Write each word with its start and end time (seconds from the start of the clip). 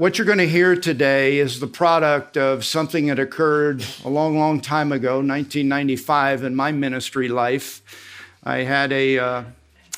what 0.00 0.16
you're 0.16 0.24
going 0.24 0.38
to 0.38 0.48
hear 0.48 0.74
today 0.74 1.36
is 1.36 1.60
the 1.60 1.66
product 1.66 2.38
of 2.38 2.64
something 2.64 3.08
that 3.08 3.18
occurred 3.18 3.84
a 4.02 4.08
long, 4.08 4.38
long 4.38 4.58
time 4.58 4.92
ago, 4.92 5.16
1995, 5.16 6.42
in 6.42 6.56
my 6.56 6.72
ministry 6.72 7.28
life. 7.28 7.82
I 8.42 8.60
had 8.60 8.94
a 8.94 9.18
uh, 9.18 9.44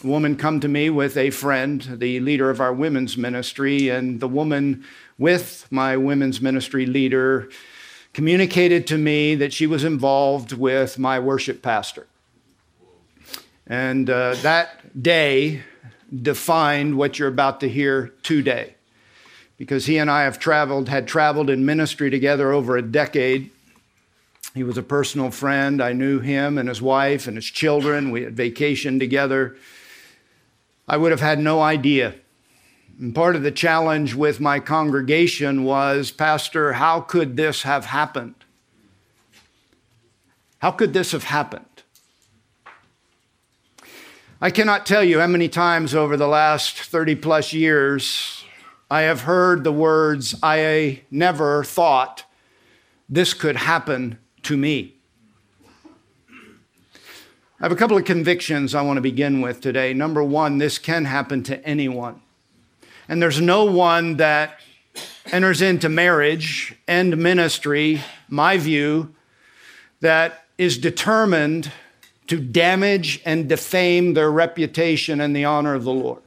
woman 0.02 0.36
come 0.36 0.58
to 0.58 0.66
me 0.66 0.90
with 0.90 1.16
a 1.16 1.30
friend, 1.30 1.80
the 2.00 2.18
leader 2.18 2.50
of 2.50 2.60
our 2.60 2.72
women's 2.72 3.16
ministry, 3.16 3.90
and 3.90 4.18
the 4.18 4.26
woman 4.26 4.84
with 5.18 5.68
my 5.70 5.96
women's 5.96 6.40
ministry 6.40 6.84
leader 6.84 7.48
communicated 8.12 8.88
to 8.88 8.98
me 8.98 9.36
that 9.36 9.52
she 9.52 9.68
was 9.68 9.84
involved 9.84 10.52
with 10.52 10.98
my 10.98 11.20
worship 11.20 11.62
pastor. 11.62 12.08
And 13.68 14.10
uh, 14.10 14.34
that 14.42 15.00
day 15.00 15.62
defined 16.12 16.98
what 16.98 17.20
you're 17.20 17.28
about 17.28 17.60
to 17.60 17.68
hear 17.68 18.12
today 18.24 18.74
because 19.62 19.86
he 19.86 19.96
and 19.96 20.10
I 20.10 20.24
have 20.24 20.40
traveled, 20.40 20.88
had 20.88 21.06
traveled 21.06 21.48
in 21.48 21.64
ministry 21.64 22.10
together 22.10 22.50
over 22.50 22.76
a 22.76 22.82
decade. 22.82 23.48
He 24.56 24.64
was 24.64 24.76
a 24.76 24.82
personal 24.82 25.30
friend. 25.30 25.80
I 25.80 25.92
knew 25.92 26.18
him 26.18 26.58
and 26.58 26.68
his 26.68 26.82
wife 26.82 27.28
and 27.28 27.36
his 27.36 27.46
children. 27.46 28.10
We 28.10 28.24
had 28.24 28.34
vacationed 28.34 28.98
together. 28.98 29.56
I 30.88 30.96
would 30.96 31.12
have 31.12 31.20
had 31.20 31.38
no 31.38 31.60
idea. 31.60 32.16
And 32.98 33.14
part 33.14 33.36
of 33.36 33.44
the 33.44 33.52
challenge 33.52 34.16
with 34.16 34.40
my 34.40 34.58
congregation 34.58 35.62
was 35.62 36.10
Pastor, 36.10 36.72
how 36.72 37.00
could 37.00 37.36
this 37.36 37.62
have 37.62 37.84
happened? 37.84 38.34
How 40.58 40.72
could 40.72 40.92
this 40.92 41.12
have 41.12 41.22
happened? 41.22 41.84
I 44.40 44.50
cannot 44.50 44.86
tell 44.86 45.04
you 45.04 45.20
how 45.20 45.28
many 45.28 45.48
times 45.48 45.94
over 45.94 46.16
the 46.16 46.26
last 46.26 46.80
30 46.80 47.14
plus 47.14 47.52
years 47.52 48.41
I 48.92 49.02
have 49.04 49.22
heard 49.22 49.64
the 49.64 49.72
words, 49.72 50.34
I 50.42 51.00
never 51.10 51.64
thought 51.64 52.24
this 53.08 53.32
could 53.32 53.56
happen 53.56 54.18
to 54.42 54.54
me. 54.54 54.96
I 57.58 57.62
have 57.62 57.72
a 57.72 57.76
couple 57.76 57.96
of 57.96 58.04
convictions 58.04 58.74
I 58.74 58.82
want 58.82 58.98
to 58.98 59.00
begin 59.00 59.40
with 59.40 59.62
today. 59.62 59.94
Number 59.94 60.22
one, 60.22 60.58
this 60.58 60.76
can 60.76 61.06
happen 61.06 61.42
to 61.44 61.66
anyone. 61.66 62.20
And 63.08 63.22
there's 63.22 63.40
no 63.40 63.64
one 63.64 64.18
that 64.18 64.60
enters 65.24 65.62
into 65.62 65.88
marriage 65.88 66.74
and 66.86 67.16
ministry, 67.16 68.02
my 68.28 68.58
view, 68.58 69.14
that 70.00 70.44
is 70.58 70.76
determined 70.76 71.72
to 72.26 72.38
damage 72.38 73.22
and 73.24 73.48
defame 73.48 74.12
their 74.12 74.30
reputation 74.30 75.18
and 75.18 75.34
the 75.34 75.46
honor 75.46 75.72
of 75.72 75.84
the 75.84 75.94
Lord. 75.94 76.20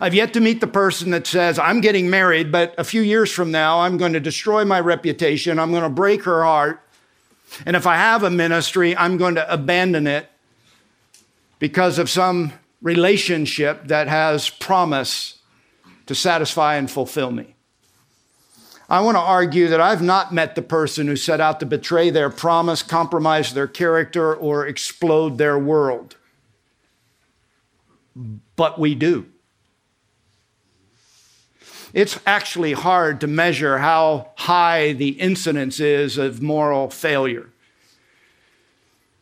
I've 0.00 0.14
yet 0.14 0.32
to 0.34 0.40
meet 0.40 0.60
the 0.60 0.66
person 0.66 1.10
that 1.10 1.26
says, 1.26 1.58
I'm 1.58 1.80
getting 1.80 2.10
married, 2.10 2.50
but 2.50 2.74
a 2.78 2.84
few 2.84 3.02
years 3.02 3.30
from 3.30 3.50
now, 3.50 3.80
I'm 3.80 3.98
going 3.98 4.14
to 4.14 4.20
destroy 4.20 4.64
my 4.64 4.80
reputation. 4.80 5.58
I'm 5.58 5.70
going 5.70 5.82
to 5.82 5.88
break 5.88 6.24
her 6.24 6.42
heart. 6.42 6.80
And 7.66 7.76
if 7.76 7.86
I 7.86 7.96
have 7.96 8.22
a 8.22 8.30
ministry, 8.30 8.96
I'm 8.96 9.16
going 9.16 9.34
to 9.34 9.52
abandon 9.52 10.06
it 10.06 10.28
because 11.58 11.98
of 11.98 12.08
some 12.10 12.52
relationship 12.80 13.86
that 13.88 14.08
has 14.08 14.50
promise 14.50 15.38
to 16.06 16.14
satisfy 16.14 16.76
and 16.76 16.90
fulfill 16.90 17.30
me. 17.30 17.54
I 18.88 19.00
want 19.00 19.16
to 19.16 19.20
argue 19.20 19.68
that 19.68 19.80
I've 19.80 20.02
not 20.02 20.34
met 20.34 20.54
the 20.54 20.62
person 20.62 21.06
who 21.06 21.16
set 21.16 21.40
out 21.40 21.60
to 21.60 21.66
betray 21.66 22.10
their 22.10 22.28
promise, 22.28 22.82
compromise 22.82 23.54
their 23.54 23.68
character, 23.68 24.34
or 24.34 24.66
explode 24.66 25.38
their 25.38 25.58
world. 25.58 26.16
But 28.56 28.78
we 28.78 28.94
do. 28.94 29.31
It's 31.92 32.18
actually 32.26 32.72
hard 32.72 33.20
to 33.20 33.26
measure 33.26 33.78
how 33.78 34.30
high 34.36 34.92
the 34.92 35.10
incidence 35.10 35.78
is 35.78 36.16
of 36.16 36.40
moral 36.40 36.88
failure. 36.88 37.50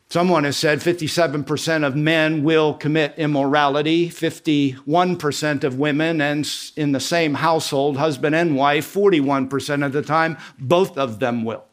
Someone 0.09 0.43
has 0.43 0.57
said 0.57 0.79
57% 0.79 1.85
of 1.85 1.95
men 1.95 2.43
will 2.43 2.73
commit 2.73 3.13
immorality, 3.17 4.09
51% 4.09 5.63
of 5.63 5.79
women, 5.79 6.19
and 6.19 6.45
in 6.75 6.91
the 6.91 6.99
same 6.99 7.35
household, 7.35 7.95
husband 7.95 8.35
and 8.35 8.57
wife, 8.57 8.93
41% 8.93 9.85
of 9.85 9.93
the 9.93 10.01
time, 10.01 10.37
both 10.59 10.97
of 10.97 11.19
them 11.19 11.45
will. 11.45 11.63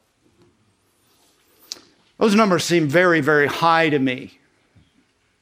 Those 2.18 2.36
numbers 2.36 2.62
seem 2.62 2.88
very, 2.88 3.20
very 3.20 3.48
high 3.48 3.88
to 3.88 3.98
me. 3.98 4.37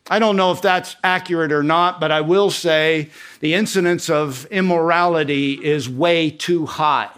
I 0.08 0.18
don't 0.18 0.36
know 0.36 0.52
if 0.52 0.62
that's 0.62 0.96
accurate 1.02 1.50
or 1.50 1.62
not, 1.62 2.00
but 2.00 2.12
I 2.12 2.20
will 2.20 2.50
say 2.50 3.10
the 3.40 3.54
incidence 3.54 4.08
of 4.08 4.46
immorality 4.46 5.52
is 5.52 5.88
way 5.88 6.30
too 6.30 6.66
high. 6.66 7.10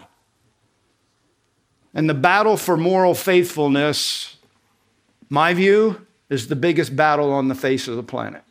And 1.93 2.09
the 2.09 2.15
battle 2.15 2.57
for 2.57 2.77
moral 2.77 3.13
faithfulness, 3.13 4.37
my 5.29 5.53
view, 5.53 6.05
is 6.29 6.47
the 6.47 6.55
biggest 6.55 6.95
battle 6.95 7.31
on 7.31 7.47
the 7.47 7.55
face 7.55 7.87
of 7.87 7.95
the 7.95 8.03
planet. 8.03 8.43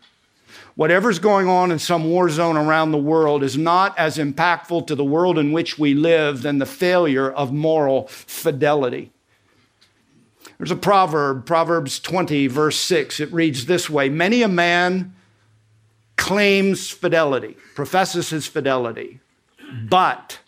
Whatever's 0.77 1.19
going 1.19 1.49
on 1.49 1.73
in 1.73 1.81
some 1.81 2.09
war 2.09 2.29
zone 2.29 2.57
around 2.57 2.93
the 2.93 2.99
world 2.99 3.43
is 3.43 3.57
not 3.57 3.99
as 3.99 4.17
impactful 4.17 4.87
to 4.87 4.95
the 4.95 5.05
world 5.05 5.37
in 5.37 5.51
which 5.51 5.77
we 5.77 5.95
live 5.95 6.43
than 6.43 6.59
the 6.59 6.67
failure 6.67 7.29
of 7.29 7.53
moral 7.53 8.07
fidelity. 8.07 9.11
There's 10.59 10.71
a 10.73 10.77
proverb, 10.77 11.47
Proverbs 11.47 12.01
20, 12.01 12.49
verse 12.49 12.77
6. 12.79 13.21
It 13.21 13.33
reads 13.33 13.67
this 13.67 13.89
way 13.89 14.09
Many 14.09 14.43
a 14.43 14.49
man 14.49 15.15
claims 16.17 16.91
fidelity, 16.91 17.57
professes 17.75 18.31
his 18.31 18.47
fidelity, 18.47 19.21
but 19.89 20.41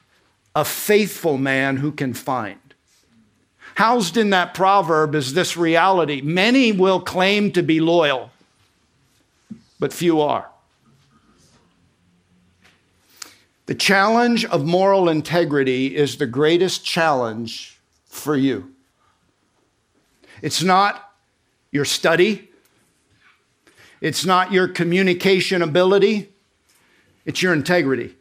a 0.55 0.65
faithful 0.65 1.39
man 1.39 1.77
who 1.77 1.93
can 1.93 2.13
find. 2.13 2.59
Housed 3.77 4.17
in 4.17 4.31
that 4.31 4.53
proverb 4.53 5.15
is 5.15 5.33
this 5.33 5.57
reality 5.57 6.21
many 6.21 6.73
will 6.73 7.01
claim 7.01 7.53
to 7.53 7.63
be 7.63 7.81
loyal, 7.81 8.31
but 9.79 9.93
few 9.93 10.21
are. 10.21 10.51
The 13.67 13.77
challenge 13.77 14.45
of 14.47 14.67
moral 14.67 15.09
integrity 15.09 15.95
is 15.95 16.17
the 16.17 16.27
greatest 16.27 16.85
challenge 16.85 17.79
for 18.07 18.37
you. 18.37 18.75
It's 20.43 20.63
not 20.63 21.13
your 21.71 21.85
study, 21.85 22.51
it's 24.01 24.25
not 24.25 24.53
your 24.53 24.69
communication 24.69 25.63
ability, 25.63 26.31
it's 27.25 27.43
your 27.43 27.53
integrity. 27.53 28.17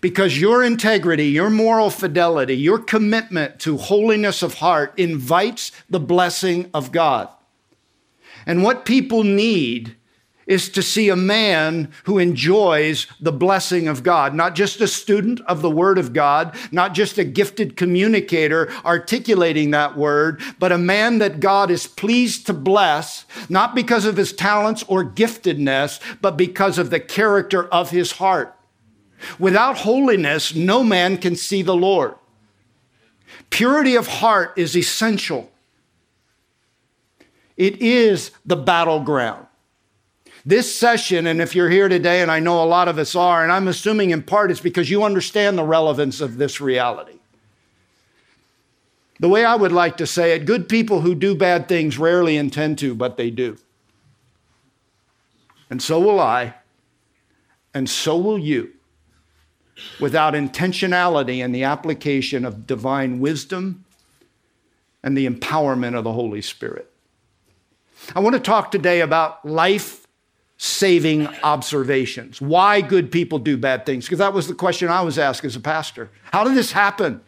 Because 0.00 0.40
your 0.40 0.62
integrity, 0.62 1.28
your 1.28 1.48
moral 1.48 1.90
fidelity, 1.90 2.56
your 2.56 2.78
commitment 2.78 3.58
to 3.60 3.76
holiness 3.76 4.42
of 4.42 4.54
heart 4.54 4.92
invites 4.98 5.72
the 5.88 6.00
blessing 6.00 6.70
of 6.74 6.92
God. 6.92 7.28
And 8.44 8.62
what 8.62 8.84
people 8.84 9.24
need 9.24 9.96
is 10.46 10.68
to 10.68 10.82
see 10.82 11.08
a 11.08 11.16
man 11.16 11.92
who 12.04 12.18
enjoys 12.18 13.06
the 13.20 13.32
blessing 13.32 13.88
of 13.88 14.02
God, 14.02 14.34
not 14.34 14.54
just 14.54 14.80
a 14.80 14.86
student 14.86 15.40
of 15.42 15.60
the 15.60 15.70
Word 15.70 15.98
of 15.98 16.12
God, 16.12 16.54
not 16.70 16.94
just 16.94 17.18
a 17.18 17.24
gifted 17.24 17.76
communicator 17.76 18.70
articulating 18.84 19.72
that 19.72 19.96
Word, 19.96 20.40
but 20.58 20.72
a 20.72 20.78
man 20.78 21.18
that 21.18 21.40
God 21.40 21.70
is 21.70 21.86
pleased 21.86 22.46
to 22.46 22.52
bless, 22.52 23.24
not 23.48 23.74
because 23.74 24.04
of 24.04 24.16
his 24.16 24.32
talents 24.32 24.84
or 24.86 25.04
giftedness, 25.04 26.00
but 26.20 26.36
because 26.36 26.78
of 26.78 26.90
the 26.90 27.00
character 27.00 27.66
of 27.66 27.90
his 27.90 28.12
heart. 28.12 28.54
Without 29.38 29.78
holiness, 29.78 30.54
no 30.54 30.84
man 30.84 31.16
can 31.16 31.34
see 31.34 31.62
the 31.62 31.76
Lord. 31.76 32.14
Purity 33.50 33.96
of 33.96 34.06
heart 34.06 34.52
is 34.56 34.76
essential. 34.76 35.50
It 37.56 37.80
is 37.80 38.30
the 38.44 38.56
battleground. 38.56 39.45
This 40.48 40.72
session, 40.72 41.26
and 41.26 41.40
if 41.40 41.56
you're 41.56 41.68
here 41.68 41.88
today, 41.88 42.22
and 42.22 42.30
I 42.30 42.38
know 42.38 42.62
a 42.62 42.64
lot 42.64 42.86
of 42.86 42.98
us 42.98 43.16
are, 43.16 43.42
and 43.42 43.50
I'm 43.50 43.66
assuming 43.66 44.10
in 44.10 44.22
part 44.22 44.52
it's 44.52 44.60
because 44.60 44.88
you 44.88 45.02
understand 45.02 45.58
the 45.58 45.64
relevance 45.64 46.20
of 46.20 46.36
this 46.36 46.60
reality. 46.60 47.18
The 49.18 49.28
way 49.28 49.44
I 49.44 49.56
would 49.56 49.72
like 49.72 49.96
to 49.96 50.06
say 50.06 50.36
it 50.36 50.44
good 50.44 50.68
people 50.68 51.00
who 51.00 51.16
do 51.16 51.34
bad 51.34 51.66
things 51.66 51.98
rarely 51.98 52.36
intend 52.36 52.78
to, 52.78 52.94
but 52.94 53.16
they 53.16 53.28
do. 53.28 53.58
And 55.68 55.82
so 55.82 55.98
will 55.98 56.20
I, 56.20 56.54
and 57.74 57.90
so 57.90 58.16
will 58.16 58.38
you, 58.38 58.72
without 59.98 60.34
intentionality 60.34 61.44
and 61.44 61.52
the 61.52 61.64
application 61.64 62.44
of 62.44 62.68
divine 62.68 63.18
wisdom 63.18 63.84
and 65.02 65.18
the 65.18 65.28
empowerment 65.28 65.96
of 65.96 66.04
the 66.04 66.12
Holy 66.12 66.40
Spirit. 66.40 66.88
I 68.14 68.20
want 68.20 68.34
to 68.34 68.40
talk 68.40 68.70
today 68.70 69.00
about 69.00 69.44
life 69.44 70.05
saving 70.58 71.26
observations. 71.42 72.40
Why 72.40 72.80
good 72.80 73.10
people 73.10 73.38
do 73.38 73.56
bad 73.56 73.84
things? 73.84 74.06
Because 74.06 74.18
that 74.18 74.32
was 74.32 74.48
the 74.48 74.54
question 74.54 74.88
I 74.88 75.02
was 75.02 75.18
asked 75.18 75.44
as 75.44 75.56
a 75.56 75.60
pastor. 75.60 76.10
How 76.32 76.44
did 76.44 76.54
this 76.54 76.72
happen? 76.72 77.20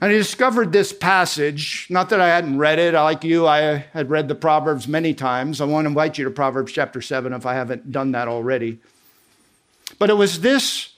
And 0.00 0.10
I 0.10 0.14
discovered 0.14 0.72
this 0.72 0.92
passage, 0.92 1.86
not 1.88 2.10
that 2.10 2.20
I 2.20 2.28
hadn't 2.28 2.58
read 2.58 2.78
it. 2.78 2.92
Like 2.92 3.24
you, 3.24 3.46
I 3.46 3.86
had 3.94 4.10
read 4.10 4.28
the 4.28 4.34
Proverbs 4.34 4.86
many 4.86 5.14
times. 5.14 5.62
I 5.62 5.64
want 5.64 5.86
to 5.86 5.88
invite 5.88 6.18
you 6.18 6.24
to 6.24 6.30
Proverbs 6.30 6.72
chapter 6.72 7.00
7 7.00 7.32
if 7.32 7.46
I 7.46 7.54
haven't 7.54 7.90
done 7.90 8.12
that 8.12 8.28
already. 8.28 8.78
But 9.98 10.10
it 10.10 10.14
was 10.14 10.40
this 10.40 10.90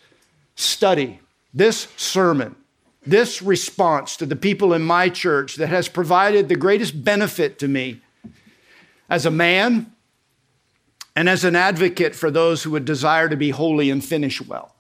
study, 0.56 1.20
this 1.54 1.86
sermon, 1.96 2.56
this 3.06 3.40
response 3.40 4.16
to 4.16 4.26
the 4.26 4.34
people 4.34 4.74
in 4.74 4.82
my 4.82 5.08
church 5.08 5.54
that 5.56 5.68
has 5.68 5.86
provided 5.88 6.48
the 6.48 6.56
greatest 6.56 7.04
benefit 7.04 7.60
to 7.60 7.68
me 7.68 8.00
as 9.08 9.24
a 9.24 9.30
man 9.30 9.92
and 11.18 11.28
as 11.28 11.42
an 11.42 11.56
advocate 11.56 12.14
for 12.14 12.30
those 12.30 12.62
who 12.62 12.70
would 12.70 12.84
desire 12.84 13.28
to 13.28 13.34
be 13.34 13.50
holy 13.50 13.90
and 13.90 14.04
finish 14.04 14.40
well. 14.40 14.72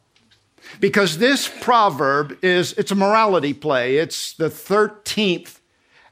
Because 0.78 1.18
this 1.18 1.48
proverb 1.48 2.38
is 2.44 2.74
it's 2.74 2.92
a 2.92 2.94
morality 2.94 3.52
play. 3.52 3.96
It's 3.96 4.34
the 4.34 4.48
13th 4.48 5.58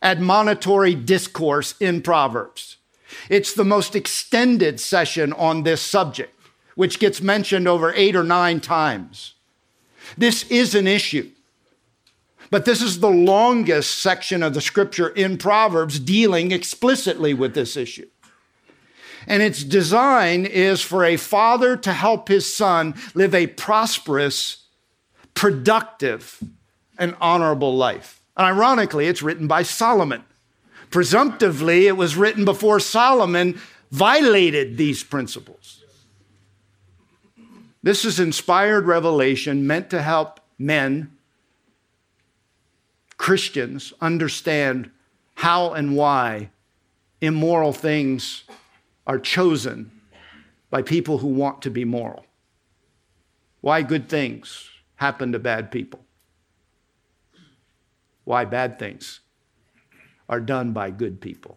admonitory 0.03 0.97
discourse 0.97 1.77
in 1.79 2.03
Proverbs. 2.03 2.77
It's 3.31 3.55
the 3.55 3.65
most 3.65 3.95
extended 3.95 4.81
session 4.81 5.33
on 5.33 5.63
this 5.63 5.81
subject, 5.81 6.35
which 6.75 6.99
gets 6.99 7.23
mentioned 7.23 7.69
over 7.69 7.93
8 7.95 8.17
or 8.17 8.25
9 8.25 8.59
times. 8.59 9.35
This 10.19 10.43
is 10.51 10.75
an 10.75 10.89
issue. 10.89 11.31
But 12.51 12.65
this 12.65 12.83
is 12.83 12.99
the 12.99 13.09
longest 13.09 13.99
section 13.99 14.43
of 14.43 14.55
the 14.55 14.61
scripture 14.61 15.09
in 15.09 15.39
Proverbs 15.39 16.01
dealing 16.01 16.51
explicitly 16.51 17.33
with 17.33 17.55
this 17.55 17.77
issue. 17.77 18.09
And 19.27 19.43
its 19.43 19.65
design 19.65 20.47
is 20.47 20.81
for 20.83 21.05
a 21.05 21.17
father 21.17 21.77
to 21.77 21.93
help 21.93 22.29
his 22.29 22.53
son 22.53 22.95
live 23.15 23.35
a 23.35 23.49
prosperous, 23.49 24.65
productive, 25.35 26.43
and 26.99 27.17
honorable 27.21 27.77
life. 27.77 28.23
And 28.37 28.47
ironically, 28.47 29.07
it's 29.07 29.23
written 29.23 29.47
by 29.47 29.63
Solomon. 29.63 30.25
Presumptively, 30.91 31.87
it 31.87 31.97
was 31.97 32.17
written 32.17 32.45
before 32.45 32.79
Solomon 32.79 33.61
violated 33.91 34.77
these 34.77 35.03
principles. 35.03 35.83
This 37.83 38.05
is 38.05 38.19
inspired 38.19 38.87
revelation 38.87 39.67
meant 39.67 39.91
to 39.91 40.03
help 40.03 40.41
men, 40.59 41.13
Christians, 43.17 43.93
understand 44.01 44.91
how 45.35 45.73
and 45.73 45.97
why 45.97 46.51
immoral 47.21 47.73
things 47.73 48.45
are 49.07 49.19
chosen 49.19 49.91
by 50.71 50.83
people 50.83 51.19
who 51.19 51.29
want 51.29 51.63
to 51.63 51.71
be 51.71 51.85
moral. 51.85 52.27
Why 53.61 53.83
good 53.83 54.09
things 54.09 54.69
happen 54.97 55.33
to 55.33 55.39
bad 55.39 55.71
people. 55.71 56.05
Why 58.25 58.45
bad 58.45 58.79
things 58.79 59.21
are 60.29 60.41
done 60.41 60.73
by 60.73 60.91
good 60.91 61.21
people. 61.21 61.57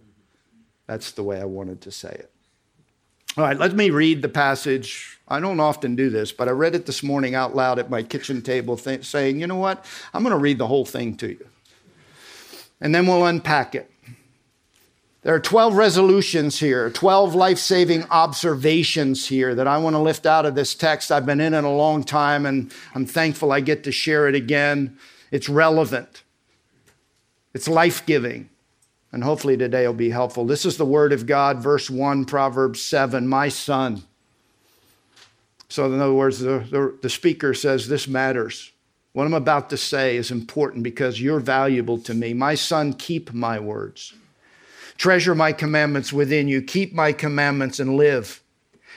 That's 0.85 1.11
the 1.11 1.23
way 1.23 1.41
I 1.41 1.45
wanted 1.45 1.81
to 1.81 1.91
say 1.91 2.09
it. 2.09 2.31
All 3.37 3.43
right, 3.43 3.57
let 3.57 3.75
me 3.75 3.89
read 3.89 4.21
the 4.21 4.29
passage. 4.29 5.19
I 5.27 5.39
don't 5.39 5.59
often 5.59 5.95
do 5.95 6.09
this, 6.09 6.31
but 6.31 6.47
I 6.47 6.51
read 6.51 6.75
it 6.75 6.85
this 6.85 7.03
morning 7.03 7.35
out 7.35 7.55
loud 7.55 7.79
at 7.79 7.89
my 7.89 8.03
kitchen 8.03 8.41
table, 8.41 8.75
th- 8.75 9.05
saying, 9.05 9.39
you 9.39 9.47
know 9.47 9.55
what? 9.55 9.85
I'm 10.13 10.23
going 10.23 10.33
to 10.33 10.39
read 10.39 10.57
the 10.57 10.67
whole 10.67 10.85
thing 10.85 11.15
to 11.17 11.29
you. 11.29 11.47
And 12.81 12.93
then 12.93 13.07
we'll 13.07 13.25
unpack 13.25 13.75
it. 13.75 13.89
There 15.21 15.35
are 15.35 15.39
12 15.39 15.75
resolutions 15.75 16.59
here, 16.59 16.89
12 16.89 17.35
life 17.35 17.57
saving 17.57 18.05
observations 18.09 19.27
here 19.27 19.53
that 19.53 19.67
I 19.67 19.77
want 19.77 19.95
to 19.95 19.99
lift 19.99 20.25
out 20.25 20.45
of 20.45 20.55
this 20.55 20.73
text. 20.73 21.11
I've 21.11 21.25
been 21.25 21.41
in 21.41 21.53
it 21.53 21.65
a 21.65 21.69
long 21.69 22.05
time 22.05 22.45
and 22.45 22.71
I'm 22.95 23.05
thankful 23.05 23.51
I 23.51 23.59
get 23.59 23.83
to 23.83 23.91
share 23.91 24.29
it 24.29 24.35
again. 24.35 24.97
It's 25.29 25.49
relevant, 25.49 26.23
it's 27.53 27.67
life 27.67 28.05
giving, 28.05 28.49
and 29.11 29.23
hopefully 29.23 29.57
today 29.57 29.85
will 29.85 29.93
be 29.93 30.09
helpful. 30.09 30.45
This 30.45 30.65
is 30.65 30.77
the 30.77 30.85
Word 30.85 31.11
of 31.11 31.25
God, 31.25 31.61
verse 31.61 31.89
1, 31.89 32.25
Proverbs 32.25 32.81
7 32.81 33.27
My 33.27 33.49
son. 33.49 34.03
So, 35.67 35.85
in 35.85 35.99
other 35.99 36.13
words, 36.13 36.39
the, 36.39 36.65
the, 36.71 36.97
the 37.01 37.09
speaker 37.09 37.53
says, 37.53 37.87
This 37.87 38.07
matters. 38.07 38.71
What 39.13 39.25
I'm 39.25 39.35
about 39.35 39.69
to 39.71 39.77
say 39.77 40.15
is 40.15 40.31
important 40.31 40.83
because 40.83 41.21
you're 41.21 41.39
valuable 41.39 41.99
to 41.99 42.13
me. 42.13 42.33
My 42.33 42.55
son, 42.55 42.93
keep 42.93 43.33
my 43.33 43.59
words. 43.59 44.13
Treasure 44.99 45.33
my 45.33 45.53
commandments 45.53 46.11
within 46.11 46.49
you. 46.49 46.61
Keep 46.61 46.93
my 46.93 47.13
commandments 47.13 47.79
and 47.79 47.95
live. 47.95 48.43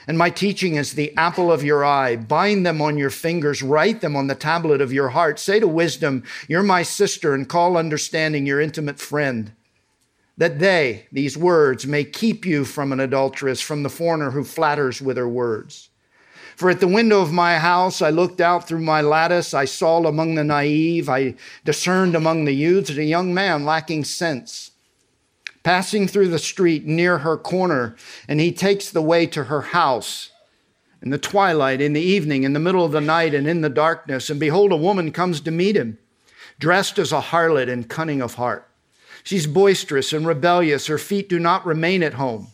And 0.09 0.19
my 0.19 0.31
teaching 0.31 0.75
is 0.75 0.95
the 0.95 1.17
apple 1.17 1.53
of 1.53 1.63
your 1.63 1.85
eye. 1.85 2.17
Bind 2.17 2.67
them 2.67 2.83
on 2.83 2.99
your 2.99 3.09
fingers, 3.09 3.63
write 3.63 4.01
them 4.01 4.17
on 4.17 4.27
the 4.27 4.35
tablet 4.35 4.81
of 4.81 4.93
your 4.93 5.11
heart. 5.11 5.39
Say 5.39 5.61
to 5.61 5.69
wisdom, 5.69 6.25
You're 6.49 6.65
my 6.65 6.83
sister, 6.83 7.35
and 7.35 7.49
call 7.49 7.77
understanding 7.77 8.47
your 8.47 8.61
intimate 8.61 8.99
friend. 8.99 9.53
That 10.37 10.59
they, 10.59 11.07
these 11.13 11.39
words, 11.39 11.87
may 11.87 12.03
keep 12.03 12.45
you 12.45 12.65
from 12.65 12.91
an 12.91 12.99
adulteress, 12.99 13.61
from 13.61 13.85
the 13.85 13.89
foreigner 13.89 14.33
who 14.33 14.43
flatters 14.43 15.01
with 15.01 15.17
her 15.17 15.29
words. 15.29 15.89
For 16.57 16.69
at 16.69 16.81
the 16.81 16.89
window 16.89 17.21
of 17.21 17.33
my 17.33 17.59
house 17.59 18.03
I 18.03 18.11
looked 18.11 18.41
out 18.41 18.67
through 18.67 18.81
my 18.81 19.03
lattice. 19.03 19.55
I 19.55 19.67
saw 19.67 20.05
among 20.05 20.35
the 20.35 20.43
naive, 20.43 21.09
I 21.09 21.37
discerned 21.65 22.17
among 22.17 22.45
the 22.45 22.55
youths 22.55 22.91
a 22.91 23.05
young 23.05 23.33
man 23.33 23.65
lacking 23.65 24.03
sense 24.03 24.72
passing 25.63 26.09
through 26.09 26.29
the 26.29 26.39
street 26.39 26.87
near 26.87 27.19
her 27.19 27.37
corner, 27.37 27.97
and 28.29 28.41
he 28.41 28.53
takes 28.53 28.91
the 28.91 29.03
way 29.03 29.27
to 29.27 29.45
her 29.45 29.61
house. 29.61 30.31
In 31.03 31.11
the 31.11 31.19
twilight, 31.19 31.81
in 31.81 31.93
the 31.93 32.01
evening, 32.01 32.45
in 32.45 32.53
the 32.53 32.61
middle 32.61 32.85
of 32.85 32.93
the 32.93 33.01
night, 33.01 33.35
and 33.35 33.47
in 33.47 33.61
the 33.61 33.69
darkness, 33.69 34.31
and 34.31 34.39
behold, 34.39 34.73
a 34.73 34.77
woman 34.77 35.13
comes 35.13 35.41
to 35.41 35.51
meet 35.51 35.77
him, 35.77 35.99
dressed 36.59 36.99
as 36.99 37.13
a 37.13 37.21
harlot 37.21 37.69
and 37.69 37.89
cunning 37.89 38.23
of 38.23 38.35
heart. 38.35 38.69
She's 39.25 39.47
boisterous 39.47 40.13
and 40.13 40.27
rebellious. 40.27 40.87
Her 40.87 40.99
feet 40.99 41.29
do 41.29 41.39
not 41.39 41.67
remain 41.67 42.03
at 42.03 42.15
home. 42.15 42.49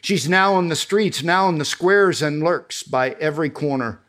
She's 0.00 0.28
now 0.28 0.58
in 0.58 0.68
the 0.68 0.76
streets, 0.76 1.22
now 1.22 1.48
in 1.48 1.58
the 1.58 1.64
squares, 1.64 2.20
and 2.22 2.42
lurks 2.42 2.82
by 2.82 3.10
every 3.20 3.50
corner. 3.50 4.00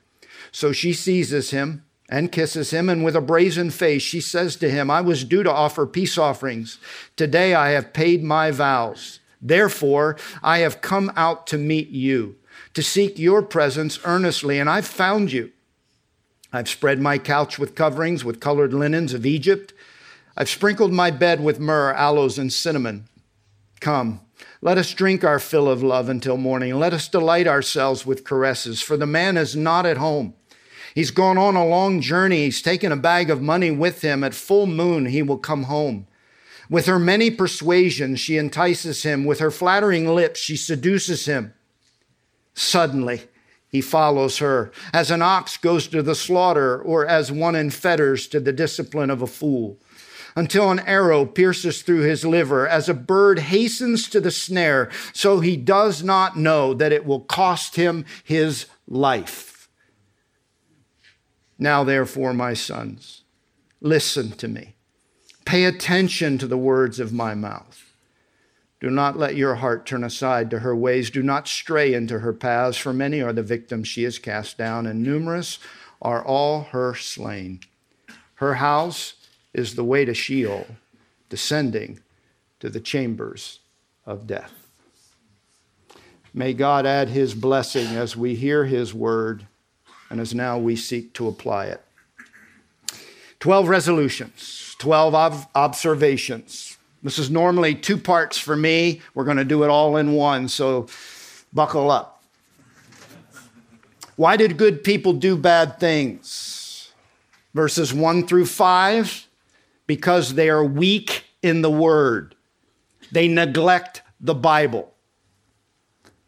So 0.51 0.71
she 0.71 0.93
seizes 0.93 1.51
him 1.51 1.83
and 2.09 2.31
kisses 2.31 2.71
him. 2.71 2.89
And 2.89 3.03
with 3.03 3.15
a 3.15 3.21
brazen 3.21 3.71
face, 3.71 4.01
she 4.01 4.21
says 4.21 4.55
to 4.57 4.69
him, 4.69 4.91
I 4.91 5.01
was 5.01 5.23
due 5.23 5.43
to 5.43 5.51
offer 5.51 5.85
peace 5.85 6.17
offerings. 6.17 6.77
Today 7.15 7.53
I 7.53 7.69
have 7.71 7.93
paid 7.93 8.23
my 8.23 8.51
vows. 8.51 9.19
Therefore, 9.41 10.17
I 10.41 10.59
have 10.59 10.81
come 10.81 11.11
out 11.15 11.45
to 11.47 11.57
meet 11.57 11.89
you, 11.89 12.35
to 12.73 12.81
seek 12.81 13.19
your 13.19 13.41
presence 13.41 13.99
earnestly, 14.03 14.59
and 14.59 14.69
I've 14.69 14.87
found 14.87 15.31
you. 15.31 15.51
I've 16.51 16.69
spread 16.69 16.99
my 17.01 17.17
couch 17.17 17.59
with 17.59 17.75
coverings, 17.75 18.23
with 18.23 18.39
colored 18.39 18.73
linens 18.73 19.13
of 19.13 19.25
Egypt. 19.25 19.73
I've 20.37 20.49
sprinkled 20.49 20.93
my 20.93 21.11
bed 21.11 21.43
with 21.43 21.59
myrrh, 21.59 21.93
aloes, 21.93 22.39
and 22.39 22.51
cinnamon. 22.51 23.07
Come, 23.81 24.21
let 24.61 24.77
us 24.77 24.93
drink 24.93 25.23
our 25.23 25.39
fill 25.39 25.67
of 25.67 25.83
love 25.83 26.09
until 26.09 26.37
morning. 26.37 26.79
Let 26.79 26.93
us 26.93 27.07
delight 27.07 27.45
ourselves 27.45 28.05
with 28.05 28.23
caresses, 28.23 28.81
for 28.81 28.97
the 28.97 29.05
man 29.05 29.37
is 29.37 29.55
not 29.55 29.85
at 29.85 29.97
home. 29.97 30.33
He's 30.95 31.11
gone 31.11 31.37
on 31.37 31.57
a 31.57 31.67
long 31.67 31.99
journey. 31.99 32.45
He's 32.45 32.61
taken 32.61 32.93
a 32.93 32.97
bag 32.97 33.29
of 33.29 33.41
money 33.41 33.69
with 33.69 34.01
him. 34.01 34.23
At 34.23 34.33
full 34.33 34.65
moon, 34.65 35.07
he 35.07 35.21
will 35.21 35.37
come 35.37 35.63
home. 35.63 36.07
With 36.69 36.85
her 36.85 36.97
many 36.97 37.29
persuasions, 37.29 38.21
she 38.21 38.37
entices 38.37 39.03
him. 39.03 39.25
With 39.25 39.39
her 39.39 39.51
flattering 39.51 40.07
lips, 40.07 40.39
she 40.39 40.55
seduces 40.55 41.25
him. 41.25 41.53
Suddenly, 42.53 43.23
he 43.67 43.81
follows 43.81 44.37
her, 44.37 44.71
as 44.93 45.11
an 45.11 45.21
ox 45.21 45.57
goes 45.57 45.85
to 45.89 46.01
the 46.01 46.15
slaughter, 46.15 46.81
or 46.81 47.05
as 47.05 47.29
one 47.29 47.55
in 47.55 47.71
fetters 47.71 48.25
to 48.27 48.39
the 48.39 48.53
discipline 48.53 49.09
of 49.09 49.21
a 49.21 49.27
fool, 49.27 49.77
until 50.33 50.71
an 50.71 50.79
arrow 50.79 51.25
pierces 51.25 51.81
through 51.81 52.03
his 52.03 52.23
liver, 52.23 52.65
as 52.65 52.87
a 52.87 52.93
bird 52.93 53.39
hastens 53.39 54.07
to 54.07 54.21
the 54.21 54.31
snare, 54.31 54.89
so 55.11 55.41
he 55.41 55.57
does 55.57 56.01
not 56.01 56.37
know 56.37 56.73
that 56.73 56.93
it 56.93 57.05
will 57.05 57.19
cost 57.19 57.75
him 57.75 58.05
his 58.23 58.67
life. 58.87 59.54
Now, 61.57 61.83
therefore, 61.83 62.33
my 62.33 62.53
sons, 62.53 63.21
listen 63.81 64.31
to 64.31 64.47
me. 64.47 64.75
Pay 65.45 65.65
attention 65.65 66.37
to 66.39 66.47
the 66.47 66.57
words 66.57 66.99
of 66.99 67.13
my 67.13 67.33
mouth. 67.33 67.93
Do 68.81 68.89
not 68.89 69.17
let 69.17 69.35
your 69.35 69.55
heart 69.55 69.85
turn 69.85 70.03
aside 70.03 70.49
to 70.51 70.59
her 70.59 70.75
ways. 70.75 71.09
Do 71.09 71.23
not 71.23 71.47
stray 71.47 71.93
into 71.93 72.19
her 72.19 72.33
paths, 72.33 72.77
for 72.77 72.93
many 72.93 73.21
are 73.21 73.33
the 73.33 73.43
victims 73.43 73.87
she 73.87 74.03
has 74.03 74.19
cast 74.19 74.57
down, 74.57 74.85
and 74.85 75.01
numerous 75.01 75.59
are 76.01 76.23
all 76.23 76.63
her 76.71 76.93
slain. 76.93 77.61
Her 78.35 78.55
house 78.55 79.13
is 79.53 79.75
the 79.75 79.83
way 79.83 80.03
to 80.03 80.13
Sheol, 80.13 80.67
descending 81.29 81.99
to 82.59 82.69
the 82.69 82.81
chambers 82.81 83.59
of 84.05 84.27
death. 84.27 84.67
May 86.33 86.53
God 86.53 86.85
add 86.85 87.09
his 87.09 87.33
blessing 87.33 87.87
as 87.95 88.17
we 88.17 88.35
hear 88.35 88.65
his 88.65 88.93
word 88.93 89.47
and 90.09 90.19
as 90.19 90.33
now 90.33 90.57
we 90.57 90.75
seek 90.75 91.13
to 91.13 91.27
apply 91.27 91.65
it. 91.65 91.81
12 93.39 93.67
resolutions, 93.67 94.75
12 94.79 95.15
ob- 95.15 95.47
observations. 95.55 96.77
This 97.03 97.19
is 97.19 97.29
normally 97.29 97.75
two 97.75 97.97
parts 97.97 98.37
for 98.37 98.55
me. 98.55 99.01
We're 99.13 99.25
going 99.25 99.37
to 99.37 99.45
do 99.45 99.63
it 99.63 99.69
all 99.69 99.97
in 99.97 100.13
one, 100.13 100.47
so 100.47 100.87
buckle 101.53 101.91
up. 101.91 102.23
Why 104.15 104.37
did 104.37 104.57
good 104.57 104.83
people 104.83 105.13
do 105.13 105.35
bad 105.35 105.79
things? 105.79 106.91
Verses 107.53 107.93
1 107.93 108.27
through 108.27 108.45
5 108.45 109.27
because 109.87 110.33
they 110.33 110.49
are 110.49 110.63
weak 110.63 111.25
in 111.41 111.61
the 111.61 111.69
word, 111.69 112.35
they 113.11 113.27
neglect 113.27 114.01
the 114.19 114.33
Bible. 114.33 114.93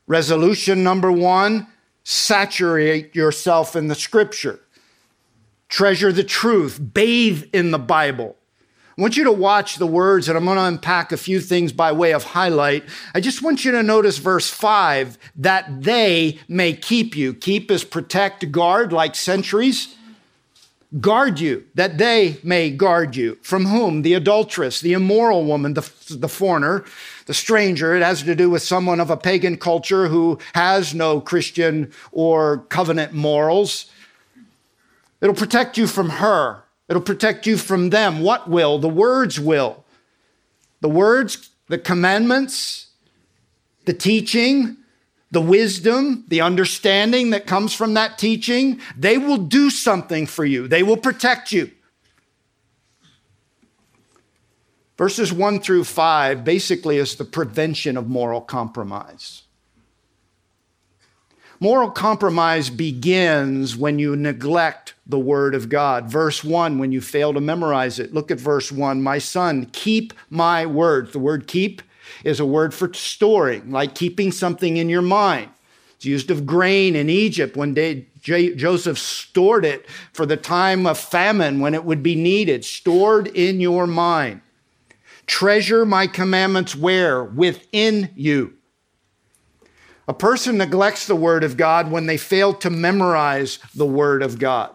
Resolution 0.06 0.84
number 0.84 1.12
one 1.12 1.68
saturate 2.10 3.14
yourself 3.14 3.76
in 3.76 3.90
the 3.90 3.96
scripture. 3.96 4.62
treasure 5.68 6.14
the 6.14 6.24
truth, 6.24 6.80
bathe 6.94 7.44
in 7.52 7.72
the 7.72 7.80
Bible. 7.80 8.38
I 8.98 9.02
want 9.02 9.18
you 9.18 9.26
to 9.26 9.32
watch 9.34 9.76
the 9.76 9.86
words, 9.86 10.30
and 10.30 10.38
I'm 10.38 10.46
going 10.46 10.56
to 10.56 10.64
unpack 10.64 11.12
a 11.12 11.18
few 11.18 11.42
things 11.42 11.74
by 11.74 11.92
way 11.92 12.14
of 12.14 12.24
highlight. 12.24 12.86
I 13.14 13.20
just 13.20 13.44
want 13.44 13.66
you 13.66 13.74
to 13.74 13.84
notice 13.84 14.20
verse 14.20 14.50
five 14.50 15.18
that 15.36 15.84
they 15.84 16.40
may 16.48 16.72
keep 16.72 17.14
you. 17.18 17.34
Keep 17.34 17.70
is 17.70 17.84
protect, 17.84 18.54
guard, 18.54 18.94
like 18.94 19.14
sentries. 19.14 19.94
Guard 21.02 21.40
you, 21.40 21.66
that 21.76 21.98
they 21.98 22.40
may 22.44 22.70
guard 22.70 23.16
you. 23.16 23.38
From 23.42 23.66
whom? 23.66 24.04
The 24.04 24.14
adulteress, 24.14 24.80
the 24.80 24.94
immoral 24.94 25.44
woman, 25.44 25.74
the, 25.74 25.90
the 26.10 26.30
foreigner, 26.30 26.86
the 27.26 27.34
stranger. 27.34 27.96
It 27.96 28.04
has 28.04 28.24
to 28.24 28.36
do 28.36 28.50
with 28.50 28.64
someone 28.64 29.02
of 29.02 29.10
a 29.10 29.18
pagan 29.18 29.58
culture 29.58 30.08
who 30.08 30.40
has 30.56 30.94
no 30.94 31.20
Christian 31.20 31.92
or 32.12 32.60
covenant 32.70 33.14
morals. 33.14 33.92
It'll 35.20 35.36
protect 35.36 35.78
you 35.78 35.88
from 35.88 36.10
her. 36.10 36.64
It'll 36.88 37.02
protect 37.02 37.46
you 37.46 37.58
from 37.58 37.90
them. 37.90 38.22
What 38.22 38.50
will? 38.50 38.80
The 38.80 38.88
words 38.88 39.40
will. 39.40 39.84
The 40.80 40.90
words, 40.90 41.50
the 41.68 41.78
commandments, 41.78 42.88
the 43.86 43.94
teaching, 43.94 44.78
the 45.32 45.42
wisdom, 45.42 46.24
the 46.28 46.42
understanding 46.42 47.32
that 47.32 47.48
comes 47.48 47.74
from 47.74 47.94
that 47.96 48.18
teaching, 48.18 48.80
they 48.98 49.18
will 49.18 49.38
do 49.38 49.70
something 49.70 50.26
for 50.26 50.46
you. 50.46 50.68
They 50.68 50.84
will 50.84 50.98
protect 50.98 51.52
you. 51.52 51.72
Verses 54.98 55.32
1 55.32 55.60
through 55.60 55.84
5 55.84 56.44
basically 56.44 56.98
is 56.98 57.16
the 57.16 57.26
prevention 57.26 57.98
of 57.98 58.08
moral 58.08 58.42
compromise. 58.42 59.44
Moral 61.60 61.90
compromise 61.90 62.70
begins 62.70 63.76
when 63.76 63.98
you 63.98 64.16
neglect 64.16 64.94
the 65.08 65.20
word 65.20 65.56
of 65.56 65.70
God. 65.70 66.10
Verse 66.10 66.44
1, 66.44 66.78
when 66.78 66.92
you 66.92 67.02
fail 67.02 67.34
to 67.34 67.42
memorize 67.42 67.98
it. 67.98 68.14
Look 68.14 68.30
at 68.30 68.40
verse 68.40 68.72
1. 68.72 69.02
My 69.02 69.18
son, 69.18 69.68
keep 69.72 70.14
my 70.30 70.68
words. 70.68 71.14
The 71.14 71.20
word 71.20 71.48
keep 71.48 71.82
is 72.24 72.40
a 72.40 72.46
word 72.46 72.74
for 72.74 72.94
storing, 72.94 73.72
like 73.72 73.96
keeping 73.96 74.32
something 74.32 74.78
in 74.78 74.90
your 74.90 75.02
mind. 75.02 75.50
It's 75.96 76.06
used 76.06 76.30
of 76.30 76.46
grain 76.46 76.96
in 76.96 77.10
Egypt 77.10 77.58
when 77.58 77.74
they, 77.74 78.08
J- 78.22 78.56
Joseph 78.56 79.00
stored 79.00 79.66
it 79.66 79.90
for 80.14 80.26
the 80.26 80.38
time 80.38 80.86
of 80.86 81.00
famine 81.00 81.60
when 81.60 81.74
it 81.74 81.84
would 81.84 82.04
be 82.04 82.16
needed, 82.16 82.64
stored 82.64 83.28
in 83.28 83.60
your 83.60 83.88
mind. 83.88 84.42
Treasure 85.26 85.86
my 85.86 86.08
commandments 86.08 86.76
where? 86.76 87.24
Within 87.24 88.12
you. 88.16 88.54
A 90.08 90.14
person 90.14 90.58
neglects 90.58 91.06
the 91.06 91.16
Word 91.16 91.44
of 91.44 91.58
God 91.58 91.92
when 91.92 92.06
they 92.06 92.18
fail 92.18 92.54
to 92.56 92.70
memorize 92.70 93.60
the 93.76 93.86
Word 93.86 94.24
of 94.24 94.40
God. 94.40 94.74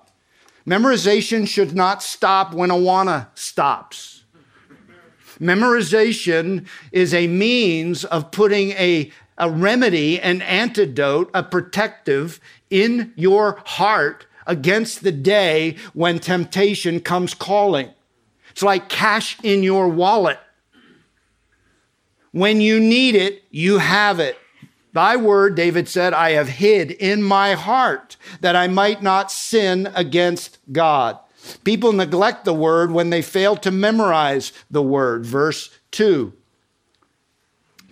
Memorization 0.67 1.49
should 1.49 1.75
not 1.75 2.03
stop 2.03 2.53
when 2.53 2.71
Awana 2.71 3.29
stops. 3.35 4.22
Memorization 5.41 6.67
is 6.93 7.15
a 7.15 7.27
means 7.27 8.05
of 8.05 8.31
putting 8.31 8.71
a, 8.73 9.11
a 9.39 9.51
remedy, 9.51 10.21
an 10.21 10.43
antidote, 10.43 11.31
a 11.35 11.43
protective 11.43 12.41
in 12.71 13.13
your 13.17 13.63
heart 13.65 14.27
against 14.47 15.03
the 15.03 15.13
day 15.13 15.77
when 15.95 16.19
temptation 16.19 17.01
comes 17.01 17.35
calling. 17.35 17.91
It's 18.51 18.63
like 18.63 18.89
cash 18.89 19.39
in 19.43 19.63
your 19.63 19.89
wallet. 19.89 20.39
When 22.33 22.61
you 22.61 22.81
need 22.81 23.15
it, 23.15 23.45
you 23.51 23.79
have 23.79 24.21
it. 24.21 24.39
Thy 24.93 25.17
word, 25.17 25.55
David 25.55 25.89
said, 25.89 26.13
I 26.13 26.33
have 26.33 26.49
hid 26.49 26.91
in 26.91 27.23
my 27.23 27.55
heart 27.55 28.17
that 28.41 28.57
I 28.57 28.69
might 28.69 29.03
not 29.03 29.33
sin 29.33 29.91
against 29.95 30.59
God. 30.71 31.19
People 31.65 31.93
neglect 31.93 32.45
the 32.45 32.55
word 32.55 32.91
when 32.91 33.11
they 33.11 33.23
fail 33.23 33.57
to 33.57 33.71
memorize 33.71 34.53
the 34.71 34.83
word. 34.83 35.25
Verse 35.25 35.71
2. 35.93 36.33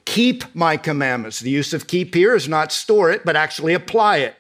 Keep 0.05 0.55
my 0.55 0.77
commandments. 0.77 1.41
The 1.41 1.51
use 1.51 1.73
of 1.73 1.87
keep 1.87 2.15
here 2.15 2.35
is 2.35 2.49
not 2.49 2.73
store 2.73 3.11
it, 3.11 3.25
but 3.25 3.37
actually 3.37 3.75
apply 3.75 4.19
it. 4.19 4.37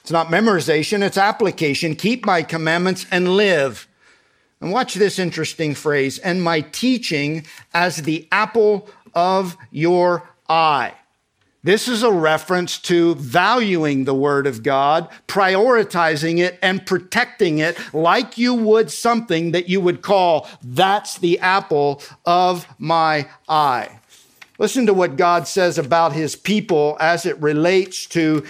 It's 0.00 0.10
not 0.10 0.28
memorization, 0.28 1.02
it's 1.02 1.18
application. 1.18 1.96
Keep 1.96 2.24
my 2.24 2.42
commandments 2.42 3.06
and 3.10 3.36
live. 3.36 3.88
And 4.60 4.72
watch 4.72 4.94
this 4.94 5.18
interesting 5.18 5.74
phrase 5.74 6.18
and 6.18 6.42
my 6.42 6.60
teaching 6.60 7.44
as 7.74 7.96
the 7.98 8.26
apple 8.32 8.88
of 9.14 9.56
your 9.70 10.28
eye. 10.48 10.94
This 11.66 11.88
is 11.88 12.04
a 12.04 12.12
reference 12.12 12.78
to 12.82 13.16
valuing 13.16 14.04
the 14.04 14.14
Word 14.14 14.46
of 14.46 14.62
God, 14.62 15.08
prioritizing 15.26 16.38
it, 16.38 16.60
and 16.62 16.86
protecting 16.86 17.58
it 17.58 17.76
like 17.92 18.38
you 18.38 18.54
would 18.54 18.88
something 18.88 19.50
that 19.50 19.68
you 19.68 19.80
would 19.80 20.00
call, 20.00 20.46
that's 20.62 21.18
the 21.18 21.40
apple 21.40 22.00
of 22.24 22.68
my 22.78 23.28
eye. 23.48 23.98
Listen 24.60 24.86
to 24.86 24.94
what 24.94 25.16
God 25.16 25.48
says 25.48 25.76
about 25.76 26.12
his 26.12 26.36
people 26.36 26.96
as 27.00 27.26
it 27.26 27.36
relates 27.42 28.06
to 28.06 28.44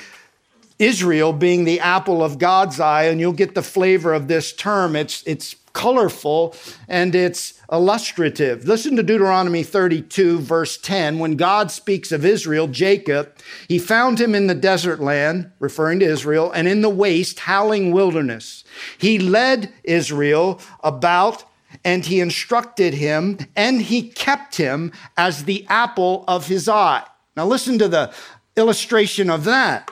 Israel 0.79 1.33
being 1.33 1.65
the 1.65 1.81
apple 1.81 2.23
of 2.23 2.39
God's 2.39 2.79
eye, 2.81 3.05
and 3.05 3.19
you'll 3.19 3.33
get 3.33 3.55
the 3.55 3.63
flavor 3.63 4.13
of 4.13 4.29
this 4.29 4.53
term. 4.53 4.95
It's, 4.95 5.23
it's 5.23 5.57
colorful 5.77 6.57
and 6.89 7.15
it's 7.15 7.61
illustrative. 7.71 8.65
Listen 8.65 8.97
to 8.97 9.03
Deuteronomy 9.03 9.63
32, 9.63 10.39
verse 10.39 10.79
10. 10.79 11.19
When 11.19 11.37
God 11.37 11.71
speaks 11.71 12.11
of 12.11 12.25
Israel, 12.25 12.67
Jacob, 12.67 13.37
he 13.69 13.79
found 13.79 14.19
him 14.19 14.35
in 14.35 14.47
the 14.47 14.55
desert 14.55 15.01
land, 15.01 15.53
referring 15.59 16.01
to 16.01 16.07
Israel, 16.07 16.51
and 16.51 16.67
in 16.67 16.81
the 16.81 16.89
waste, 16.89 17.41
howling 17.41 17.93
wilderness. 17.93 18.65
He 18.97 19.19
led 19.19 19.71
Israel 19.85 20.61
about 20.83 21.45
and 21.85 22.07
he 22.07 22.21
instructed 22.21 22.95
him 22.95 23.39
and 23.55 23.83
he 23.83 24.09
kept 24.09 24.57
him 24.57 24.93
as 25.19 25.45
the 25.45 25.67
apple 25.69 26.25
of 26.27 26.47
his 26.47 26.71
eye. 26.71 27.05
Now, 27.37 27.45
listen 27.47 27.79
to 27.81 27.89
the 27.89 28.15
illustration 28.57 29.29
of 29.29 29.45
that. 29.45 29.91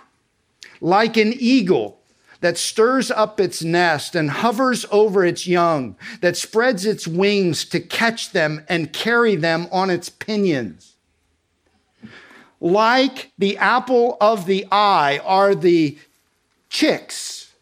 Like 0.80 1.18
an 1.18 1.34
eagle, 1.36 2.00
that 2.40 2.58
stirs 2.58 3.10
up 3.10 3.40
its 3.40 3.62
nest 3.62 4.14
and 4.14 4.30
hovers 4.30 4.86
over 4.90 5.24
its 5.24 5.46
young, 5.46 5.96
that 6.20 6.36
spreads 6.36 6.84
its 6.84 7.06
wings 7.06 7.64
to 7.66 7.80
catch 7.80 8.30
them 8.30 8.64
and 8.68 8.92
carry 8.92 9.36
them 9.36 9.66
on 9.70 9.90
its 9.90 10.08
pinions. 10.08 10.96
Like 12.60 13.32
the 13.38 13.58
apple 13.58 14.16
of 14.20 14.46
the 14.46 14.66
eye 14.70 15.20
are 15.24 15.54
the 15.54 15.98
chicks, 16.70 17.52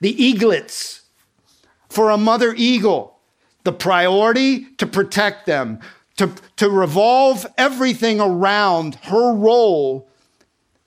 the 0.00 0.12
eaglets 0.22 1.02
for 1.88 2.10
a 2.10 2.16
mother 2.16 2.54
eagle. 2.56 3.18
The 3.62 3.72
priority 3.72 4.64
to 4.78 4.86
protect 4.86 5.44
them, 5.44 5.80
to, 6.16 6.32
to 6.56 6.70
revolve 6.70 7.46
everything 7.58 8.18
around 8.18 8.94
her 9.02 9.34
role 9.34 10.08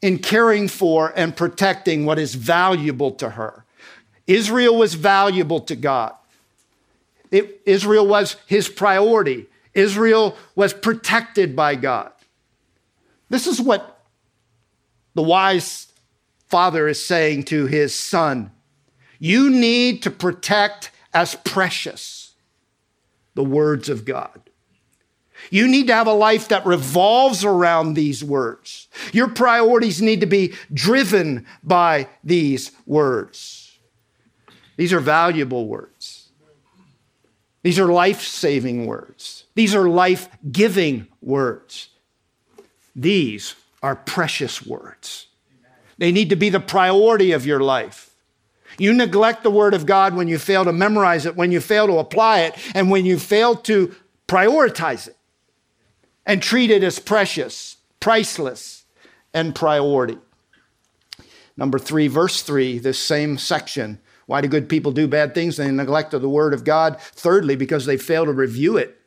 in 0.04 0.20
caring 0.20 0.68
for 0.68 1.14
and 1.16 1.34
protecting 1.34 2.06
what 2.06 2.20
is 2.20 2.36
valuable 2.36 3.12
to 3.12 3.30
her. 3.30 3.64
Israel 4.28 4.78
was 4.78 4.96
valuable 4.96 5.62
to 5.62 5.78
God. 5.78 6.14
It, 7.32 7.62
Israel 7.66 8.06
was 8.06 8.36
his 8.46 8.68
priority. 8.68 9.48
Israel 9.74 10.38
was 10.56 10.74
protected 10.74 11.56
by 11.56 11.76
God. 11.76 12.12
This 13.30 13.48
is 13.48 13.62
what 13.62 14.02
the 15.16 15.24
wise 15.24 15.88
father 16.50 16.90
is 16.90 17.04
saying 17.04 17.44
to 17.44 17.66
his 17.66 17.98
son. 17.98 18.52
You 19.20 19.50
need 19.50 20.04
to 20.04 20.12
protect 20.12 20.92
as 21.14 21.36
precious 21.46 22.34
the 23.36 23.44
words 23.44 23.88
of 23.88 24.04
God. 24.04 24.50
You 25.50 25.68
need 25.68 25.88
to 25.88 25.94
have 25.94 26.08
a 26.08 26.14
life 26.14 26.48
that 26.50 26.66
revolves 26.66 27.44
around 27.44 27.94
these 27.94 28.24
words. 28.24 28.88
Your 29.12 29.28
priorities 29.28 30.02
need 30.02 30.22
to 30.22 30.26
be 30.26 30.54
driven 30.74 31.46
by 31.64 32.08
these 32.24 32.72
words. 32.86 33.78
These 34.78 34.94
are 34.94 35.00
valuable 35.00 35.68
words. 35.68 36.30
These 37.62 37.80
are 37.80 37.88
life 37.88 38.22
saving 38.22 38.88
words. 38.88 39.46
These 39.56 39.76
are 39.76 39.88
life 39.88 40.28
giving 40.52 41.08
words. 41.22 41.90
These 42.96 43.56
are 43.82 43.96
precious 43.96 44.66
words. 44.66 45.28
They 45.98 46.12
need 46.12 46.30
to 46.30 46.36
be 46.36 46.50
the 46.50 46.60
priority 46.60 47.32
of 47.32 47.46
your 47.46 47.60
life. 47.60 48.10
You 48.78 48.92
neglect 48.92 49.44
the 49.44 49.52
Word 49.52 49.76
of 49.76 49.86
God 49.86 50.16
when 50.16 50.28
you 50.28 50.40
fail 50.40 50.66
to 50.66 50.74
memorize 50.74 51.26
it, 51.26 51.36
when 51.36 51.52
you 51.52 51.62
fail 51.62 51.86
to 51.88 52.00
apply 52.00 52.42
it, 52.42 52.56
and 52.74 52.90
when 52.90 53.06
you 53.06 53.20
fail 53.20 53.56
to 53.56 53.96
prioritize 54.28 55.08
it 55.08 55.16
and 56.26 56.42
treat 56.42 56.72
it 56.72 56.84
as 56.84 57.00
precious, 57.00 57.78
priceless, 58.00 58.86
and 59.34 59.56
priority. 59.56 60.18
Number 61.56 61.78
three, 61.78 62.08
verse 62.08 62.42
three, 62.42 62.80
this 62.80 63.00
same 63.00 63.38
section. 63.38 64.00
Why 64.26 64.42
do 64.42 64.48
good 64.48 64.70
people 64.70 64.92
do 64.92 65.08
bad 65.08 65.36
things? 65.36 65.58
They 65.58 65.70
neglect 65.70 66.12
the 66.12 66.30
word 66.30 66.54
of 66.54 66.64
God. 66.64 67.00
Thirdly, 67.00 67.56
because 67.56 67.86
they 67.86 67.98
fail 67.98 68.26
to 68.26 68.32
review 68.32 68.78
it. 68.78 69.00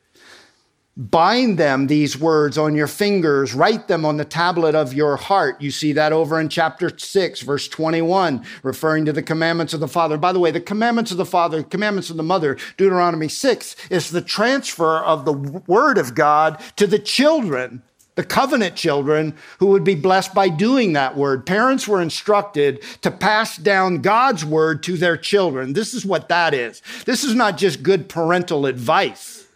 Bind 0.99 1.59
them, 1.59 1.85
these 1.85 2.17
words, 2.17 2.57
on 2.57 2.73
your 2.73 2.87
fingers. 2.87 3.53
Write 3.53 3.87
them 3.87 4.03
on 4.03 4.17
the 4.17 4.25
tablet 4.25 4.73
of 4.73 4.95
your 4.95 5.15
heart. 5.15 5.61
You 5.61 5.69
see 5.69 5.93
that 5.93 6.11
over 6.11 6.39
in 6.39 6.49
chapter 6.49 6.89
6, 6.97 7.41
verse 7.41 7.67
21, 7.67 8.43
referring 8.63 9.05
to 9.05 9.13
the 9.13 9.21
commandments 9.21 9.75
of 9.75 9.79
the 9.79 9.87
Father. 9.87 10.17
By 10.17 10.33
the 10.33 10.39
way, 10.39 10.49
the 10.49 10.59
commandments 10.59 11.11
of 11.11 11.17
the 11.17 11.25
Father, 11.25 11.61
commandments 11.61 12.09
of 12.09 12.17
the 12.17 12.23
Mother, 12.23 12.57
Deuteronomy 12.77 13.27
6, 13.27 13.75
is 13.91 14.09
the 14.09 14.23
transfer 14.23 14.97
of 14.97 15.25
the 15.25 15.33
Word 15.33 15.99
of 15.99 16.15
God 16.15 16.59
to 16.77 16.87
the 16.87 16.97
children, 16.97 17.83
the 18.15 18.23
covenant 18.23 18.75
children, 18.75 19.35
who 19.59 19.67
would 19.67 19.83
be 19.83 19.93
blessed 19.93 20.33
by 20.33 20.49
doing 20.49 20.93
that 20.93 21.15
Word. 21.15 21.45
Parents 21.45 21.87
were 21.87 22.01
instructed 22.01 22.81
to 23.03 23.11
pass 23.11 23.57
down 23.57 24.01
God's 24.01 24.43
Word 24.43 24.81
to 24.81 24.97
their 24.97 25.15
children. 25.15 25.73
This 25.73 25.93
is 25.93 26.07
what 26.07 26.27
that 26.29 26.55
is. 26.55 26.81
This 27.05 27.23
is 27.23 27.35
not 27.35 27.55
just 27.55 27.83
good 27.83 28.09
parental 28.09 28.65
advice. 28.65 29.46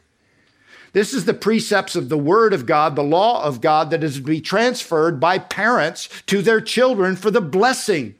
This 0.93 1.13
is 1.13 1.25
the 1.25 1.33
precepts 1.33 1.95
of 1.95 2.09
the 2.09 2.17
Word 2.17 2.53
of 2.53 2.65
God, 2.65 2.95
the 2.95 3.03
law 3.03 3.43
of 3.43 3.61
God 3.61 3.91
that 3.91 4.03
is 4.03 4.17
to 4.17 4.21
be 4.21 4.41
transferred 4.41 5.19
by 5.19 5.37
parents 5.37 6.09
to 6.27 6.41
their 6.41 6.59
children 6.59 7.15
for 7.15 7.31
the 7.31 7.41
blessing 7.41 8.15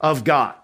of 0.00 0.24
God. 0.24 0.54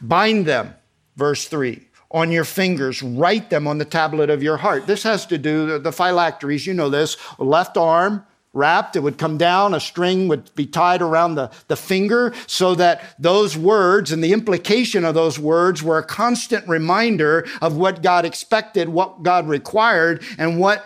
Bind 0.00 0.46
them, 0.46 0.74
verse 1.16 1.46
3, 1.46 1.86
on 2.10 2.30
your 2.30 2.44
fingers, 2.44 3.02
write 3.02 3.50
them 3.50 3.66
on 3.66 3.78
the 3.78 3.84
tablet 3.84 4.30
of 4.30 4.42
your 4.42 4.56
heart. 4.56 4.86
This 4.86 5.02
has 5.02 5.26
to 5.26 5.36
do, 5.36 5.78
the 5.78 5.92
phylacteries, 5.92 6.66
you 6.66 6.72
know 6.72 6.88
this, 6.88 7.16
left 7.38 7.76
arm, 7.76 8.24
wrapped. 8.58 8.96
It 8.96 9.00
would 9.00 9.16
come 9.16 9.38
down. 9.38 9.72
A 9.72 9.80
string 9.80 10.28
would 10.28 10.54
be 10.54 10.66
tied 10.66 11.00
around 11.00 11.36
the, 11.36 11.50
the 11.68 11.76
finger 11.76 12.34
so 12.46 12.74
that 12.74 13.02
those 13.18 13.56
words 13.56 14.12
and 14.12 14.22
the 14.22 14.32
implication 14.32 15.04
of 15.04 15.14
those 15.14 15.38
words 15.38 15.82
were 15.82 15.98
a 15.98 16.04
constant 16.04 16.68
reminder 16.68 17.46
of 17.62 17.76
what 17.76 18.02
God 18.02 18.24
expected, 18.26 18.88
what 18.88 19.22
God 19.22 19.48
required, 19.48 20.22
and 20.36 20.60
what 20.60 20.84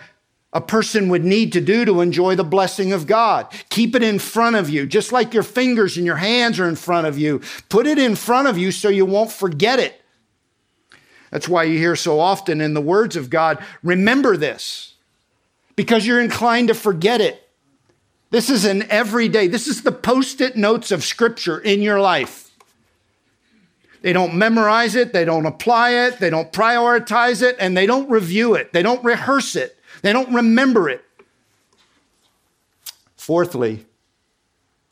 a 0.53 0.61
person 0.61 1.09
would 1.09 1.25
need 1.25 1.53
to 1.55 1.61
do 1.61 1.85
to 1.87 2.03
enjoy 2.03 2.37
the 2.37 2.45
blessing 2.45 2.93
of 2.93 3.07
God. 3.07 3.47
Keep 3.71 3.97
it 3.97 4.03
in 4.03 4.19
front 4.19 4.55
of 4.55 4.69
you, 4.69 4.87
just 4.87 5.11
like 5.11 5.33
your 5.33 5.43
fingers 5.43 5.97
and 5.97 6.05
your 6.05 6.17
hands 6.17 6.61
are 6.61 6.69
in 6.69 6.77
front 6.77 7.07
of 7.07 7.19
you. 7.19 7.41
Put 7.71 7.87
it 7.87 7.99
in 7.99 8.15
front 8.15 8.49
of 8.49 8.59
you 8.59 8.71
so 8.71 8.91
you 8.91 9.07
won't 9.07 9.33
forget 9.33 9.79
it. 9.79 9.99
That's 11.31 11.49
why 11.49 11.65
you 11.65 11.79
hear 11.79 11.97
so 11.97 12.21
often 12.21 12.61
in 12.61 12.75
the 12.75 12.83
words 12.83 13.17
of 13.17 13.31
God, 13.31 13.65
remember 13.83 14.37
this, 14.37 14.95
because 15.75 16.07
you're 16.07 16.21
inclined 16.21 16.69
to 16.69 16.75
forget 16.75 17.23
it. 17.23 17.42
This 18.33 18.49
is 18.49 18.65
an 18.65 18.91
everyday, 18.91 19.47
this 19.47 19.69
is 19.69 19.83
the 19.83 19.93
post 19.93 20.41
it 20.41 20.57
notes 20.57 20.91
of 20.91 21.05
Scripture 21.05 21.59
in 21.59 21.83
your 21.83 22.01
life. 22.01 22.51
They 24.01 24.15
don't 24.15 24.35
memorize 24.35 24.95
it, 24.95 25.13
they 25.13 25.27
don't 25.27 25.45
apply 25.45 25.91
it, 25.91 26.19
they 26.19 26.31
don't 26.31 26.51
prioritize 26.51 27.43
it, 27.43 27.57
and 27.61 27.77
they 27.77 27.85
don't 27.85 28.09
review 28.09 28.55
it, 28.55 28.73
they 28.73 28.83
don't 28.83 29.05
rehearse 29.05 29.55
it, 29.55 29.77
they 30.01 30.15
don't 30.15 30.33
remember 30.33 30.89
it. 30.89 31.05
Fourthly, 33.17 33.85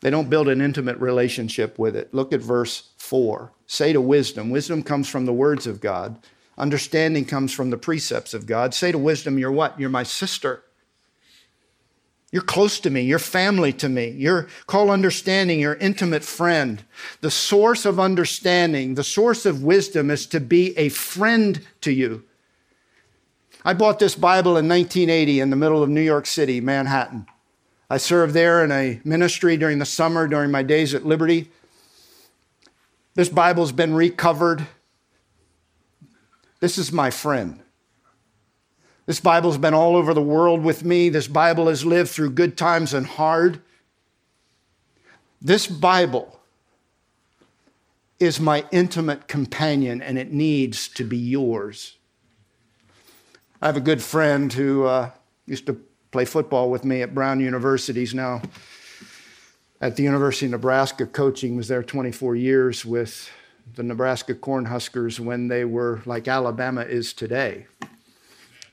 they 0.02 0.11
don't 0.11 0.28
build 0.28 0.49
an 0.49 0.61
intimate 0.61 0.99
relationship 0.99 1.78
with 1.78 1.97
it. 1.97 2.12
Look 2.12 2.35
at 2.35 2.40
verse 2.40 2.90
4. 2.99 3.52
Say 3.66 3.94
to 3.94 4.02
wisdom, 4.02 4.50
wisdom 4.50 4.82
comes 4.82 5.09
from 5.09 5.25
the 5.25 5.32
words 5.32 5.66
of 5.66 5.80
God. 5.80 6.18
Understanding 6.59 7.25
comes 7.25 7.54
from 7.54 7.70
the 7.70 7.78
precepts 7.78 8.35
of 8.35 8.44
God. 8.44 8.75
Say 8.75 8.92
to 8.92 8.99
wisdom, 8.99 9.38
you're 9.38 9.50
what? 9.50 9.80
You're 9.80 9.88
my 9.88 10.02
sister. 10.02 10.62
You're 12.33 12.43
close 12.43 12.79
to 12.81 12.91
me. 12.91 13.03
You're 13.03 13.19
family 13.19 13.73
to 13.75 13.89
me. 13.89 14.11
You're 14.11 14.47
call 14.67 14.91
understanding 14.91 15.59
your 15.59 15.75
intimate 15.75 16.23
friend. 16.23 16.85
The 17.23 17.31
source 17.31 17.85
of 17.85 17.99
understanding, 17.99 18.95
the 18.95 19.05
source 19.05 19.47
of 19.47 19.65
wisdom 19.65 20.11
is 20.11 20.27
to 20.27 20.41
be 20.41 20.77
a 20.79 20.91
friend 20.91 21.67
to 21.81 21.91
you. 21.93 22.25
I 23.65 23.75
bought 23.75 23.99
this 23.99 24.15
Bible 24.15 24.57
in 24.57 24.69
1980 24.69 25.41
in 25.41 25.51
the 25.51 25.57
middle 25.57 25.83
of 25.83 25.91
New 25.91 26.01
York 26.01 26.27
City, 26.27 26.61
Manhattan. 26.61 27.27
I 27.91 27.97
served 27.97 28.33
there 28.33 28.65
in 28.65 28.71
a 28.71 29.01
ministry 29.05 29.57
during 29.57 29.81
the 29.81 29.85
summer 29.85 30.29
during 30.29 30.53
my 30.53 30.63
days 30.63 30.95
at 30.95 31.05
Liberty. 31.05 31.51
This 33.17 33.29
Bible's 33.29 33.73
been 33.73 33.93
recovered. 33.93 34.67
This 36.61 36.79
is 36.79 36.93
my 36.93 37.11
friend. 37.11 37.61
This 39.11 39.18
Bible's 39.18 39.59
been 39.59 39.75
all 39.75 39.96
over 39.96 40.14
the 40.14 40.23
world 40.23 40.62
with 40.62 40.85
me. 40.85 41.09
This 41.09 41.27
Bible 41.27 41.66
has 41.66 41.85
lived 41.85 42.11
through 42.11 42.31
good 42.31 42.57
times 42.57 42.94
and 42.94 43.05
hard. 43.05 43.61
This 45.42 45.66
Bible 45.66 46.38
is 48.20 48.38
my 48.38 48.64
intimate 48.70 49.27
companion, 49.27 50.01
and 50.01 50.16
it 50.16 50.33
needs 50.33 50.87
to 50.90 51.03
be 51.03 51.16
yours. 51.16 51.96
I 53.61 53.66
have 53.66 53.77
a 53.77 53.81
good 53.81 54.01
friend 54.01 54.53
who 54.53 54.85
uh, 54.85 55.11
used 55.44 55.66
to 55.66 55.81
play 56.12 56.25
football 56.25 56.70
with 56.70 56.85
me 56.85 57.03
at 57.03 57.12
Brown 57.12 57.40
University. 57.40 57.99
He's 57.99 58.14
now 58.14 58.42
at 59.81 59.96
the 59.96 60.05
University 60.05 60.46
of 60.46 60.53
Nebraska 60.53 61.05
coaching, 61.05 61.57
was 61.57 61.66
there 61.66 61.83
24 61.83 62.37
years 62.37 62.87
with 62.87 63.29
the 63.75 63.83
Nebraska 63.83 64.37
Cornhuskers 64.37 65.18
when 65.18 65.49
they 65.49 65.64
were 65.64 66.01
like 66.07 66.29
Alabama 66.29 66.83
is 66.83 67.12
today 67.12 67.66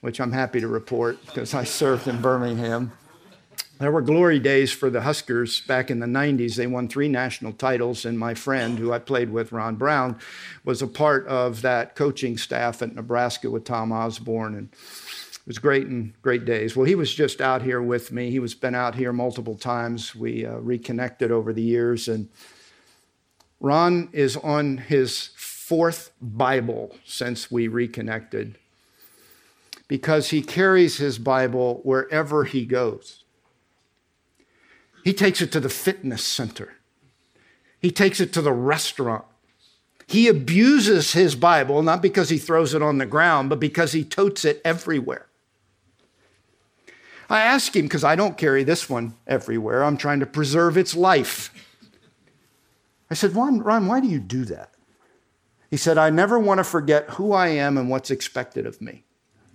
which 0.07 0.21
I'm 0.21 0.31
happy 0.31 0.61
to 0.61 0.69
report 0.69 1.17
because 1.25 1.53
I 1.53 1.65
served 1.65 2.07
in 2.07 2.21
Birmingham. 2.21 2.93
There 3.77 3.91
were 3.91 4.01
glory 4.01 4.39
days 4.39 4.71
for 4.71 4.89
the 4.89 5.01
Huskers 5.01 5.59
back 5.59 5.91
in 5.91 5.99
the 5.99 6.05
90s. 6.05 6.55
They 6.55 6.65
won 6.65 6.87
three 6.87 7.09
national 7.09 7.51
titles, 7.51 8.05
and 8.05 8.17
my 8.17 8.33
friend, 8.33 8.79
who 8.79 8.93
I 8.93 8.99
played 8.99 9.29
with, 9.29 9.51
Ron 9.51 9.75
Brown, 9.75 10.17
was 10.63 10.81
a 10.81 10.87
part 10.87 11.27
of 11.27 11.61
that 11.63 11.95
coaching 11.95 12.37
staff 12.37 12.81
at 12.81 12.95
Nebraska 12.95 13.51
with 13.51 13.65
Tom 13.65 13.91
Osborne. 13.91 14.55
And 14.55 14.69
it 14.71 15.45
was 15.45 15.59
great 15.59 15.87
and 15.87 16.13
great 16.21 16.45
days. 16.45 16.73
Well, 16.73 16.85
he 16.85 16.95
was 16.95 17.13
just 17.13 17.41
out 17.41 17.61
here 17.61 17.81
with 17.81 18.09
me. 18.09 18.31
He 18.31 18.39
was 18.39 18.55
been 18.55 18.75
out 18.75 18.95
here 18.95 19.11
multiple 19.11 19.55
times. 19.55 20.15
We 20.15 20.45
uh, 20.45 20.55
reconnected 20.59 21.31
over 21.31 21.51
the 21.51 21.61
years, 21.61 22.07
and 22.07 22.29
Ron 23.59 24.07
is 24.13 24.37
on 24.37 24.77
his 24.77 25.31
fourth 25.35 26.11
Bible 26.21 26.95
since 27.03 27.51
we 27.51 27.67
reconnected 27.67 28.57
because 29.87 30.29
he 30.29 30.41
carries 30.41 30.97
his 30.97 31.17
Bible 31.17 31.81
wherever 31.83 32.43
he 32.43 32.65
goes. 32.65 33.23
He 35.03 35.13
takes 35.13 35.41
it 35.41 35.51
to 35.53 35.59
the 35.59 35.69
fitness 35.69 36.23
center, 36.23 36.73
he 37.79 37.91
takes 37.91 38.19
it 38.19 38.33
to 38.33 38.41
the 38.41 38.51
restaurant. 38.51 39.25
He 40.09 40.29
abuses 40.29 41.11
his 41.11 41.35
Bible, 41.35 41.83
not 41.83 42.01
because 42.01 42.29
he 42.29 42.37
throws 42.37 42.73
it 42.73 42.81
on 42.81 42.97
the 42.97 43.05
ground, 43.05 43.49
but 43.49 43.59
because 43.59 43.91
he 43.91 44.05
totes 44.05 44.45
it 44.45 44.61
everywhere. 44.63 45.27
I 47.29 47.41
ask 47.41 47.75
him, 47.75 47.83
because 47.83 48.05
I 48.05 48.15
don't 48.15 48.37
carry 48.37 48.63
this 48.63 48.89
one 48.89 49.15
everywhere, 49.27 49.83
I'm 49.83 49.97
trying 49.97 50.21
to 50.21 50.25
preserve 50.25 50.77
its 50.77 50.95
life. 50.95 51.53
I 53.11 53.15
said, 53.15 53.35
Ron, 53.35 53.59
Ron, 53.59 53.87
why 53.87 53.99
do 53.99 54.07
you 54.07 54.21
do 54.21 54.45
that? 54.45 54.71
He 55.69 55.75
said, 55.75 55.97
I 55.97 56.09
never 56.09 56.39
want 56.39 56.59
to 56.59 56.63
forget 56.63 57.09
who 57.11 57.33
I 57.33 57.49
am 57.49 57.77
and 57.77 57.89
what's 57.89 58.09
expected 58.09 58.65
of 58.65 58.81
me 58.81 59.03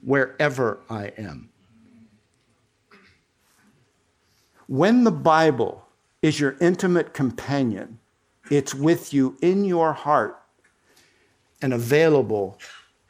wherever 0.03 0.81
I 0.91 1.13
am. 1.17 1.49
When 4.67 5.05
the 5.05 5.11
Bible 5.11 5.87
is 6.23 6.39
your 6.39 6.57
intimate 6.61 7.15
companion, 7.15 7.99
it's 8.51 8.75
with 8.75 9.13
you 9.13 9.37
in 9.41 9.65
your 9.65 9.93
heart 9.93 10.41
and 11.61 11.73
available 11.73 12.59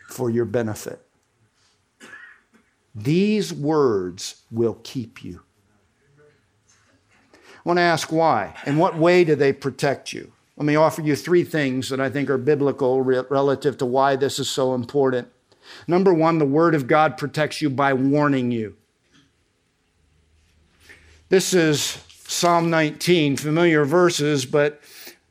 for 0.08 0.30
your 0.30 0.44
benefit. 0.44 1.00
These 2.94 3.52
words 3.52 4.42
will 4.50 4.78
keep 4.82 5.24
you. 5.24 5.42
I 7.34 7.38
want 7.64 7.78
to 7.78 7.82
ask 7.82 8.12
why. 8.12 8.54
In 8.66 8.76
what 8.76 8.98
way 8.98 9.24
do 9.24 9.34
they 9.34 9.52
protect 9.52 10.12
you? 10.12 10.32
Let 10.56 10.66
me 10.66 10.76
offer 10.76 11.00
you 11.00 11.16
three 11.16 11.44
things 11.44 11.88
that 11.88 12.00
I 12.00 12.10
think 12.10 12.28
are 12.28 12.38
biblical 12.38 13.00
relative 13.00 13.78
to 13.78 13.86
why 13.86 14.16
this 14.16 14.38
is 14.38 14.50
so 14.50 14.74
important. 14.74 15.28
Number 15.86 16.12
one, 16.12 16.38
the 16.38 16.46
Word 16.46 16.74
of 16.74 16.86
God 16.86 17.16
protects 17.16 17.60
you 17.62 17.70
by 17.70 17.92
warning 17.94 18.50
you. 18.50 18.76
This 21.28 21.54
is 21.54 22.02
Psalm 22.26 22.70
19, 22.70 23.36
familiar 23.36 23.84
verses, 23.84 24.44
but 24.44 24.80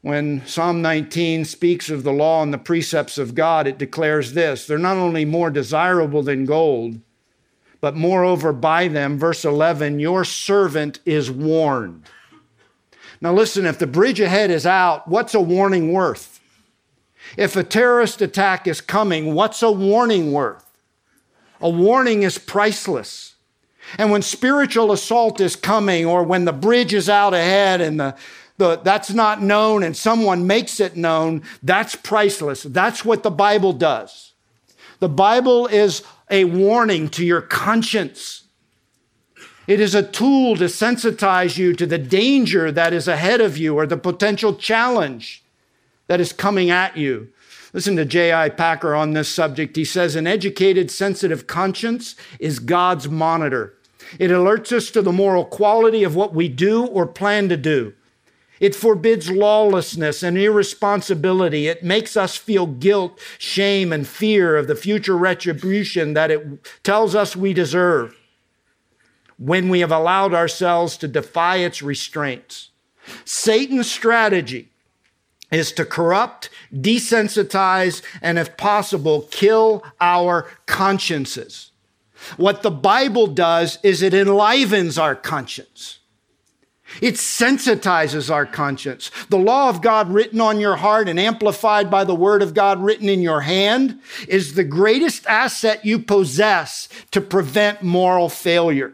when 0.01 0.45
Psalm 0.47 0.81
19 0.81 1.45
speaks 1.45 1.89
of 1.89 2.03
the 2.03 2.13
law 2.13 2.41
and 2.41 2.53
the 2.53 2.57
precepts 2.57 3.17
of 3.17 3.35
God, 3.35 3.67
it 3.67 3.77
declares 3.77 4.33
this 4.33 4.65
they're 4.65 4.77
not 4.77 4.97
only 4.97 5.25
more 5.25 5.51
desirable 5.51 6.23
than 6.23 6.45
gold, 6.45 6.99
but 7.81 7.95
moreover, 7.95 8.53
by 8.53 8.87
them, 8.87 9.17
verse 9.17 9.43
11, 9.43 9.99
your 9.99 10.23
servant 10.23 10.99
is 11.05 11.31
warned. 11.31 12.03
Now, 13.19 13.33
listen, 13.33 13.65
if 13.65 13.79
the 13.79 13.87
bridge 13.87 14.19
ahead 14.19 14.49
is 14.51 14.65
out, 14.65 15.07
what's 15.07 15.33
a 15.33 15.41
warning 15.41 15.91
worth? 15.91 16.30
If 17.37 17.55
a 17.55 17.63
terrorist 17.63 18.21
attack 18.21 18.67
is 18.67 18.81
coming, 18.81 19.33
what's 19.33 19.63
a 19.63 19.71
warning 19.71 20.31
worth? 20.31 20.65
A 21.59 21.69
warning 21.69 22.23
is 22.23 22.37
priceless. 22.37 23.35
And 23.97 24.11
when 24.11 24.21
spiritual 24.21 24.91
assault 24.91 25.39
is 25.39 25.55
coming, 25.55 26.05
or 26.05 26.23
when 26.23 26.45
the 26.45 26.53
bridge 26.53 26.93
is 26.93 27.09
out 27.09 27.33
ahead 27.33 27.81
and 27.81 27.99
the, 27.99 28.15
the, 28.57 28.77
that's 28.77 29.11
not 29.11 29.41
known 29.41 29.83
and 29.83 29.95
someone 29.95 30.47
makes 30.47 30.79
it 30.79 30.95
known, 30.95 31.43
that's 31.63 31.95
priceless. 31.95 32.63
That's 32.63 33.03
what 33.03 33.23
the 33.23 33.31
Bible 33.31 33.73
does. 33.73 34.33
The 34.99 35.09
Bible 35.09 35.67
is 35.67 36.03
a 36.29 36.45
warning 36.45 37.09
to 37.09 37.25
your 37.25 37.41
conscience. 37.41 38.43
It 39.67 39.79
is 39.79 39.95
a 39.95 40.03
tool 40.03 40.55
to 40.57 40.65
sensitize 40.65 41.57
you 41.57 41.73
to 41.73 41.85
the 41.85 41.97
danger 41.97 42.71
that 42.71 42.93
is 42.93 43.07
ahead 43.07 43.41
of 43.41 43.57
you 43.57 43.75
or 43.75 43.85
the 43.85 43.97
potential 43.97 44.55
challenge 44.55 45.40
that 46.11 46.19
is 46.19 46.33
coming 46.33 46.69
at 46.69 46.97
you. 46.97 47.29
Listen 47.71 47.95
to 47.95 48.03
J.I. 48.03 48.49
Packer 48.49 48.93
on 48.93 49.13
this 49.13 49.29
subject. 49.29 49.77
He 49.77 49.85
says, 49.85 50.17
An 50.17 50.27
educated, 50.27 50.91
sensitive 50.91 51.47
conscience 51.47 52.17
is 52.37 52.59
God's 52.59 53.07
monitor. 53.07 53.75
It 54.19 54.29
alerts 54.29 54.73
us 54.73 54.91
to 54.91 55.01
the 55.01 55.13
moral 55.13 55.45
quality 55.45 56.03
of 56.03 56.13
what 56.13 56.33
we 56.33 56.49
do 56.49 56.85
or 56.85 57.07
plan 57.07 57.47
to 57.47 57.55
do. 57.55 57.93
It 58.59 58.75
forbids 58.75 59.31
lawlessness 59.31 60.21
and 60.21 60.37
irresponsibility. 60.37 61.67
It 61.69 61.81
makes 61.81 62.17
us 62.17 62.35
feel 62.35 62.67
guilt, 62.67 63.17
shame, 63.37 63.93
and 63.93 64.05
fear 64.05 64.57
of 64.57 64.67
the 64.67 64.75
future 64.75 65.15
retribution 65.15 66.13
that 66.13 66.29
it 66.29 66.83
tells 66.83 67.15
us 67.15 67.37
we 67.37 67.53
deserve 67.53 68.17
when 69.37 69.69
we 69.69 69.79
have 69.79 69.93
allowed 69.93 70.33
ourselves 70.33 70.97
to 70.97 71.07
defy 71.07 71.59
its 71.59 71.81
restraints. 71.81 72.71
Satan's 73.23 73.89
strategy 73.89 74.70
is 75.51 75.71
to 75.73 75.85
corrupt, 75.85 76.49
desensitize, 76.73 78.01
and 78.21 78.39
if 78.39 78.55
possible, 78.57 79.27
kill 79.31 79.83
our 79.99 80.49
consciences. 80.65 81.71
What 82.37 82.61
the 82.63 82.71
Bible 82.71 83.27
does 83.27 83.77
is 83.83 84.01
it 84.01 84.13
enlivens 84.13 84.97
our 84.97 85.15
conscience. 85.15 85.99
It 87.01 87.15
sensitizes 87.15 88.29
our 88.29 88.45
conscience. 88.45 89.11
The 89.29 89.37
law 89.37 89.69
of 89.69 89.81
God 89.81 90.11
written 90.11 90.41
on 90.41 90.59
your 90.59 90.75
heart 90.75 91.07
and 91.07 91.19
amplified 91.19 91.89
by 91.89 92.03
the 92.03 92.15
word 92.15 92.41
of 92.41 92.53
God 92.53 92.83
written 92.83 93.07
in 93.07 93.21
your 93.21 93.41
hand 93.41 94.01
is 94.27 94.55
the 94.55 94.63
greatest 94.63 95.25
asset 95.27 95.85
you 95.85 95.99
possess 95.99 96.89
to 97.11 97.21
prevent 97.21 97.81
moral 97.81 98.27
failure. 98.27 98.93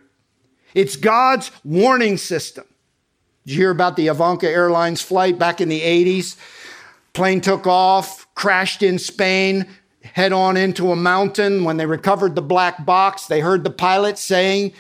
It's 0.75 0.95
God's 0.95 1.51
warning 1.63 2.17
system. 2.17 2.65
Did 3.47 3.53
you 3.53 3.62
hear 3.62 3.71
about 3.71 3.95
the 3.95 4.07
Avianca 4.07 4.43
Airlines 4.43 5.01
flight 5.01 5.39
back 5.39 5.62
in 5.62 5.69
the 5.69 5.79
80s? 5.79 6.36
Plane 7.13 7.39
took 7.39 7.65
off, 7.65 8.27
crashed 8.36 8.83
in 8.83 8.99
Spain, 8.99 9.65
head 10.01 10.33
on 10.33 10.57
into 10.57 10.91
a 10.91 10.97
mountain. 10.97 11.63
When 11.63 11.77
they 11.77 11.86
recovered 11.86 12.36
the 12.36 12.41
black 12.41 12.86
box, 12.86 13.27
they 13.27 13.39
heard 13.39 13.63
the 13.63 13.69
pilot 13.69 14.17
saying, 14.17 14.73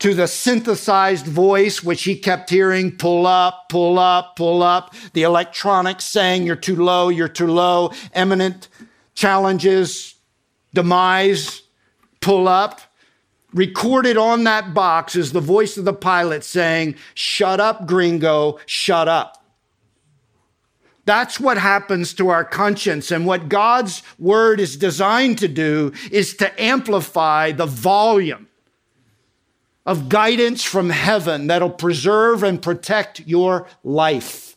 to 0.00 0.14
the 0.14 0.26
synthesized 0.26 1.26
voice, 1.26 1.80
which 1.80 2.02
he 2.02 2.16
kept 2.16 2.50
hearing 2.50 2.90
pull 2.90 3.24
up, 3.24 3.68
pull 3.68 4.00
up, 4.00 4.34
pull 4.34 4.64
up, 4.64 4.92
the 5.12 5.22
electronics 5.22 6.06
saying 6.06 6.42
you're 6.42 6.56
too 6.56 6.74
low, 6.74 7.08
you're 7.08 7.28
too 7.28 7.46
low, 7.46 7.92
imminent 8.16 8.66
challenges, 9.14 10.16
demise, 10.74 11.62
pull 12.20 12.48
up. 12.48 12.80
Recorded 13.52 14.16
on 14.16 14.44
that 14.44 14.74
box 14.74 15.16
is 15.16 15.32
the 15.32 15.40
voice 15.40 15.76
of 15.76 15.84
the 15.84 15.92
pilot 15.92 16.44
saying, 16.44 16.96
Shut 17.14 17.60
up, 17.60 17.86
gringo, 17.86 18.58
shut 18.66 19.08
up. 19.08 19.42
That's 21.06 21.38
what 21.38 21.56
happens 21.56 22.12
to 22.14 22.28
our 22.30 22.44
conscience. 22.44 23.12
And 23.12 23.26
what 23.26 23.48
God's 23.48 24.02
word 24.18 24.58
is 24.58 24.76
designed 24.76 25.38
to 25.38 25.48
do 25.48 25.92
is 26.10 26.34
to 26.36 26.60
amplify 26.60 27.52
the 27.52 27.66
volume 27.66 28.48
of 29.86 30.08
guidance 30.08 30.64
from 30.64 30.90
heaven 30.90 31.46
that'll 31.46 31.70
preserve 31.70 32.42
and 32.42 32.60
protect 32.60 33.20
your 33.20 33.68
life. 33.84 34.56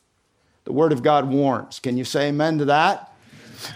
The 0.64 0.74
Word 0.74 0.92
of 0.92 1.04
God 1.04 1.30
warns. 1.30 1.80
Can 1.80 1.98
you 1.98 2.04
say 2.04 2.30
amen 2.30 2.58
to 2.58 2.66
that? 2.66 3.14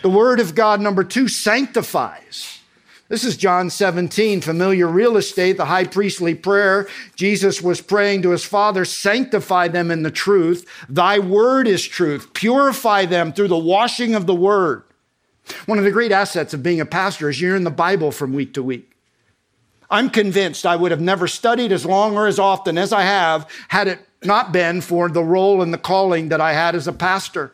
The 0.02 0.10
Word 0.10 0.40
of 0.40 0.56
God, 0.56 0.82
number 0.82 1.04
two, 1.04 1.28
sanctifies. 1.28 2.60
This 3.10 3.26
is 3.26 3.36
John 3.36 3.70
17, 3.70 4.42
familiar 4.42 4.88
real 4.88 5.18
estate, 5.18 5.58
the 5.58 5.66
high 5.66 5.84
priestly 5.84 6.34
prayer. 6.34 6.88
Jesus 7.16 7.62
was 7.62 7.82
praying 7.82 8.22
to 8.22 8.30
his 8.30 8.46
Father, 8.46 8.86
sanctify 8.86 9.68
them 9.68 9.92
in 9.92 10.04
the 10.04 10.12
truth. 10.12 10.66
Thy 10.88 11.20
word 11.20 11.68
is 11.68 11.86
truth. 11.86 12.34
Purify 12.34 13.06
them 13.06 13.34
through 13.34 13.50
the 13.50 13.58
washing 13.58 14.16
of 14.16 14.26
the 14.26 14.34
word. 14.34 14.84
One 15.66 15.78
of 15.78 15.84
the 15.84 15.92
great 15.92 16.14
assets 16.14 16.54
of 16.54 16.64
being 16.64 16.80
a 16.80 16.86
pastor 16.86 17.30
is 17.30 17.42
you're 17.42 17.58
in 17.58 17.66
the 17.66 17.70
Bible 17.72 18.12
from 18.12 18.34
week 18.34 18.54
to 18.54 18.64
week. 18.64 18.90
I'm 19.90 20.10
convinced 20.10 20.66
I 20.66 20.78
would 20.78 20.92
have 20.92 21.02
never 21.02 21.28
studied 21.28 21.74
as 21.74 21.86
long 21.86 22.16
or 22.16 22.26
as 22.26 22.40
often 22.40 22.78
as 22.78 22.94
I 22.94 23.02
have 23.02 23.48
had 23.68 23.88
it 23.90 24.00
not 24.24 24.54
been 24.54 24.80
for 24.80 25.10
the 25.10 25.24
role 25.24 25.62
and 25.62 25.74
the 25.74 25.78
calling 25.78 26.30
that 26.30 26.40
I 26.40 26.54
had 26.54 26.74
as 26.74 26.88
a 26.88 26.94
pastor. 26.94 27.54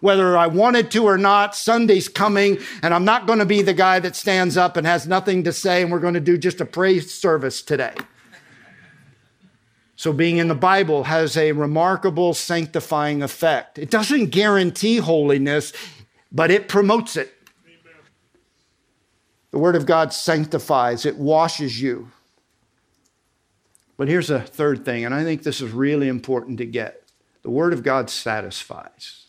Whether 0.00 0.36
I 0.36 0.46
wanted 0.46 0.90
to 0.92 1.04
or 1.04 1.18
not, 1.18 1.56
Sunday's 1.56 2.08
coming, 2.08 2.58
and 2.82 2.94
I'm 2.94 3.04
not 3.04 3.26
going 3.26 3.40
to 3.40 3.46
be 3.46 3.62
the 3.62 3.74
guy 3.74 3.98
that 4.00 4.14
stands 4.14 4.56
up 4.56 4.76
and 4.76 4.86
has 4.86 5.06
nothing 5.06 5.44
to 5.44 5.52
say, 5.52 5.82
and 5.82 5.90
we're 5.90 5.98
going 5.98 6.14
to 6.14 6.20
do 6.20 6.38
just 6.38 6.60
a 6.60 6.64
praise 6.64 7.12
service 7.12 7.62
today. 7.62 7.94
So, 9.96 10.12
being 10.12 10.36
in 10.36 10.46
the 10.46 10.54
Bible 10.54 11.04
has 11.04 11.36
a 11.36 11.50
remarkable 11.50 12.32
sanctifying 12.32 13.20
effect. 13.20 13.80
It 13.80 13.90
doesn't 13.90 14.26
guarantee 14.26 14.98
holiness, 14.98 15.72
but 16.30 16.52
it 16.52 16.68
promotes 16.68 17.16
it. 17.16 17.34
The 19.50 19.58
Word 19.58 19.74
of 19.74 19.86
God 19.86 20.12
sanctifies, 20.12 21.04
it 21.04 21.16
washes 21.16 21.82
you. 21.82 22.12
But 23.96 24.06
here's 24.06 24.30
a 24.30 24.40
third 24.40 24.84
thing, 24.84 25.04
and 25.04 25.12
I 25.12 25.24
think 25.24 25.42
this 25.42 25.60
is 25.60 25.72
really 25.72 26.06
important 26.06 26.58
to 26.58 26.66
get 26.66 27.02
the 27.42 27.50
Word 27.50 27.72
of 27.72 27.82
God 27.82 28.08
satisfies. 28.08 29.27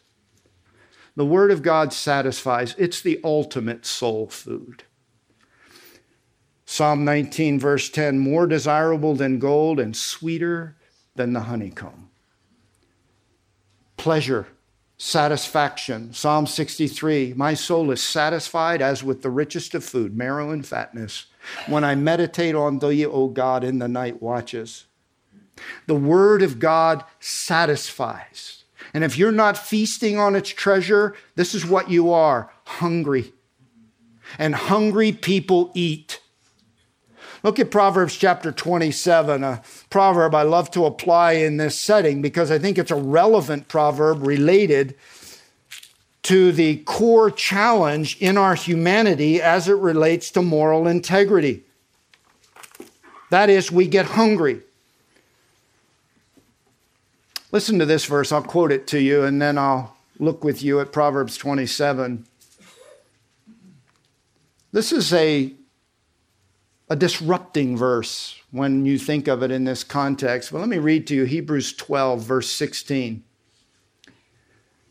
The 1.20 1.26
Word 1.26 1.52
of 1.52 1.62
God 1.62 1.92
satisfies, 1.92 2.76
it's 2.78 3.02
the 3.02 3.20
ultimate 3.26 3.86
soul 3.86 4.30
food. 4.30 4.84
Psalm 6.66 7.04
19, 7.04 7.60
verse 7.60 7.90
10 7.90 8.20
more 8.20 8.48
desirable 8.48 9.16
than 9.16 9.38
gold 9.38 9.82
and 9.82 9.98
sweeter 9.98 10.78
than 11.16 11.34
the 11.34 11.42
honeycomb. 11.42 12.10
Pleasure 13.98 14.48
satisfaction. 14.96 16.14
Psalm 16.14 16.48
63 16.48 17.34
My 17.36 17.54
soul 17.54 17.92
is 17.92 18.02
satisfied 18.02 18.82
as 18.82 19.04
with 19.04 19.22
the 19.22 19.30
richest 19.30 19.76
of 19.76 19.84
food, 19.84 20.16
marrow 20.16 20.52
and 20.52 20.66
fatness, 20.66 21.26
when 21.68 21.84
I 21.84 21.96
meditate 21.96 22.56
on 22.56 22.80
thee, 22.80 23.06
O 23.06 23.28
God, 23.28 23.66
in 23.66 23.80
the 23.80 23.90
night 23.90 24.22
watches. 24.22 24.86
The 25.86 25.96
word 25.96 26.42
of 26.42 26.60
God 26.60 27.04
satisfies. 27.20 28.59
And 28.94 29.04
if 29.04 29.18
you're 29.18 29.32
not 29.32 29.58
feasting 29.58 30.18
on 30.18 30.36
its 30.36 30.50
treasure, 30.50 31.16
this 31.36 31.54
is 31.54 31.66
what 31.66 31.90
you 31.90 32.12
are 32.12 32.52
hungry. 32.66 33.34
And 34.38 34.56
hungry 34.56 35.12
people 35.12 35.72
eat. 35.74 36.22
Look 37.42 37.60
at 37.60 37.72
Proverbs 37.72 38.18
chapter 38.18 38.52
27, 38.52 39.44
a 39.44 39.62
proverb 39.90 40.36
I 40.36 40.42
love 40.42 40.72
to 40.72 40.86
apply 40.86 41.34
in 41.34 41.58
this 41.58 41.80
setting 41.80 42.22
because 42.22 42.52
I 42.52 42.60
think 42.60 42.78
it's 42.78 42.92
a 42.92 42.96
relevant 42.96 43.70
proverb 43.70 44.26
related 44.26 44.96
to 46.24 46.52
the 46.52 46.78
core 46.84 47.32
challenge 47.32 48.18
in 48.20 48.38
our 48.38 48.56
humanity 48.56 49.42
as 49.42 49.70
it 49.70 49.78
relates 49.78 50.32
to 50.32 50.42
moral 50.42 50.86
integrity. 50.86 51.64
That 53.30 53.50
is, 53.50 53.72
we 53.72 53.88
get 53.88 54.06
hungry. 54.06 54.62
Listen 57.52 57.80
to 57.80 57.86
this 57.86 58.06
verse. 58.06 58.32
I'll 58.32 58.44
quote 58.44 58.72
it 58.72 58.86
to 58.88 59.02
you 59.02 59.24
and 59.24 59.42
then 59.42 59.58
I'll 59.58 59.96
look 60.20 60.44
with 60.44 60.62
you 60.62 60.80
at 60.80 60.92
Proverbs 60.92 61.36
27. 61.38 62.26
This 64.72 64.92
is 64.92 65.14
a 65.14 65.54
a 66.92 66.96
disrupting 66.96 67.78
verse 67.78 68.42
when 68.50 68.86
you 68.86 68.98
think 68.98 69.28
of 69.28 69.44
it 69.44 69.52
in 69.52 69.64
this 69.64 69.84
context. 69.84 70.52
But 70.52 70.60
let 70.60 70.70
me 70.70 70.80
read 70.80 71.06
to 71.08 71.16
you 71.16 71.24
Hebrews 71.24 71.74
12, 71.74 72.22
verse 72.22 72.52
16. 72.52 73.24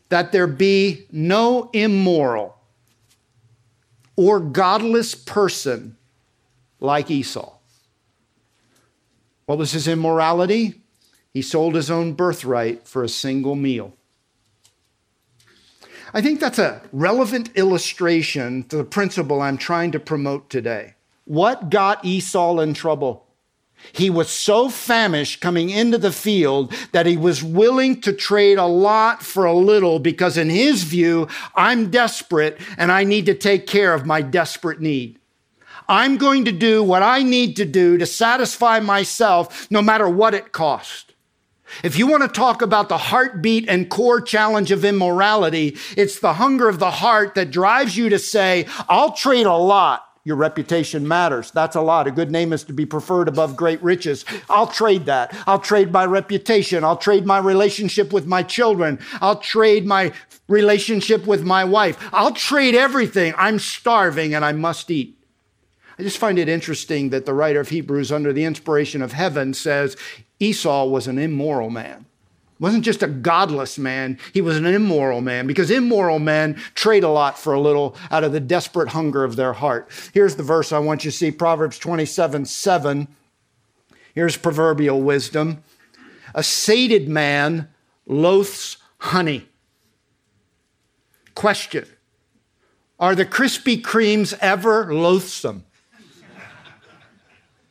That 0.07 0.31
there 0.31 0.47
be 0.47 1.05
no 1.11 1.69
immoral 1.73 2.57
or 4.15 4.39
godless 4.39 5.13
person 5.13 5.97
like 6.79 7.11
Esau. 7.11 7.53
What 9.45 9.57
was 9.57 9.73
his 9.73 9.87
immorality? 9.87 10.81
He 11.33 11.41
sold 11.41 11.75
his 11.75 11.91
own 11.91 12.13
birthright 12.13 12.87
for 12.87 13.03
a 13.03 13.09
single 13.09 13.55
meal. 13.55 13.93
I 16.13 16.21
think 16.21 16.39
that's 16.39 16.57
a 16.57 16.81
relevant 16.91 17.55
illustration 17.55 18.63
to 18.69 18.77
the 18.77 18.83
principle 18.83 19.41
I'm 19.41 19.57
trying 19.57 19.91
to 19.91 19.99
promote 19.99 20.49
today. 20.49 20.95
What 21.25 21.69
got 21.69 22.03
Esau 22.03 22.59
in 22.59 22.73
trouble? 22.73 23.27
He 23.93 24.09
was 24.09 24.29
so 24.29 24.69
famished 24.69 25.39
coming 25.39 25.69
into 25.69 25.97
the 25.97 26.11
field 26.11 26.73
that 26.91 27.05
he 27.05 27.15
was 27.15 27.43
willing 27.43 28.01
to 28.01 28.11
trade 28.11 28.57
a 28.57 28.65
lot 28.65 29.23
for 29.23 29.45
a 29.45 29.53
little 29.53 29.99
because, 29.99 30.35
in 30.35 30.49
his 30.49 30.83
view, 30.83 31.27
I'm 31.55 31.89
desperate 31.89 32.59
and 32.77 32.91
I 32.91 33.03
need 33.03 33.25
to 33.27 33.35
take 33.35 33.67
care 33.67 33.93
of 33.93 34.05
my 34.05 34.21
desperate 34.21 34.81
need. 34.81 35.19
I'm 35.87 36.17
going 36.17 36.45
to 36.45 36.51
do 36.51 36.83
what 36.83 37.03
I 37.03 37.23
need 37.23 37.55
to 37.57 37.65
do 37.65 37.97
to 37.97 38.05
satisfy 38.05 38.79
myself 38.79 39.69
no 39.71 39.81
matter 39.81 40.09
what 40.09 40.33
it 40.33 40.51
costs. 40.51 41.08
If 41.83 41.97
you 41.97 42.07
want 42.07 42.23
to 42.23 42.29
talk 42.29 42.61
about 42.61 42.89
the 42.89 42.97
heartbeat 42.97 43.67
and 43.67 43.89
core 43.89 44.21
challenge 44.21 44.71
of 44.71 44.83
immorality, 44.85 45.77
it's 45.95 46.19
the 46.19 46.33
hunger 46.33 46.67
of 46.67 46.79
the 46.79 46.91
heart 46.91 47.35
that 47.35 47.51
drives 47.51 47.95
you 47.95 48.09
to 48.09 48.19
say, 48.19 48.67
I'll 48.87 49.13
trade 49.13 49.45
a 49.45 49.53
lot 49.53 50.05
Your 50.25 50.35
reputation 50.35 51.07
matters. 51.07 51.49
That's 51.49 51.75
a 51.75 51.81
lot. 51.81 52.05
A 52.05 52.11
good 52.11 52.29
name 52.29 52.51
is 52.51 52.63
to 52.65 52.73
be 52.73 52.85
preferred 52.85 53.27
above 53.27 53.55
great 53.55 53.81
riches. 53.81 54.25
I'll 54.49 54.67
trade 54.67 55.05
that. 55.05 55.35
I'll 55.47 55.59
trade 55.59 55.91
my 55.91 56.05
reputation. 56.05 56.83
I'll 56.83 56.97
trade 56.97 57.25
my 57.25 57.37
relationship 57.37 58.11
with 58.11 58.27
my 58.27 58.43
children. 58.43 58.99
I'll 59.21 59.39
trade 59.39 59.87
my 59.87 60.11
relationship 60.47 61.25
with 61.25 61.43
my 61.43 61.63
wife. 61.63 61.97
I'll 62.11 62.33
trade 62.33 62.75
everything. 62.75 63.33
I'm 63.37 63.59
starving 63.59 64.35
and 64.35 64.43
I 64.43 64.51
must 64.51 64.91
eat. 64.91 65.18
I 65.99 66.03
just 66.03 66.17
find 66.17 66.39
it 66.39 66.49
interesting 66.49 67.09
that 67.09 67.25
the 67.25 67.33
writer 67.33 67.59
of 67.59 67.69
Hebrews, 67.69 68.11
under 68.11 68.33
the 68.33 68.45
inspiration 68.45 69.01
of 69.01 69.11
heaven, 69.11 69.53
says 69.53 69.97
Esau 70.39 70.85
was 70.85 71.07
an 71.07 71.19
immoral 71.19 71.69
man 71.69 72.05
wasn't 72.59 72.83
just 72.83 73.03
a 73.03 73.07
godless 73.07 73.77
man, 73.77 74.19
he 74.33 74.41
was 74.41 74.57
an 74.57 74.65
immoral 74.65 75.21
man 75.21 75.47
because 75.47 75.71
immoral 75.71 76.19
men 76.19 76.55
trade 76.75 77.03
a 77.03 77.09
lot 77.09 77.39
for 77.39 77.53
a 77.53 77.59
little 77.59 77.95
out 78.11 78.23
of 78.23 78.33
the 78.33 78.39
desperate 78.39 78.89
hunger 78.89 79.23
of 79.23 79.37
their 79.37 79.53
heart. 79.53 79.89
Here's 80.13 80.35
the 80.35 80.43
verse 80.43 80.71
I 80.71 80.79
want 80.79 81.05
you 81.05 81.11
to 81.11 81.17
see 81.17 81.31
Proverbs 81.31 81.79
27 81.79 82.45
7. 82.45 83.07
Here's 84.13 84.37
proverbial 84.37 85.01
wisdom. 85.01 85.63
A 86.35 86.43
sated 86.43 87.07
man 87.07 87.69
loathes 88.05 88.77
honey. 88.97 89.47
Question 91.33 91.85
Are 92.99 93.15
the 93.15 93.25
Krispy 93.25 93.81
Kremes 93.81 94.37
ever 94.41 94.93
loathsome? 94.93 95.63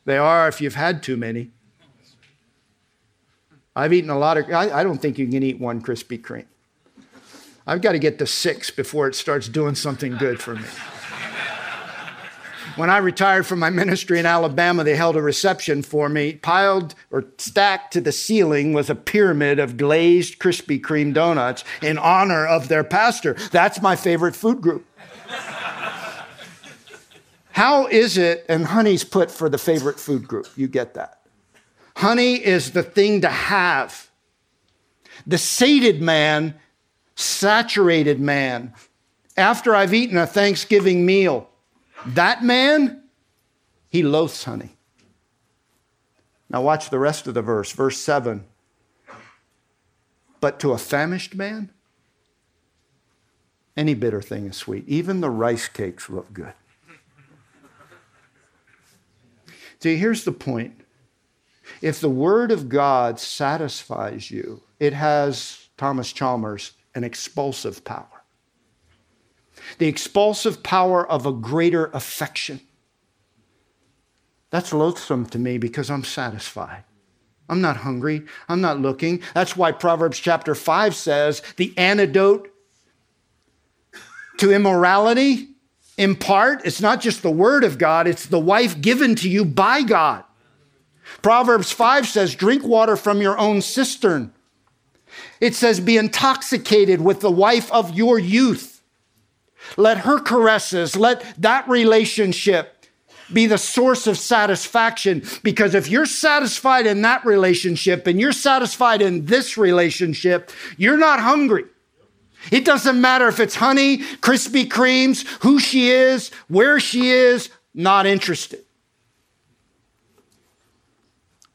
They 0.09 0.17
are 0.17 0.47
if 0.47 0.59
you've 0.59 0.75
had 0.75 1.03
too 1.03 1.17
many. 1.17 1.51
I've 3.75 3.93
eaten 3.93 4.09
a 4.09 4.17
lot 4.17 4.37
of, 4.37 4.49
I, 4.49 4.79
I 4.79 4.83
don't 4.83 4.97
think 4.97 5.17
you 5.17 5.27
can 5.27 5.43
eat 5.43 5.59
one 5.59 5.81
Krispy 5.81 6.19
Kreme. 6.19 6.45
I've 7.65 7.81
got 7.81 7.91
to 7.91 7.99
get 7.99 8.17
to 8.19 8.25
six 8.25 8.71
before 8.71 9.07
it 9.07 9.15
starts 9.15 9.47
doing 9.47 9.75
something 9.75 10.17
good 10.17 10.41
for 10.41 10.55
me. 10.55 10.65
when 12.75 12.89
I 12.89 12.97
retired 12.97 13.45
from 13.45 13.59
my 13.59 13.69
ministry 13.69 14.19
in 14.19 14.25
Alabama, 14.25 14.83
they 14.83 14.95
held 14.95 15.15
a 15.15 15.21
reception 15.21 15.83
for 15.83 16.09
me. 16.09 16.33
Piled 16.33 16.95
or 17.11 17.25
stacked 17.37 17.93
to 17.93 18.01
the 18.01 18.11
ceiling 18.11 18.73
was 18.73 18.89
a 18.89 18.95
pyramid 18.95 19.59
of 19.59 19.77
glazed 19.77 20.39
Krispy 20.39 20.81
Kreme 20.81 21.13
donuts 21.13 21.63
in 21.83 21.99
honor 21.99 22.47
of 22.47 22.67
their 22.67 22.83
pastor. 22.83 23.35
That's 23.51 23.81
my 23.81 23.95
favorite 23.95 24.35
food 24.35 24.61
group. 24.61 24.85
How 27.59 27.87
is 27.87 28.17
it, 28.17 28.45
and 28.47 28.67
honey's 28.67 29.03
put 29.03 29.29
for 29.29 29.49
the 29.49 29.57
favorite 29.57 29.99
food 29.99 30.25
group? 30.25 30.47
You 30.55 30.69
get 30.69 30.93
that. 30.93 31.19
Honey 31.97 32.35
is 32.35 32.71
the 32.71 32.83
thing 32.83 33.19
to 33.19 33.27
have. 33.27 34.09
The 35.27 35.37
sated 35.37 36.01
man, 36.01 36.55
saturated 37.15 38.17
man, 38.17 38.73
after 39.35 39.75
I've 39.75 39.93
eaten 39.93 40.17
a 40.17 40.25
Thanksgiving 40.25 41.05
meal, 41.05 41.49
that 42.05 42.45
man, 42.45 43.03
he 43.89 44.03
loathes 44.03 44.45
honey. 44.45 44.77
Now, 46.49 46.61
watch 46.61 46.89
the 46.89 46.97
rest 46.97 47.27
of 47.27 47.33
the 47.33 47.41
verse, 47.41 47.73
verse 47.73 47.97
7. 47.97 48.45
But 50.39 50.61
to 50.61 50.71
a 50.71 50.77
famished 50.77 51.35
man, 51.35 51.73
any 53.75 53.95
bitter 53.95 54.21
thing 54.21 54.45
is 54.45 54.55
sweet. 54.55 54.87
Even 54.87 55.19
the 55.19 55.29
rice 55.29 55.67
cakes 55.67 56.09
look 56.09 56.31
good. 56.31 56.53
See, 59.81 59.95
here's 59.95 60.23
the 60.23 60.31
point 60.31 60.81
if 61.81 62.01
the 62.01 62.09
Word 62.09 62.51
of 62.51 62.69
God 62.69 63.19
satisfies 63.19 64.31
you, 64.31 64.61
it 64.79 64.93
has, 64.93 65.69
Thomas 65.77 66.11
Chalmers, 66.11 66.73
an 66.95 67.03
expulsive 67.03 67.83
power. 67.83 68.07
The 69.77 69.87
expulsive 69.87 70.63
power 70.63 71.09
of 71.09 71.25
a 71.25 71.31
greater 71.31 71.87
affection. 71.93 72.61
That's 74.49 74.73
loathsome 74.73 75.27
to 75.27 75.39
me 75.39 75.57
because 75.57 75.91
I'm 75.91 76.03
satisfied. 76.03 76.83
I'm 77.49 77.61
not 77.61 77.77
hungry. 77.77 78.25
I'm 78.47 78.61
not 78.61 78.79
looking. 78.79 79.21
That's 79.33 79.55
why 79.55 79.71
Proverbs 79.71 80.19
chapter 80.19 80.55
5 80.55 80.95
says 80.95 81.41
the 81.57 81.73
antidote 81.77 82.49
to 84.37 84.51
immorality, 84.51 85.49
in 85.99 86.15
part, 86.15 86.65
it's 86.65 86.79
not 86.79 87.01
just 87.01 87.21
the 87.21 87.29
word 87.29 87.65
of 87.65 87.77
God, 87.77 88.07
it's 88.07 88.25
the 88.25 88.39
wife 88.39 88.79
given 88.79 89.15
to 89.15 89.29
you 89.29 89.43
by 89.43 89.83
God. 89.83 90.23
Proverbs 91.21 91.73
5 91.73 92.07
says, 92.07 92.35
drink 92.35 92.63
water 92.63 92.95
from 92.95 93.21
your 93.21 93.37
own 93.37 93.61
cistern. 93.61 94.31
It 95.41 95.55
says, 95.55 95.81
be 95.81 95.97
intoxicated 95.97 97.01
with 97.01 97.19
the 97.19 97.29
wife 97.29 97.69
of 97.73 97.95
your 97.95 98.17
youth. 98.17 98.81
Let 99.75 99.97
her 99.99 100.21
caresses, 100.21 100.95
let 100.95 101.21
that 101.41 101.67
relationship 101.67 102.85
be 103.33 103.45
the 103.45 103.57
source 103.57 104.07
of 104.07 104.17
satisfaction. 104.17 105.21
Because 105.43 105.75
if 105.75 105.89
you're 105.89 106.05
satisfied 106.05 106.87
in 106.87 107.01
that 107.01 107.25
relationship 107.25 108.07
and 108.07 108.21
you're 108.21 108.31
satisfied 108.31 109.01
in 109.01 109.25
this 109.25 109.57
relationship, 109.57 110.49
you're 110.77 110.97
not 110.97 111.19
hungry. 111.19 111.65
It 112.51 112.65
doesn't 112.65 112.99
matter 112.99 113.27
if 113.27 113.39
it's 113.39 113.55
honey, 113.55 113.97
Krispy 113.97 114.67
Kremes, 114.67 115.25
who 115.43 115.59
she 115.59 115.89
is, 115.89 116.29
where 116.47 116.79
she 116.79 117.09
is, 117.09 117.49
not 117.73 118.05
interested 118.05 118.65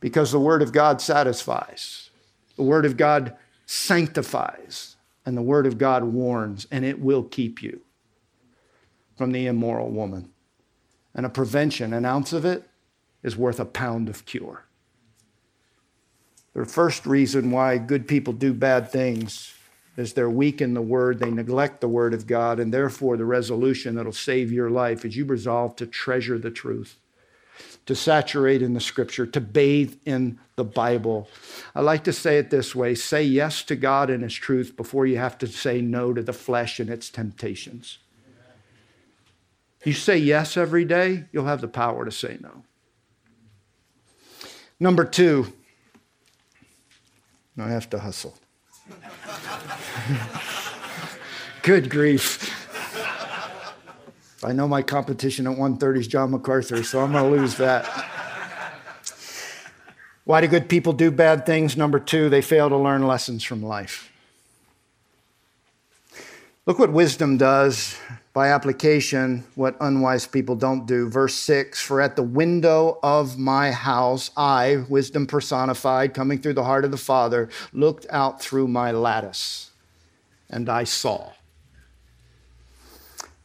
because 0.05 0.31
the 0.31 0.39
Word 0.39 0.61
of 0.61 0.71
God 0.71 1.01
satisfies, 1.01 2.11
the 2.57 2.63
Word 2.63 2.85
of 2.85 2.99
God 2.99 3.35
sanctifies, 3.65 4.97
and 5.25 5.35
the 5.35 5.41
Word 5.41 5.65
of 5.65 5.79
God 5.79 6.05
warns, 6.05 6.67
and 6.71 6.85
it 6.85 7.01
will 7.01 7.23
keep 7.23 7.63
you 7.63 7.81
from 9.17 9.33
the 9.33 9.47
immoral 9.47 9.89
woman. 9.91 10.29
And 11.15 11.25
a 11.25 11.31
prevention, 11.31 11.95
an 11.95 12.05
ounce 12.05 12.35
of 12.35 12.45
it, 12.45 12.69
is 13.23 13.35
worth 13.35 13.59
a 13.59 13.65
pound 13.65 14.11
of 14.11 14.27
cure. 14.27 14.67
The 16.53 16.67
first 16.67 17.07
reason 17.07 17.51
why 17.51 17.79
good 17.79 18.07
people 18.07 18.35
do 18.35 18.53
bad 18.53 18.91
things 18.91 19.54
is 19.97 20.13
they're 20.13 20.31
weak 20.31 20.61
in 20.61 20.75
the 20.75 20.83
word, 20.83 21.19
they 21.19 21.31
neglect 21.31 21.81
the 21.81 21.89
word 21.89 22.15
of 22.15 22.27
God, 22.27 22.59
and 22.59 22.73
therefore 22.75 23.17
the 23.17 23.25
resolution 23.25 23.95
that'll 23.95 24.13
save 24.13 24.51
your 24.51 24.71
life 24.71 25.05
is 25.05 25.17
you 25.17 25.25
resolve 25.25 25.77
to 25.77 25.87
treasure 25.87 26.39
the 26.39 26.51
truth 26.51 26.99
to 27.87 27.95
saturate 27.95 28.63
in 28.63 28.75
the 28.75 28.81
scripture, 28.81 29.27
to 29.27 29.41
bathe 29.41 29.95
in 30.05 30.39
the 30.57 30.65
Bible. 30.65 31.29
I 31.75 31.83
like 31.83 32.05
to 32.05 32.13
say 32.13 32.39
it 32.39 32.51
this 32.51 32.75
way 32.75 32.95
say 32.95 33.23
yes 33.23 33.63
to 33.65 33.77
God 33.77 34.11
and 34.11 34.23
His 34.23 34.35
truth 34.35 34.77
before 34.77 35.07
you 35.07 35.19
have 35.19 35.39
to 35.39 35.47
say 35.47 35.81
no 35.81 36.13
to 36.13 36.23
the 36.23 36.33
flesh 36.33 36.81
and 36.81 36.89
its 36.89 37.11
temptations. 37.11 37.99
You 39.85 39.93
say 39.93 40.17
yes 40.17 40.57
every 40.57 40.87
day, 40.87 41.25
you'll 41.31 41.45
have 41.45 41.61
the 41.61 41.69
power 41.69 42.07
to 42.07 42.11
say 42.11 42.39
no. 42.41 42.65
Number 44.81 45.05
two, 45.05 45.53
I 47.59 47.69
have 47.69 47.91
to 47.91 47.99
hustle. 47.99 48.37
Good 51.63 51.91
grief. 51.91 52.51
I 54.45 54.53
know 54.53 54.69
my 54.69 54.83
competition 54.83 55.47
at 55.47 55.51
130 55.51 56.01
is 56.01 56.07
John 56.07 56.31
MacArthur, 56.31 56.83
so 56.83 57.01
I'm 57.01 57.13
going 57.13 57.25
to 57.25 57.41
lose 57.41 57.57
that. 57.57 57.87
Why 60.25 60.41
do 60.41 60.47
good 60.47 60.69
people 60.69 60.93
do 60.93 61.11
bad 61.11 61.47
things? 61.47 61.77
Number 61.77 61.99
two, 61.99 62.29
they 62.29 62.43
fail 62.43 62.69
to 62.69 62.77
learn 62.77 63.07
lessons 63.07 63.45
from 63.45 63.63
life. 63.63 64.11
Look 66.67 66.79
what 66.79 66.93
wisdom 66.93 67.37
does 67.37 67.99
by 68.33 68.49
application, 68.49 69.45
what 69.55 69.77
unwise 69.83 70.27
people 70.27 70.57
don't 70.57 70.87
do. 70.87 71.11
Verse 71.11 71.35
6 71.35 71.83
For 71.83 72.01
at 72.01 72.17
the 72.17 72.23
window 72.23 72.99
of 73.03 73.39
my 73.39 73.71
house, 73.71 74.31
I, 74.35 74.85
wisdom 74.89 75.27
personified, 75.27 76.15
coming 76.15 76.39
through 76.41 76.55
the 76.55 76.65
heart 76.65 76.87
of 76.87 76.91
the 76.91 76.97
Father, 76.97 77.51
looked 77.75 78.07
out 78.09 78.41
through 78.41 78.69
my 78.69 78.93
lattice, 78.93 79.73
and 80.49 80.71
I 80.71 80.85
saw. 80.85 81.33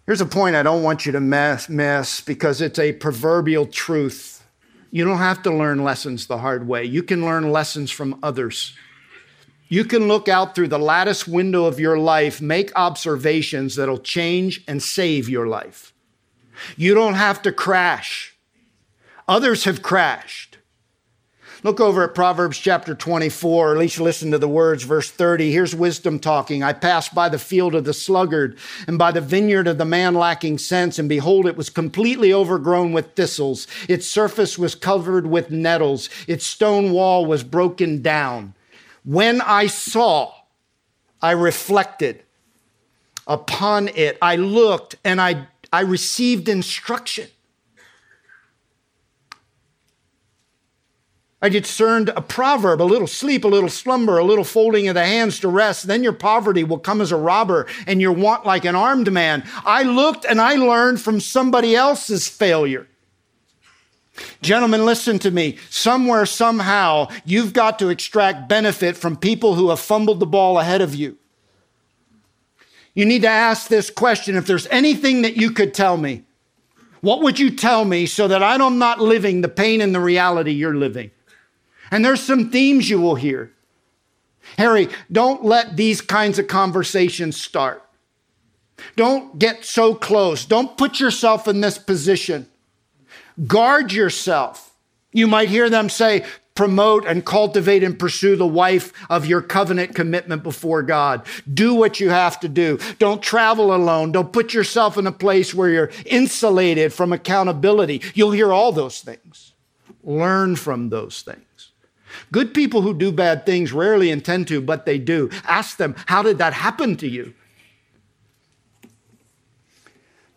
Here's 0.06 0.22
a 0.22 0.26
point 0.26 0.56
I 0.56 0.64
don't 0.64 0.82
want 0.82 1.06
you 1.06 1.12
to 1.12 1.20
miss, 1.20 1.68
miss 1.68 2.22
because 2.22 2.62
it's 2.62 2.80
a 2.80 2.94
proverbial 2.94 3.66
truth. 3.66 4.48
You 4.92 5.04
don't 5.04 5.18
have 5.18 5.44
to 5.44 5.52
learn 5.52 5.84
lessons 5.84 6.28
the 6.28 6.38
hard 6.38 6.70
way. 6.70 6.86
You 6.86 7.04
can 7.04 7.26
learn 7.26 7.52
lessons 7.52 7.92
from 7.92 8.18
others. 8.24 8.78
You 9.70 9.86
can 9.86 10.08
look 10.08 10.28
out 10.28 10.56
through 10.56 10.70
the 10.70 10.80
lattice 10.80 11.28
window 11.28 11.66
of 11.66 11.80
your 11.80 12.00
life, 12.00 12.42
make 12.42 12.72
observations 12.76 13.76
that'll 13.76 14.00
change 14.00 14.64
and 14.68 14.82
save 14.82 15.30
your 15.30 15.46
life. 15.46 15.94
You 16.76 16.96
don't 16.96 17.14
have 17.14 17.44
to 17.44 17.52
crash. 17.52 18.36
Others 19.28 19.66
have 19.66 19.84
crashed. 19.84 20.58
Look 21.62 21.80
over 21.80 22.04
at 22.04 22.16
Proverbs 22.16 22.58
chapter 22.58 22.96
24, 22.96 23.70
or 23.70 23.74
at 23.74 23.80
least 23.80 24.00
listen 24.00 24.32
to 24.32 24.38
the 24.40 24.48
words, 24.48 24.84
verse 24.84 25.12
30. 25.12 25.52
Here's 25.52 25.76
wisdom 25.76 26.18
talking. 26.18 26.64
I 26.64 26.74
passed 26.74 27.14
by 27.14 27.30
the 27.30 27.38
field 27.38 27.76
of 27.76 27.84
the 27.84 27.94
sluggard 27.94 28.58
and 28.88 28.98
by 28.98 29.12
the 29.12 29.22
vineyard 29.22 29.68
of 29.68 29.78
the 29.78 29.86
man 29.86 30.16
lacking 30.16 30.58
sense, 30.58 30.98
and 30.98 31.10
behold, 31.10 31.46
it 31.46 31.58
was 31.58 31.70
completely 31.70 32.34
overgrown 32.34 32.94
with 32.94 33.14
thistles. 33.14 33.68
Its 33.90 34.08
surface 34.08 34.58
was 34.58 34.74
covered 34.74 35.28
with 35.28 35.52
nettles. 35.52 36.10
Its 36.28 36.46
stone 36.46 36.92
wall 36.92 37.26
was 37.26 37.44
broken 37.44 38.02
down. 38.02 38.56
When 39.04 39.42
I 39.42 39.68
saw, 39.68 40.34
I 41.22 41.32
reflected 41.32 42.24
upon 43.28 43.90
it. 43.90 44.18
I 44.22 44.36
looked 44.36 44.96
and 45.04 45.22
I, 45.22 45.48
I 45.72 45.82
received 45.82 46.50
instruction. 46.50 47.28
I 51.42 51.48
discerned 51.48 52.10
a 52.10 52.22
proverb, 52.22 52.82
a 52.82 52.84
little 52.84 53.08
sleep, 53.08 53.46
a 53.46 53.48
little 53.48 53.70
slumber, 53.70 54.18
a 54.18 54.26
little 54.26 54.44
folding 54.44 54.90
of 54.90 54.96
the 54.96 55.06
hands 55.06 55.40
to 55.40 55.48
rest. 55.48 55.88
Then 55.88 56.04
your 56.04 56.12
poverty 56.12 56.66
will 56.66 56.80
come 56.80 57.00
as 57.00 57.14
a 57.14 57.18
robber 57.18 57.66
and 57.88 58.02
your 58.02 58.12
want 58.12 58.46
like 58.46 58.66
an 58.66 58.76
armed 58.76 59.10
man. 59.12 59.48
I 59.64 59.84
looked 59.84 60.26
and 60.26 60.42
I 60.42 60.56
learned 60.56 61.00
from 61.00 61.22
somebody 61.22 61.78
else's 61.78 62.28
failure. 62.28 62.89
Gentlemen, 64.42 64.86
listen 64.86 65.20
to 65.20 65.32
me. 65.32 65.58
Somewhere, 65.70 66.26
somehow, 66.26 67.08
you've 67.26 67.54
got 67.54 67.80
to 67.80 67.90
extract 67.90 68.50
benefit 68.50 68.98
from 68.98 69.18
people 69.18 69.56
who 69.56 69.70
have 69.70 69.80
fumbled 69.80 70.20
the 70.20 70.26
ball 70.26 70.60
ahead 70.60 70.82
of 70.82 70.96
you. 70.96 71.18
You 72.94 73.06
need 73.06 73.22
to 73.22 73.30
ask 73.30 73.68
this 73.68 73.90
question 73.90 74.36
if 74.36 74.46
there's 74.46 74.68
anything 74.68 75.22
that 75.22 75.38
you 75.38 75.52
could 75.52 75.74
tell 75.74 75.98
me, 75.98 76.24
what 77.02 77.22
would 77.22 77.40
you 77.40 77.50
tell 77.50 77.86
me 77.86 78.06
so 78.06 78.28
that 78.28 78.44
I'm 78.44 78.78
not 78.78 79.00
living 79.00 79.42
the 79.42 79.48
pain 79.48 79.80
and 79.80 79.96
the 79.96 80.02
reality 80.02 80.52
you're 80.52 80.76
living? 80.76 81.12
And 81.92 82.04
there's 82.04 82.22
some 82.22 82.52
themes 82.52 82.90
you 82.90 83.00
will 83.00 83.16
hear. 83.16 83.54
Harry, 84.58 84.90
don't 85.12 85.44
let 85.44 85.78
these 85.78 86.02
kinds 86.02 86.40
of 86.40 86.48
conversations 86.48 87.40
start. 87.40 87.84
Don't 88.96 89.38
get 89.40 89.66
so 89.66 89.94
close. 89.94 90.46
Don't 90.46 90.78
put 90.78 91.00
yourself 91.00 91.48
in 91.48 91.62
this 91.62 91.78
position. 91.78 92.48
Guard 93.48 93.92
yourself. 93.92 94.74
You 95.12 95.28
might 95.28 95.50
hear 95.50 95.70
them 95.70 95.90
say, 95.90 96.26
promote 96.56 97.06
and 97.06 97.26
cultivate 97.26 97.84
and 97.84 97.98
pursue 97.98 98.36
the 98.36 98.46
wife 98.46 98.92
of 99.10 99.26
your 99.26 99.42
covenant 99.42 99.96
commitment 99.96 100.44
before 100.44 100.84
God. 100.84 101.26
Do 101.52 101.74
what 101.74 102.02
you 102.02 102.10
have 102.10 102.38
to 102.42 102.50
do. 102.50 102.80
Don't 103.00 103.24
travel 103.24 103.74
alone. 103.74 104.12
Don't 104.12 104.34
put 104.34 104.54
yourself 104.54 104.98
in 104.98 105.08
a 105.08 105.12
place 105.12 105.54
where 105.54 105.70
you're 105.70 105.92
insulated 106.06 106.92
from 106.92 107.14
accountability. 107.14 108.02
You'll 108.14 108.32
hear 108.32 108.52
all 108.52 108.74
those 108.74 109.00
things. 109.00 109.54
Learn 110.04 110.58
from 110.58 110.90
those 110.90 111.22
things. 111.22 111.72
Good 112.32 112.54
people 112.54 112.82
who 112.82 112.94
do 112.94 113.12
bad 113.12 113.46
things 113.46 113.72
rarely 113.72 114.12
intend 114.12 114.50
to, 114.50 114.60
but 114.60 114.86
they 114.86 114.98
do. 114.98 115.30
Ask 115.46 115.78
them, 115.78 115.96
how 116.08 116.24
did 116.24 116.40
that 116.40 116.54
happen 116.54 116.98
to 116.98 117.08
you? 117.08 117.34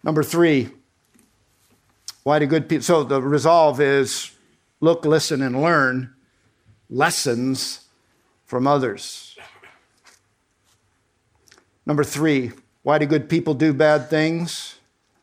Number 0.05 0.23
three, 0.23 0.71
why 2.23 2.39
do 2.39 2.47
good 2.47 2.69
people? 2.69 2.83
So 2.83 3.05
the 3.05 3.21
resolve 3.21 3.81
is 3.81 4.31
look, 4.81 5.05
listen, 5.05 5.43
and 5.43 5.61
learn 5.61 6.13
lessons 6.89 7.87
from 8.45 8.67
others. 8.67 9.37
Number 11.87 12.05
three, 12.05 12.53
why 12.83 12.99
do 12.99 13.07
good 13.07 13.29
people 13.29 13.55
do 13.55 13.73
bad 13.73 14.09
things? 14.09 14.77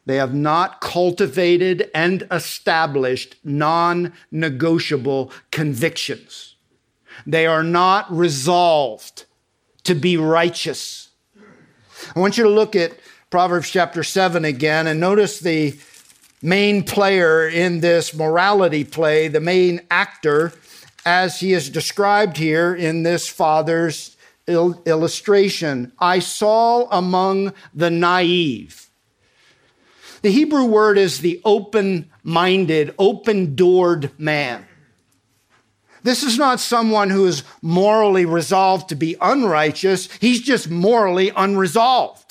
They 0.06 0.16
have 0.16 0.34
not 0.34 0.82
cultivated 0.82 1.90
and 1.94 2.28
established 2.32 3.36
non 3.44 4.14
negotiable 4.32 5.32
convictions. 5.52 6.56
They 7.28 7.46
are 7.46 7.64
not 7.64 8.12
resolved 8.12 9.26
to 9.84 9.94
be 9.94 10.18
righteous. 10.18 11.10
I 12.16 12.20
want 12.20 12.38
you 12.38 12.44
to 12.44 12.50
look 12.50 12.76
at 12.76 12.94
Proverbs 13.30 13.70
chapter 13.70 14.04
7 14.04 14.44
again 14.44 14.88
and 14.88 15.00
notice 15.00 15.40
the 15.40 15.72
main 16.42 16.84
player 16.84 17.48
in 17.48 17.82
this 17.82 18.14
morality 18.14 18.84
play, 18.84 19.28
the 19.28 19.40
main 19.40 19.82
actor, 19.92 20.54
as 21.06 21.40
he 21.40 21.54
is 21.54 21.70
described 21.70 22.38
here 22.38 22.76
in 22.76 23.04
this 23.04 23.28
father's 23.28 24.16
il- 24.48 24.82
illustration. 24.86 25.92
I 26.00 26.20
saw 26.20 26.88
among 26.92 27.54
the 27.74 27.90
naive. 27.90 28.90
The 30.22 30.32
Hebrew 30.32 30.66
word 30.66 30.98
is 30.98 31.20
the 31.20 31.42
open 31.46 32.10
minded, 32.24 32.94
open 33.00 33.56
doored 33.56 34.12
man. 34.20 34.66
This 36.04 36.24
is 36.24 36.38
not 36.38 36.60
someone 36.60 37.10
who 37.10 37.26
is 37.26 37.44
morally 37.62 38.26
resolved 38.26 38.90
to 38.90 38.96
be 38.96 39.16
unrighteous. 39.20 40.10
He's 40.20 40.42
just 40.42 40.70
morally 40.70 41.32
unresolved. 41.36 42.29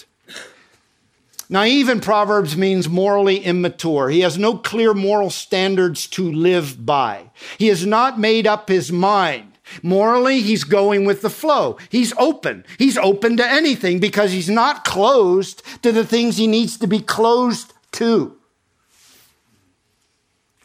Naive 1.49 1.89
in 1.89 2.01
Proverbs 2.01 2.57
means 2.57 2.89
morally 2.89 3.39
immature. 3.39 4.11
He 4.11 4.21
has 4.21 4.37
no 4.37 4.59
clear 4.59 4.93
moral 4.93 5.31
standards 5.31 6.07
to 6.09 6.31
live 6.31 6.85
by. 6.85 7.31
He 7.57 7.69
has 7.69 7.87
not 7.87 8.21
made 8.21 8.47
up 8.47 8.69
his 8.69 8.93
mind. 8.93 9.53
Morally, 9.83 10.41
he's 10.41 10.65
going 10.65 11.05
with 11.05 11.23
the 11.23 11.31
flow. 11.31 11.79
He's 11.89 12.13
open. 12.19 12.65
He's 12.79 12.99
open 12.99 13.37
to 13.39 13.47
anything 13.47 13.99
because 13.99 14.33
he's 14.33 14.49
not 14.49 14.85
closed 14.85 15.63
to 15.83 15.93
the 15.93 16.05
things 16.05 16.37
he 16.37 16.47
needs 16.47 16.77
to 16.79 16.87
be 16.87 17.01
closed 17.01 17.73
to. 17.93 18.37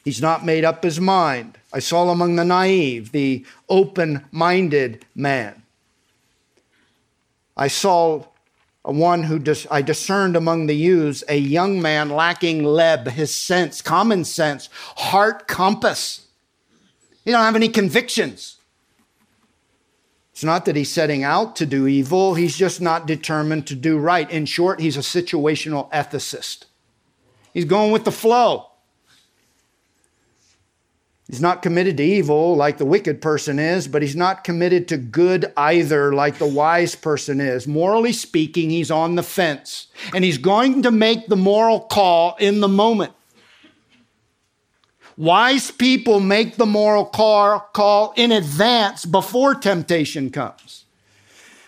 He's 0.04 0.22
not 0.22 0.46
made 0.46 0.66
up 0.66 0.84
his 0.84 1.00
mind. 1.00 1.58
I 1.72 1.80
saw 1.80 2.10
among 2.10 2.36
the 2.36 2.46
naive, 2.46 3.12
the 3.12 3.46
open 3.70 4.26
minded 4.32 5.06
man. 5.16 5.64
I 7.56 7.68
saw 7.68 8.26
one 8.92 9.24
who 9.24 9.40
dis- 9.40 9.68
I 9.72 9.82
discerned 9.82 10.36
among 10.36 10.68
the 10.68 10.76
youths 10.76 11.24
a 11.30 11.38
young 11.38 11.82
man 11.82 12.10
lacking 12.10 12.64
leb, 12.64 13.08
his 13.08 13.36
sense, 13.36 13.82
common 13.82 14.26
sense, 14.26 14.68
heart 14.98 15.48
compass. 15.48 16.28
He 17.24 17.32
don't 17.32 17.42
have 17.42 17.56
any 17.56 17.70
convictions. 17.70 18.58
It's 20.34 20.44
not 20.44 20.66
that 20.66 20.76
he's 20.76 20.92
setting 20.92 21.24
out 21.24 21.56
to 21.58 21.66
do 21.66 21.88
evil, 21.88 22.34
he's 22.34 22.58
just 22.58 22.82
not 22.82 23.06
determined 23.06 23.68
to 23.68 23.76
do 23.76 23.98
right. 23.98 24.30
In 24.30 24.46
short, 24.46 24.82
he's 24.82 24.98
a 24.98 25.02
situational 25.02 25.90
ethicist. 25.92 26.66
He's 27.54 27.66
going 27.66 27.92
with 27.92 28.04
the 28.04 28.12
flow. 28.12 28.73
He's 31.34 31.42
not 31.42 31.64
committed 31.64 31.98
to 31.98 32.04
evil 32.04 32.56
like 32.56 32.78
the 32.78 32.86
wicked 32.86 33.20
person 33.20 33.58
is, 33.58 33.88
but 33.88 34.04
he's 34.04 34.16
not 34.16 34.44
committed 34.44 34.88
to 34.90 34.98
good 34.98 35.52
either 35.58 36.14
like 36.14 36.38
the 36.38 36.46
wise 36.46 36.94
person 36.94 37.42
is. 37.42 37.66
Morally 37.68 38.14
speaking, 38.14 38.70
he's 38.70 38.92
on 38.92 39.16
the 39.16 39.24
fence 39.24 39.88
and 40.14 40.24
he's 40.24 40.38
going 40.38 40.84
to 40.84 40.92
make 40.92 41.26
the 41.26 41.36
moral 41.36 41.80
call 41.80 42.36
in 42.40 42.60
the 42.60 42.68
moment. 42.68 43.14
Wise 45.18 45.72
people 45.72 46.20
make 46.20 46.58
the 46.58 46.68
moral 46.68 47.04
call, 47.04 47.62
call 47.74 48.14
in 48.16 48.32
advance 48.32 49.04
before 49.04 49.56
temptation 49.56 50.30
comes. 50.30 50.86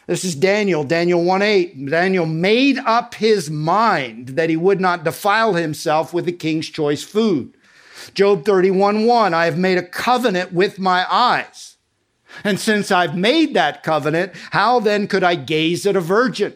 This 0.06 0.24
is 0.24 0.36
Daniel, 0.36 0.84
Daniel 0.84 1.24
1 1.24 1.42
8. 1.42 1.86
Daniel 1.88 2.28
made 2.28 2.78
up 2.78 3.16
his 3.16 3.50
mind 3.50 4.28
that 4.28 4.52
he 4.52 4.58
would 4.58 4.80
not 4.80 5.04
defile 5.04 5.56
himself 5.56 6.14
with 6.14 6.26
the 6.26 6.32
king's 6.32 6.70
choice 6.70 7.04
food. 7.04 7.58
Job 8.14 8.46
31 8.46 9.06
1, 9.06 9.34
I 9.34 9.46
have 9.46 9.58
made 9.58 9.78
a 9.78 9.84
covenant 9.84 10.54
with 10.54 10.80
my 10.80 11.06
eyes. 11.12 11.78
And 12.44 12.60
since 12.60 12.92
I've 12.92 13.16
made 13.16 13.54
that 13.54 13.84
covenant, 13.84 14.34
how 14.52 14.80
then 14.80 15.08
could 15.08 15.24
I 15.24 15.36
gaze 15.36 15.86
at 15.86 15.96
a 15.96 16.02
virgin? 16.02 16.56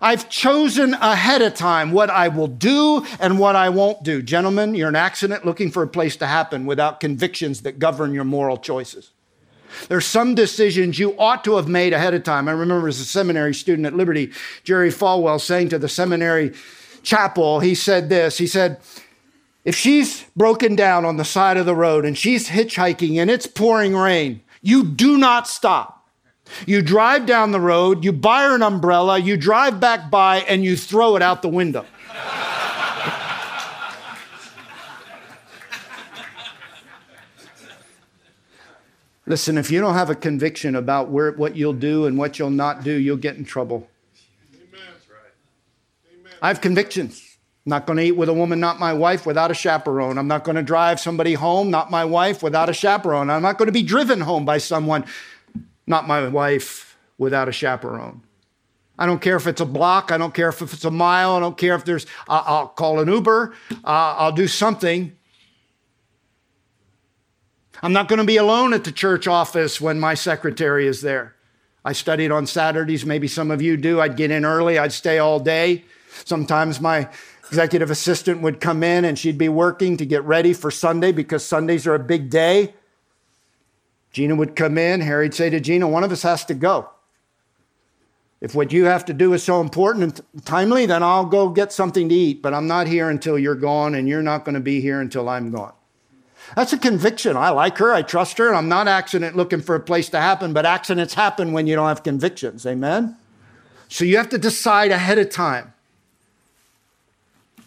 I've 0.00 0.28
chosen 0.28 0.94
ahead 0.94 1.42
of 1.42 1.54
time 1.54 1.92
what 1.92 2.10
I 2.10 2.28
will 2.28 2.48
do 2.48 3.06
and 3.18 3.38
what 3.38 3.56
I 3.56 3.70
won't 3.70 4.02
do. 4.02 4.22
Gentlemen, 4.22 4.74
you're 4.74 4.90
an 4.90 4.96
accident 4.96 5.46
looking 5.46 5.70
for 5.70 5.82
a 5.82 5.88
place 5.88 6.16
to 6.16 6.26
happen 6.26 6.66
without 6.66 7.00
convictions 7.00 7.62
that 7.62 7.78
govern 7.78 8.12
your 8.12 8.24
moral 8.24 8.58
choices. 8.58 9.12
There's 9.88 10.06
some 10.06 10.34
decisions 10.34 10.98
you 10.98 11.18
ought 11.18 11.44
to 11.44 11.56
have 11.56 11.68
made 11.68 11.92
ahead 11.92 12.14
of 12.14 12.22
time. 12.22 12.48
I 12.48 12.52
remember 12.52 12.88
as 12.88 13.00
a 13.00 13.04
seminary 13.04 13.54
student 13.54 13.86
at 13.86 13.94
Liberty, 13.94 14.32
Jerry 14.64 14.90
Falwell 14.90 15.40
saying 15.40 15.70
to 15.70 15.78
the 15.78 15.88
seminary 15.88 16.52
chapel, 17.02 17.60
he 17.60 17.74
said 17.74 18.08
this. 18.08 18.38
He 18.38 18.46
said, 18.46 18.80
if 19.66 19.74
she's 19.74 20.22
broken 20.36 20.76
down 20.76 21.04
on 21.04 21.16
the 21.16 21.24
side 21.24 21.56
of 21.56 21.66
the 21.66 21.74
road 21.74 22.04
and 22.04 22.16
she's 22.16 22.50
hitchhiking 22.50 23.16
and 23.16 23.28
it's 23.28 23.48
pouring 23.48 23.96
rain, 23.96 24.40
you 24.62 24.84
do 24.84 25.18
not 25.18 25.48
stop. 25.48 26.08
You 26.66 26.82
drive 26.82 27.26
down 27.26 27.50
the 27.50 27.60
road, 27.60 28.04
you 28.04 28.12
buy 28.12 28.44
her 28.44 28.54
an 28.54 28.62
umbrella, 28.62 29.18
you 29.18 29.36
drive 29.36 29.80
back 29.80 30.08
by, 30.08 30.42
and 30.42 30.64
you 30.64 30.76
throw 30.76 31.16
it 31.16 31.22
out 31.22 31.42
the 31.42 31.48
window. 31.48 31.84
Listen, 39.26 39.58
if 39.58 39.72
you 39.72 39.80
don't 39.80 39.94
have 39.94 40.10
a 40.10 40.14
conviction 40.14 40.76
about 40.76 41.10
where, 41.10 41.32
what 41.32 41.56
you'll 41.56 41.72
do 41.72 42.06
and 42.06 42.16
what 42.16 42.38
you'll 42.38 42.50
not 42.50 42.84
do, 42.84 42.92
you'll 42.92 43.16
get 43.16 43.34
in 43.34 43.44
trouble. 43.44 43.88
Amen. 44.54 44.94
I 46.40 46.46
have 46.46 46.60
convictions. 46.60 47.25
I'm 47.66 47.70
not 47.70 47.84
going 47.84 47.96
to 47.96 48.04
eat 48.04 48.12
with 48.12 48.28
a 48.28 48.32
woman, 48.32 48.60
not 48.60 48.78
my 48.78 48.92
wife, 48.92 49.26
without 49.26 49.50
a 49.50 49.54
chaperone. 49.54 50.18
I'm 50.18 50.28
not 50.28 50.44
going 50.44 50.54
to 50.54 50.62
drive 50.62 51.00
somebody 51.00 51.34
home, 51.34 51.68
not 51.68 51.90
my 51.90 52.04
wife, 52.04 52.40
without 52.40 52.68
a 52.68 52.72
chaperone. 52.72 53.28
I'm 53.28 53.42
not 53.42 53.58
going 53.58 53.66
to 53.66 53.72
be 53.72 53.82
driven 53.82 54.20
home 54.20 54.44
by 54.44 54.58
someone, 54.58 55.04
not 55.84 56.06
my 56.06 56.28
wife, 56.28 56.96
without 57.18 57.48
a 57.48 57.52
chaperone. 57.52 58.22
I 58.96 59.04
don't 59.04 59.20
care 59.20 59.34
if 59.34 59.48
it's 59.48 59.60
a 59.60 59.66
block. 59.66 60.12
I 60.12 60.16
don't 60.16 60.32
care 60.32 60.48
if 60.48 60.62
it's 60.62 60.84
a 60.84 60.92
mile. 60.92 61.34
I 61.34 61.40
don't 61.40 61.58
care 61.58 61.74
if 61.74 61.84
there's, 61.84 62.06
uh, 62.28 62.44
I'll 62.46 62.68
call 62.68 63.00
an 63.00 63.08
Uber. 63.08 63.52
Uh, 63.72 63.74
I'll 63.84 64.30
do 64.30 64.46
something. 64.46 65.16
I'm 67.82 67.92
not 67.92 68.06
going 68.06 68.20
to 68.20 68.24
be 68.24 68.36
alone 68.36 68.74
at 68.74 68.84
the 68.84 68.92
church 68.92 69.26
office 69.26 69.80
when 69.80 69.98
my 69.98 70.14
secretary 70.14 70.86
is 70.86 71.02
there. 71.02 71.34
I 71.84 71.94
studied 71.94 72.30
on 72.30 72.46
Saturdays. 72.46 73.04
Maybe 73.04 73.26
some 73.26 73.50
of 73.50 73.60
you 73.60 73.76
do. 73.76 74.00
I'd 74.00 74.16
get 74.16 74.30
in 74.30 74.44
early. 74.44 74.78
I'd 74.78 74.92
stay 74.92 75.18
all 75.18 75.40
day. 75.40 75.84
Sometimes 76.24 76.80
my 76.80 77.08
executive 77.48 77.90
assistant 77.90 78.42
would 78.42 78.60
come 78.60 78.82
in 78.82 79.04
and 79.04 79.18
she'd 79.18 79.38
be 79.38 79.48
working 79.48 79.96
to 79.96 80.06
get 80.06 80.22
ready 80.24 80.52
for 80.52 80.70
Sunday 80.70 81.12
because 81.12 81.44
Sundays 81.44 81.86
are 81.86 81.94
a 81.94 81.98
big 81.98 82.30
day. 82.30 82.74
Gina 84.12 84.34
would 84.34 84.56
come 84.56 84.78
in, 84.78 85.00
Harry'd 85.00 85.34
say 85.34 85.50
to 85.50 85.60
Gina, 85.60 85.86
one 85.88 86.04
of 86.04 86.10
us 86.10 86.22
has 86.22 86.44
to 86.46 86.54
go. 86.54 86.90
If 88.40 88.54
what 88.54 88.72
you 88.72 88.84
have 88.84 89.04
to 89.06 89.14
do 89.14 89.32
is 89.32 89.42
so 89.42 89.60
important 89.60 90.20
and 90.36 90.44
timely, 90.44 90.86
then 90.86 91.02
I'll 91.02 91.24
go 91.24 91.48
get 91.48 91.72
something 91.72 92.08
to 92.08 92.14
eat, 92.14 92.42
but 92.42 92.52
I'm 92.52 92.66
not 92.66 92.86
here 92.86 93.08
until 93.08 93.38
you're 93.38 93.54
gone, 93.54 93.94
and 93.94 94.08
you're 94.08 94.22
not 94.22 94.44
going 94.44 94.54
to 94.54 94.60
be 94.60 94.80
here 94.80 95.00
until 95.00 95.28
I'm 95.28 95.50
gone. 95.50 95.72
That's 96.54 96.72
a 96.72 96.78
conviction. 96.78 97.36
I 97.36 97.50
like 97.50 97.78
her, 97.78 97.92
I 97.92 98.02
trust 98.02 98.38
her, 98.38 98.48
and 98.48 98.56
I'm 98.56 98.68
not 98.68 98.88
accident 98.88 99.36
looking 99.36 99.62
for 99.62 99.74
a 99.74 99.80
place 99.80 100.10
to 100.10 100.20
happen, 100.20 100.52
but 100.52 100.66
accidents 100.66 101.14
happen 101.14 101.52
when 101.52 101.66
you 101.66 101.74
don't 101.74 101.88
have 101.88 102.02
convictions. 102.02 102.66
Amen? 102.66 103.16
So 103.88 104.04
you 104.04 104.16
have 104.18 104.28
to 104.28 104.38
decide 104.38 104.90
ahead 104.90 105.18
of 105.18 105.30
time. 105.30 105.72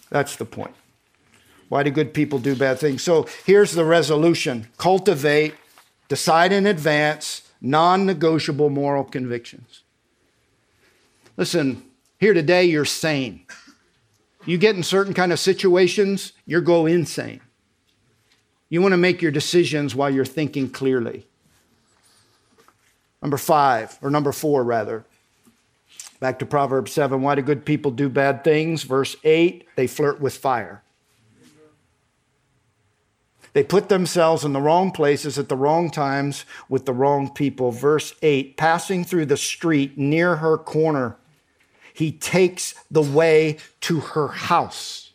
That's 0.10 0.36
the 0.36 0.45
point. 0.45 0.76
Why 1.70 1.84
do 1.84 1.91
good 1.91 2.14
people 2.14 2.39
do 2.39 2.55
bad 2.55 2.80
things? 2.80 3.03
So 3.03 3.28
here's 3.45 3.74
the 3.74 3.86
resolution 3.86 4.68
cultivate, 4.78 5.53
decide 6.07 6.51
in 6.51 6.66
advance, 6.66 7.43
non 7.62 8.05
negotiable 8.05 8.70
moral 8.70 9.03
convictions. 9.03 9.84
Listen, 11.38 11.84
here 12.20 12.34
today, 12.34 12.66
you're 12.66 12.86
sane. 12.86 13.45
You 14.45 14.57
get 14.57 14.76
in 14.76 14.84
certain 14.84 15.14
kind 15.14 15.32
of 15.32 15.39
situations, 15.39 16.34
you 16.45 16.60
go 16.62 16.86
insane. 16.86 17.41
You 18.70 18.82
want 18.82 18.93
to 18.93 18.97
make 18.97 19.22
your 19.22 19.32
decisions 19.32 19.95
while 19.95 20.10
you're 20.10 20.26
thinking 20.26 20.70
clearly. 20.70 21.26
Number 23.22 23.38
five, 23.38 23.97
or 24.01 24.10
number 24.10 24.32
four, 24.32 24.64
rather. 24.64 25.05
Back 26.20 26.40
to 26.40 26.46
Proverbs 26.46 26.92
7. 26.92 27.22
Why 27.22 27.36
do 27.36 27.42
good 27.42 27.66
people 27.66 27.92
do 27.92 28.10
bad 28.10 28.44
things? 28.44 28.84
Verse 28.84 29.16
8, 29.24 29.66
they 29.76 29.88
flirt 29.88 30.20
with 30.20 30.36
fire. 30.36 30.84
They 33.54 33.64
put 33.64 33.90
themselves 33.90 34.44
in 34.44 34.54
the 34.54 34.62
wrong 34.62 34.92
places 34.92 35.40
at 35.40 35.50
the 35.50 35.56
wrong 35.56 35.90
times 35.90 36.46
with 36.68 36.86
the 36.86 36.94
wrong 36.94 37.32
people. 37.34 37.72
Verse 37.72 38.14
8, 38.22 38.58
passing 38.58 39.04
through 39.04 39.26
the 39.26 39.38
street 39.38 39.98
near 39.98 40.38
her 40.38 40.58
corner, 40.58 41.18
he 41.94 42.12
takes 42.12 42.76
the 42.92 43.02
way 43.02 43.58
to 43.82 44.00
her 44.00 44.28
house. 44.28 45.12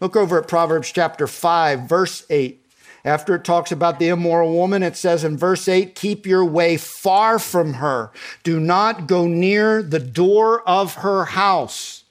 Look 0.00 0.16
over 0.16 0.38
at 0.38 0.48
Proverbs 0.48 0.92
chapter 0.92 1.26
5, 1.26 1.88
verse 1.88 2.24
8. 2.28 2.61
After 3.04 3.34
it 3.34 3.44
talks 3.44 3.72
about 3.72 3.98
the 3.98 4.08
immoral 4.08 4.52
woman, 4.52 4.82
it 4.82 4.96
says 4.96 5.24
in 5.24 5.36
verse 5.36 5.66
8, 5.66 5.94
keep 5.94 6.24
your 6.24 6.44
way 6.44 6.76
far 6.76 7.38
from 7.38 7.74
her. 7.74 8.12
Do 8.44 8.60
not 8.60 9.08
go 9.08 9.26
near 9.26 9.82
the 9.82 9.98
door 9.98 10.66
of 10.68 10.94
her 10.96 11.24
house. 11.24 12.04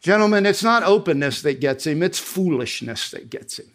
Gentlemen, 0.00 0.46
it's 0.46 0.62
not 0.62 0.84
openness 0.84 1.42
that 1.42 1.60
gets 1.60 1.86
him, 1.86 2.02
it's 2.04 2.20
foolishness 2.20 3.10
that 3.10 3.30
gets 3.30 3.58
him. 3.58 3.70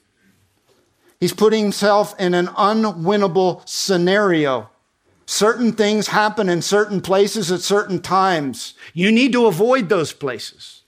He's 1.20 1.34
putting 1.34 1.64
himself 1.64 2.18
in 2.20 2.34
an 2.34 2.48
unwinnable 2.48 3.68
scenario. 3.68 4.70
Certain 5.26 5.74
things 5.74 6.08
happen 6.08 6.50
in 6.50 6.62
certain 6.62 7.02
places 7.02 7.52
at 7.52 7.62
certain 7.62 8.02
times. 8.02 8.74
You 8.94 9.12
need 9.12 9.32
to 9.34 9.48
avoid 9.48 9.90
those 9.90 10.14
places. 10.14 10.82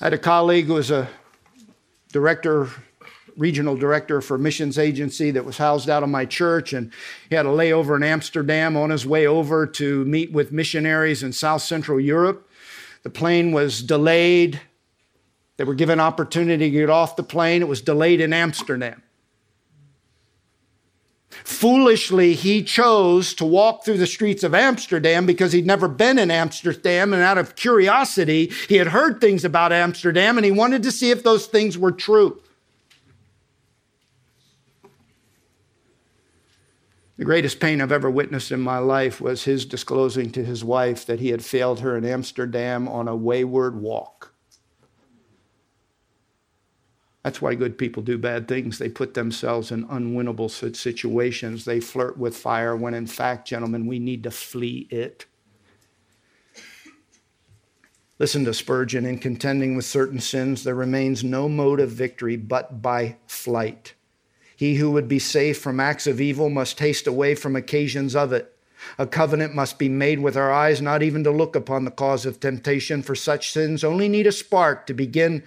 I 0.00 0.06
had 0.06 0.14
a 0.14 0.18
colleague 0.18 0.66
who 0.66 0.74
was 0.74 0.90
a 0.90 1.08
director, 2.12 2.68
regional 3.36 3.76
director 3.76 4.20
for 4.20 4.38
missions 4.38 4.78
agency 4.78 5.30
that 5.30 5.44
was 5.44 5.58
housed 5.58 5.88
out 5.88 6.02
of 6.02 6.08
my 6.08 6.24
church, 6.24 6.72
and 6.72 6.92
he 7.28 7.34
had 7.36 7.46
a 7.46 7.50
layover 7.50 7.96
in 7.96 8.02
Amsterdam 8.02 8.76
on 8.76 8.90
his 8.90 9.06
way 9.06 9.26
over 9.26 9.66
to 9.66 10.04
meet 10.04 10.32
with 10.32 10.52
missionaries 10.52 11.22
in 11.22 11.32
South 11.32 11.62
Central 11.62 12.00
Europe. 12.00 12.48
The 13.02 13.10
plane 13.10 13.52
was 13.52 13.82
delayed. 13.82 14.60
They 15.56 15.64
were 15.64 15.74
given 15.74 16.00
opportunity 16.00 16.70
to 16.70 16.70
get 16.70 16.90
off 16.90 17.16
the 17.16 17.22
plane. 17.22 17.62
It 17.62 17.68
was 17.68 17.80
delayed 17.80 18.20
in 18.20 18.32
Amsterdam. 18.32 19.02
Foolishly, 21.44 22.34
he 22.34 22.62
chose 22.62 23.34
to 23.34 23.44
walk 23.44 23.84
through 23.84 23.98
the 23.98 24.06
streets 24.06 24.42
of 24.42 24.54
Amsterdam 24.54 25.26
because 25.26 25.52
he'd 25.52 25.66
never 25.66 25.88
been 25.88 26.18
in 26.18 26.30
Amsterdam. 26.30 27.12
And 27.12 27.22
out 27.22 27.38
of 27.38 27.56
curiosity, 27.56 28.52
he 28.68 28.76
had 28.76 28.88
heard 28.88 29.20
things 29.20 29.44
about 29.44 29.72
Amsterdam 29.72 30.36
and 30.36 30.44
he 30.44 30.52
wanted 30.52 30.82
to 30.82 30.92
see 30.92 31.10
if 31.10 31.22
those 31.22 31.46
things 31.46 31.78
were 31.78 31.92
true. 31.92 32.40
The 37.20 37.26
greatest 37.26 37.60
pain 37.60 37.82
I've 37.82 37.92
ever 37.92 38.10
witnessed 38.10 38.50
in 38.50 38.60
my 38.60 38.78
life 38.78 39.20
was 39.20 39.44
his 39.44 39.66
disclosing 39.66 40.30
to 40.32 40.42
his 40.42 40.64
wife 40.64 41.04
that 41.04 41.20
he 41.20 41.28
had 41.28 41.44
failed 41.44 41.80
her 41.80 41.94
in 41.94 42.02
Amsterdam 42.02 42.88
on 42.88 43.08
a 43.08 43.14
wayward 43.14 43.76
walk. 43.76 44.19
That's 47.22 47.42
why 47.42 47.54
good 47.54 47.76
people 47.76 48.02
do 48.02 48.16
bad 48.16 48.48
things. 48.48 48.78
They 48.78 48.88
put 48.88 49.14
themselves 49.14 49.70
in 49.70 49.86
unwinnable 49.86 50.50
situations. 50.74 51.64
They 51.64 51.80
flirt 51.80 52.16
with 52.16 52.36
fire 52.36 52.74
when, 52.74 52.94
in 52.94 53.06
fact, 53.06 53.48
gentlemen, 53.48 53.86
we 53.86 53.98
need 53.98 54.22
to 54.22 54.30
flee 54.30 54.86
it. 54.90 55.26
Listen 58.18 58.44
to 58.44 58.54
Spurgeon 58.54 59.06
in 59.06 59.18
contending 59.18 59.76
with 59.76 59.86
certain 59.86 60.20
sins, 60.20 60.62
there 60.62 60.74
remains 60.74 61.24
no 61.24 61.48
mode 61.48 61.80
of 61.80 61.90
victory 61.90 62.36
but 62.36 62.82
by 62.82 63.16
flight. 63.26 63.94
He 64.54 64.74
who 64.74 64.90
would 64.90 65.08
be 65.08 65.18
safe 65.18 65.58
from 65.58 65.80
acts 65.80 66.06
of 66.06 66.20
evil 66.20 66.50
must 66.50 66.78
haste 66.78 67.06
away 67.06 67.34
from 67.34 67.56
occasions 67.56 68.14
of 68.14 68.30
it. 68.34 68.54
A 68.98 69.06
covenant 69.06 69.54
must 69.54 69.78
be 69.78 69.88
made 69.88 70.20
with 70.20 70.36
our 70.36 70.52
eyes, 70.52 70.82
not 70.82 71.02
even 71.02 71.24
to 71.24 71.30
look 71.30 71.56
upon 71.56 71.86
the 71.86 71.90
cause 71.90 72.26
of 72.26 72.40
temptation, 72.40 73.02
for 73.02 73.14
such 73.14 73.52
sins 73.52 73.82
only 73.82 74.06
need 74.06 74.26
a 74.26 74.32
spark 74.32 74.86
to 74.86 74.94
begin 74.94 75.42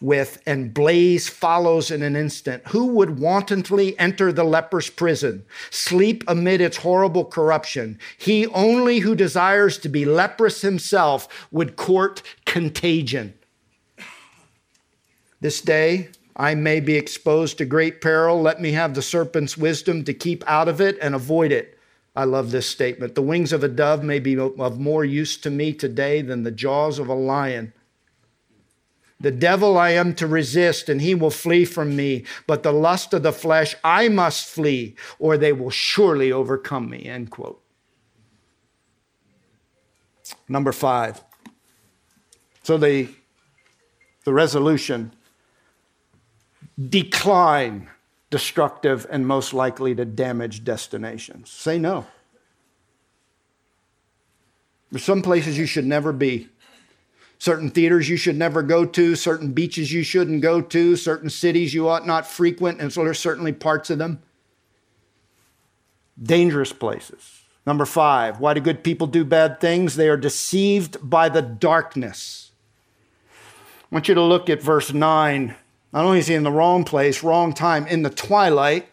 with, 0.00 0.40
and 0.46 0.72
blaze 0.72 1.28
follows 1.28 1.90
in 1.90 2.02
an 2.02 2.16
instant. 2.16 2.62
Who 2.68 2.86
would 2.86 3.18
wantonly 3.18 3.98
enter 3.98 4.32
the 4.32 4.44
leper's 4.44 4.90
prison, 4.90 5.44
sleep 5.70 6.24
amid 6.28 6.60
its 6.60 6.78
horrible 6.78 7.24
corruption? 7.24 7.98
He 8.16 8.46
only 8.48 9.00
who 9.00 9.14
desires 9.14 9.78
to 9.78 9.88
be 9.88 10.04
leprous 10.04 10.62
himself 10.62 11.48
would 11.50 11.76
court 11.76 12.22
contagion. 12.44 13.34
This 15.40 15.60
day, 15.60 16.08
I 16.36 16.54
may 16.54 16.80
be 16.80 16.96
exposed 16.96 17.58
to 17.58 17.64
great 17.64 18.00
peril. 18.00 18.40
Let 18.40 18.60
me 18.60 18.72
have 18.72 18.94
the 18.94 19.02
serpent's 19.02 19.58
wisdom 19.58 20.04
to 20.04 20.14
keep 20.14 20.44
out 20.46 20.68
of 20.68 20.80
it 20.80 20.96
and 21.00 21.14
avoid 21.14 21.52
it. 21.52 21.78
I 22.14 22.24
love 22.24 22.50
this 22.50 22.68
statement. 22.68 23.14
The 23.14 23.22
wings 23.22 23.52
of 23.52 23.62
a 23.62 23.68
dove 23.68 24.02
may 24.02 24.18
be 24.18 24.36
of 24.38 24.80
more 24.80 25.04
use 25.04 25.36
to 25.38 25.50
me 25.50 25.72
today 25.72 26.22
than 26.22 26.42
the 26.42 26.50
jaws 26.50 26.98
of 26.98 27.08
a 27.08 27.14
lion. 27.14 27.72
The 29.20 29.30
devil 29.32 29.76
I 29.76 29.90
am 29.90 30.14
to 30.14 30.26
resist, 30.26 30.88
and 30.88 31.00
he 31.00 31.14
will 31.14 31.30
flee 31.30 31.64
from 31.64 31.96
me. 31.96 32.24
But 32.46 32.62
the 32.62 32.72
lust 32.72 33.12
of 33.12 33.24
the 33.24 33.32
flesh 33.32 33.74
I 33.82 34.08
must 34.08 34.46
flee, 34.46 34.94
or 35.18 35.36
they 35.36 35.52
will 35.52 35.70
surely 35.70 36.30
overcome 36.30 36.88
me. 36.88 37.04
End 37.04 37.30
quote. 37.30 37.60
Number 40.48 40.72
five. 40.72 41.22
So 42.62 42.76
the, 42.76 43.08
the 44.24 44.32
resolution 44.32 45.12
decline 46.88 47.88
destructive 48.30 49.06
and 49.10 49.26
most 49.26 49.52
likely 49.52 49.94
to 49.94 50.04
damage 50.04 50.64
destinations. 50.64 51.50
Say 51.50 51.78
no. 51.78 52.06
There's 54.90 55.04
some 55.04 55.22
places 55.22 55.58
you 55.58 55.66
should 55.66 55.86
never 55.86 56.12
be. 56.12 56.48
Certain 57.38 57.70
theaters 57.70 58.08
you 58.08 58.16
should 58.16 58.36
never 58.36 58.62
go 58.62 58.84
to, 58.84 59.14
certain 59.14 59.52
beaches 59.52 59.92
you 59.92 60.02
shouldn't 60.02 60.42
go 60.42 60.60
to, 60.60 60.96
certain 60.96 61.30
cities 61.30 61.72
you 61.72 61.88
ought 61.88 62.06
not 62.06 62.26
frequent, 62.26 62.80
and 62.80 62.92
so 62.92 63.04
there's 63.04 63.18
certainly 63.18 63.52
parts 63.52 63.90
of 63.90 63.98
them. 63.98 64.20
Dangerous 66.20 66.72
places. 66.72 67.42
Number 67.64 67.84
five, 67.84 68.40
why 68.40 68.54
do 68.54 68.60
good 68.60 68.82
people 68.82 69.06
do 69.06 69.24
bad 69.24 69.60
things? 69.60 69.94
They 69.94 70.08
are 70.08 70.16
deceived 70.16 70.96
by 71.02 71.28
the 71.28 71.42
darkness. 71.42 72.50
I 73.30 73.94
want 73.94 74.08
you 74.08 74.14
to 74.14 74.22
look 74.22 74.50
at 74.50 74.62
verse 74.62 74.92
9 74.92 75.54
not 75.92 76.04
only 76.04 76.18
is 76.18 76.26
he 76.26 76.34
in 76.34 76.42
the 76.42 76.52
wrong 76.52 76.84
place, 76.84 77.22
wrong 77.22 77.52
time, 77.52 77.86
in 77.86 78.02
the 78.02 78.10
twilight, 78.10 78.88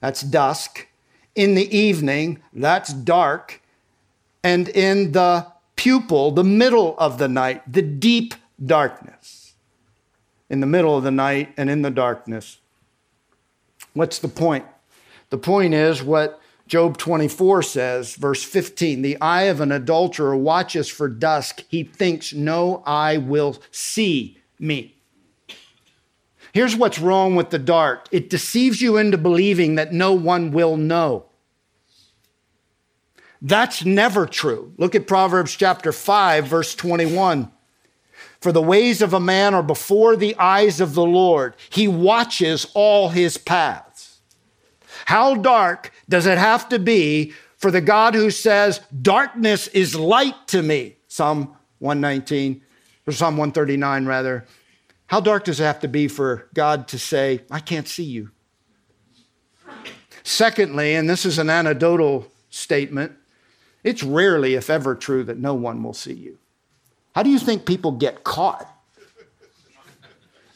that's 0.00 0.22
dusk, 0.22 0.88
in 1.34 1.54
the 1.54 1.76
evening, 1.76 2.42
that's 2.52 2.92
dark, 2.92 3.62
and 4.42 4.68
in 4.68 5.12
the 5.12 5.46
pupil, 5.80 6.30
the 6.30 6.44
middle 6.44 6.94
of 6.98 7.16
the 7.16 7.26
night, 7.26 7.62
the 7.66 7.80
deep 7.80 8.34
darkness. 8.62 9.54
In 10.50 10.60
the 10.60 10.66
middle 10.66 10.94
of 10.94 11.04
the 11.04 11.10
night 11.10 11.54
and 11.56 11.70
in 11.70 11.80
the 11.80 11.90
darkness. 11.90 12.58
What's 13.94 14.18
the 14.18 14.28
point? 14.28 14.66
The 15.30 15.38
point 15.38 15.72
is 15.72 16.02
what 16.02 16.38
Job 16.66 16.98
24 16.98 17.62
says, 17.62 18.14
verse 18.14 18.42
15 18.42 19.00
The 19.00 19.18
eye 19.22 19.44
of 19.44 19.62
an 19.62 19.72
adulterer 19.72 20.36
watches 20.36 20.86
for 20.90 21.08
dusk. 21.08 21.64
He 21.68 21.84
thinks, 21.84 22.34
No 22.34 22.82
eye 22.84 23.16
will 23.16 23.56
see 23.70 24.36
me. 24.58 24.94
Here's 26.52 26.76
what's 26.76 26.98
wrong 26.98 27.36
with 27.36 27.48
the 27.48 27.58
dark 27.58 28.06
it 28.12 28.28
deceives 28.28 28.82
you 28.82 28.98
into 28.98 29.16
believing 29.16 29.76
that 29.76 29.94
no 29.94 30.12
one 30.12 30.50
will 30.50 30.76
know. 30.76 31.24
That's 33.42 33.84
never 33.84 34.26
true. 34.26 34.72
Look 34.76 34.94
at 34.94 35.06
Proverbs 35.06 35.56
chapter 35.56 35.92
5, 35.92 36.46
verse 36.46 36.74
21. 36.74 37.50
For 38.40 38.52
the 38.52 38.62
ways 38.62 39.02
of 39.02 39.12
a 39.12 39.20
man 39.20 39.54
are 39.54 39.62
before 39.62 40.16
the 40.16 40.36
eyes 40.36 40.80
of 40.80 40.94
the 40.94 41.04
Lord, 41.04 41.54
he 41.68 41.88
watches 41.88 42.66
all 42.74 43.10
his 43.10 43.36
paths. 43.36 44.20
How 45.06 45.34
dark 45.34 45.92
does 46.08 46.26
it 46.26 46.38
have 46.38 46.68
to 46.70 46.78
be 46.78 47.32
for 47.56 47.70
the 47.70 47.80
God 47.80 48.14
who 48.14 48.30
says, 48.30 48.80
Darkness 49.02 49.68
is 49.68 49.94
light 49.94 50.48
to 50.48 50.62
me? 50.62 50.96
Psalm 51.08 51.56
119, 51.78 52.62
or 53.06 53.12
Psalm 53.12 53.36
139, 53.36 54.06
rather. 54.06 54.46
How 55.06 55.20
dark 55.20 55.44
does 55.44 55.60
it 55.60 55.64
have 55.64 55.80
to 55.80 55.88
be 55.88 56.08
for 56.08 56.48
God 56.54 56.88
to 56.88 56.98
say, 56.98 57.42
I 57.50 57.60
can't 57.60 57.88
see 57.88 58.04
you? 58.04 58.30
Secondly, 60.22 60.94
and 60.94 61.10
this 61.10 61.26
is 61.26 61.38
an 61.38 61.50
anecdotal 61.50 62.30
statement, 62.50 63.12
it's 63.82 64.02
rarely, 64.02 64.54
if 64.54 64.70
ever, 64.70 64.94
true 64.94 65.24
that 65.24 65.38
no 65.38 65.54
one 65.54 65.82
will 65.82 65.94
see 65.94 66.12
you. 66.12 66.38
How 67.14 67.22
do 67.22 67.30
you 67.30 67.38
think 67.38 67.66
people 67.66 67.92
get 67.92 68.24
caught? 68.24 68.66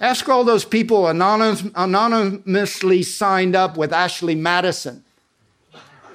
Ask 0.00 0.28
all 0.28 0.44
those 0.44 0.64
people 0.64 1.06
anonymously 1.06 3.02
signed 3.02 3.56
up 3.56 3.76
with 3.76 3.92
Ashley 3.92 4.34
Madison 4.34 5.04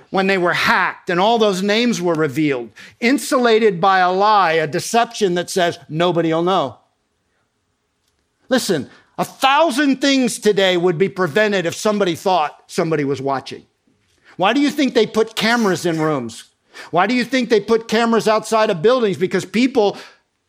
when 0.09 0.27
they 0.27 0.37
were 0.37 0.53
hacked 0.53 1.09
and 1.09 1.19
all 1.19 1.37
those 1.37 1.61
names 1.61 2.01
were 2.01 2.13
revealed, 2.13 2.69
insulated 2.99 3.79
by 3.79 3.99
a 3.99 4.11
lie, 4.11 4.53
a 4.53 4.67
deception 4.67 5.35
that 5.35 5.49
says 5.49 5.79
nobody 5.87 6.33
will 6.33 6.43
know. 6.43 6.77
Listen, 8.49 8.89
a 9.17 9.25
thousand 9.25 10.01
things 10.01 10.39
today 10.39 10.77
would 10.77 10.97
be 10.97 11.09
prevented 11.09 11.65
if 11.65 11.75
somebody 11.75 12.15
thought 12.15 12.63
somebody 12.67 13.03
was 13.03 13.21
watching. 13.21 13.65
Why 14.37 14.53
do 14.53 14.61
you 14.61 14.69
think 14.69 14.93
they 14.93 15.05
put 15.05 15.35
cameras 15.35 15.85
in 15.85 15.99
rooms? 15.99 16.48
Why 16.91 17.07
do 17.07 17.13
you 17.13 17.23
think 17.23 17.49
they 17.49 17.59
put 17.59 17.87
cameras 17.87 18.27
outside 18.27 18.69
of 18.69 18.81
buildings? 18.81 19.17
Because 19.17 19.45
people 19.45 19.97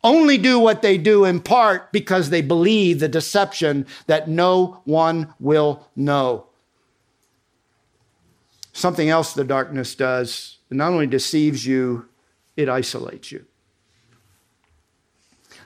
only 0.02 0.38
do 0.38 0.58
what 0.58 0.82
they 0.82 0.96
do 0.96 1.24
in 1.24 1.40
part 1.40 1.92
because 1.92 2.30
they 2.30 2.42
believe 2.42 3.00
the 3.00 3.08
deception 3.08 3.86
that 4.06 4.28
no 4.28 4.80
one 4.84 5.34
will 5.38 5.88
know. 5.94 6.46
Something 8.72 9.10
else 9.10 9.34
the 9.34 9.44
darkness 9.44 9.94
does, 9.94 10.58
it 10.70 10.76
not 10.76 10.92
only 10.92 11.06
deceives 11.06 11.66
you, 11.66 12.08
it 12.56 12.68
isolates 12.68 13.30
you. 13.30 13.44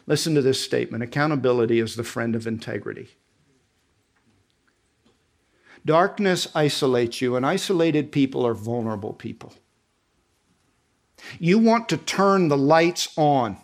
Listen 0.07 0.35
to 0.35 0.43
this 0.43 0.61
statement 0.61 1.03
accountability 1.03 1.79
is 1.79 1.95
the 1.95 2.05
friend 2.05 2.35
of 2.35 2.47
integrity. 2.47 3.11
Darkness 5.87 6.49
isolates 6.55 7.21
you, 7.21 7.37
and 7.37 7.45
isolated 7.45 8.11
people 8.11 8.47
are 8.47 8.55
vulnerable 8.55 9.13
people. 9.13 9.53
You 11.39 11.59
want 11.59 11.89
to 11.89 11.97
turn 11.97 12.49
the 12.49 12.57
lights 12.57 13.09
on. 13.17 13.57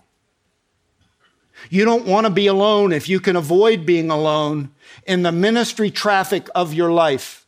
You 1.68 1.84
don't 1.84 2.06
want 2.06 2.26
to 2.26 2.32
be 2.32 2.46
alone 2.46 2.92
if 2.92 3.08
you 3.08 3.20
can 3.20 3.36
avoid 3.36 3.84
being 3.84 4.10
alone 4.10 4.70
in 5.06 5.22
the 5.22 5.32
ministry 5.32 5.90
traffic 5.90 6.48
of 6.54 6.72
your 6.72 6.90
life. 6.90 7.46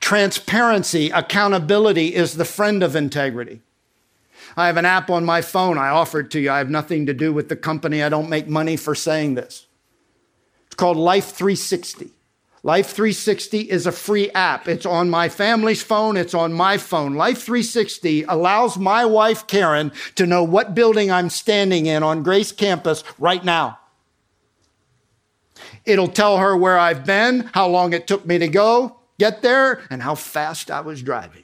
Transparency, 0.00 1.10
accountability 1.10 2.14
is 2.14 2.34
the 2.34 2.44
friend 2.44 2.82
of 2.82 2.96
integrity. 2.96 3.60
I 4.56 4.66
have 4.66 4.76
an 4.76 4.84
app 4.84 5.10
on 5.10 5.24
my 5.24 5.42
phone 5.42 5.78
I 5.78 5.88
offered 5.88 6.30
to 6.32 6.40
you. 6.40 6.50
I 6.50 6.58
have 6.58 6.70
nothing 6.70 7.06
to 7.06 7.14
do 7.14 7.32
with 7.32 7.48
the 7.48 7.56
company. 7.56 8.02
I 8.02 8.08
don't 8.08 8.28
make 8.28 8.46
money 8.46 8.76
for 8.76 8.94
saying 8.94 9.34
this. 9.34 9.66
It's 10.66 10.76
called 10.76 10.96
Life 10.96 11.32
360. 11.32 12.10
Life 12.64 12.92
360 12.92 13.60
is 13.60 13.86
a 13.86 13.92
free 13.92 14.30
app. 14.30 14.68
It's 14.68 14.86
on 14.86 15.10
my 15.10 15.28
family's 15.28 15.82
phone. 15.82 16.16
It's 16.16 16.32
on 16.32 16.54
my 16.54 16.78
phone. 16.78 17.14
Life 17.14 17.42
360 17.42 18.22
allows 18.22 18.78
my 18.78 19.04
wife, 19.04 19.46
Karen, 19.46 19.92
to 20.14 20.24
know 20.24 20.42
what 20.42 20.74
building 20.74 21.12
I'm 21.12 21.28
standing 21.28 21.84
in 21.84 22.02
on 22.02 22.22
Grace 22.22 22.52
campus 22.52 23.04
right 23.18 23.44
now. 23.44 23.78
It'll 25.84 26.08
tell 26.08 26.38
her 26.38 26.56
where 26.56 26.78
I've 26.78 27.04
been, 27.04 27.50
how 27.52 27.68
long 27.68 27.92
it 27.92 28.06
took 28.06 28.24
me 28.24 28.38
to 28.38 28.48
go, 28.48 28.96
get 29.18 29.42
there, 29.42 29.82
and 29.90 30.02
how 30.02 30.14
fast 30.14 30.70
I 30.70 30.80
was 30.80 31.02
driving. 31.02 31.43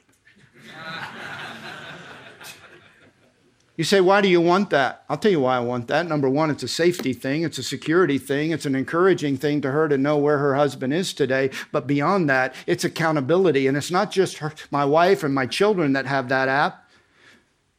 You 3.81 3.85
say, 3.85 3.99
why 3.99 4.21
do 4.21 4.27
you 4.27 4.39
want 4.39 4.69
that? 4.69 5.03
I'll 5.09 5.17
tell 5.17 5.31
you 5.31 5.39
why 5.39 5.57
I 5.57 5.59
want 5.59 5.87
that. 5.87 6.05
Number 6.05 6.29
one, 6.29 6.51
it's 6.51 6.61
a 6.61 6.67
safety 6.67 7.13
thing, 7.13 7.41
it's 7.41 7.57
a 7.57 7.63
security 7.63 8.19
thing, 8.19 8.51
it's 8.51 8.67
an 8.67 8.75
encouraging 8.75 9.37
thing 9.37 9.59
to 9.61 9.71
her 9.71 9.89
to 9.89 9.97
know 9.97 10.19
where 10.19 10.37
her 10.37 10.53
husband 10.53 10.93
is 10.93 11.15
today. 11.15 11.49
But 11.71 11.87
beyond 11.87 12.29
that, 12.29 12.53
it's 12.67 12.83
accountability. 12.83 13.65
And 13.65 13.75
it's 13.75 13.89
not 13.89 14.11
just 14.11 14.37
her, 14.37 14.53
my 14.69 14.85
wife 14.85 15.23
and 15.23 15.33
my 15.33 15.47
children 15.47 15.93
that 15.93 16.05
have 16.05 16.29
that 16.29 16.47
app, 16.47 16.87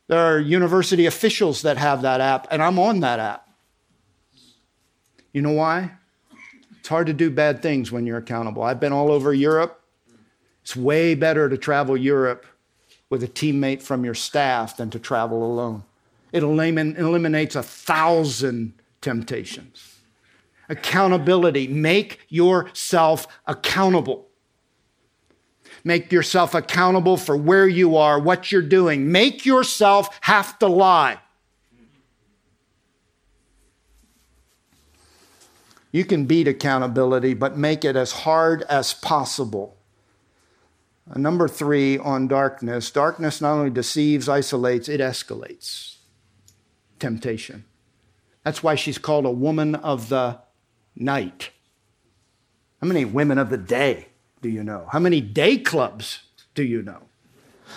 there 0.08 0.18
are 0.18 0.40
university 0.40 1.06
officials 1.06 1.62
that 1.62 1.76
have 1.76 2.02
that 2.02 2.20
app, 2.20 2.48
and 2.50 2.60
I'm 2.60 2.80
on 2.80 2.98
that 2.98 3.20
app. 3.20 3.48
You 5.32 5.42
know 5.42 5.52
why? 5.52 5.92
It's 6.80 6.88
hard 6.88 7.06
to 7.06 7.12
do 7.12 7.30
bad 7.30 7.62
things 7.62 7.92
when 7.92 8.06
you're 8.06 8.18
accountable. 8.18 8.64
I've 8.64 8.80
been 8.80 8.92
all 8.92 9.12
over 9.12 9.32
Europe. 9.32 9.80
It's 10.62 10.74
way 10.74 11.14
better 11.14 11.48
to 11.48 11.56
travel 11.56 11.96
Europe 11.96 12.44
with 13.08 13.22
a 13.22 13.28
teammate 13.28 13.82
from 13.82 14.04
your 14.04 14.14
staff 14.14 14.76
than 14.76 14.90
to 14.90 14.98
travel 14.98 15.44
alone. 15.44 15.84
It 16.32 16.42
eliminates 16.42 17.54
a 17.54 17.62
thousand 17.62 18.72
temptations. 19.02 19.98
Accountability. 20.68 21.68
Make 21.68 22.20
yourself 22.30 23.26
accountable. 23.46 24.28
Make 25.84 26.10
yourself 26.10 26.54
accountable 26.54 27.18
for 27.18 27.36
where 27.36 27.68
you 27.68 27.96
are, 27.96 28.18
what 28.18 28.50
you're 28.50 28.62
doing. 28.62 29.12
Make 29.12 29.44
yourself 29.44 30.18
have 30.22 30.58
to 30.60 30.68
lie. 30.68 31.18
You 35.90 36.06
can 36.06 36.24
beat 36.24 36.48
accountability, 36.48 37.34
but 37.34 37.58
make 37.58 37.84
it 37.84 37.96
as 37.96 38.12
hard 38.12 38.62
as 38.62 38.94
possible. 38.94 39.76
Number 41.14 41.48
three 41.48 41.98
on 41.98 42.28
darkness 42.28 42.90
darkness 42.90 43.42
not 43.42 43.54
only 43.54 43.70
deceives, 43.70 44.28
isolates, 44.28 44.88
it 44.88 45.00
escalates 45.00 45.91
temptation. 47.02 47.64
That's 48.44 48.62
why 48.62 48.76
she's 48.76 48.96
called 48.96 49.26
a 49.26 49.30
woman 49.30 49.74
of 49.74 50.08
the 50.08 50.38
night. 50.94 51.50
How 52.80 52.86
many 52.86 53.04
women 53.04 53.38
of 53.38 53.50
the 53.50 53.58
day 53.58 54.06
do 54.40 54.48
you 54.48 54.62
know? 54.62 54.88
How 54.92 55.00
many 55.00 55.20
day 55.20 55.58
clubs 55.58 56.20
do 56.54 56.62
you 56.62 56.80
know? 56.80 57.02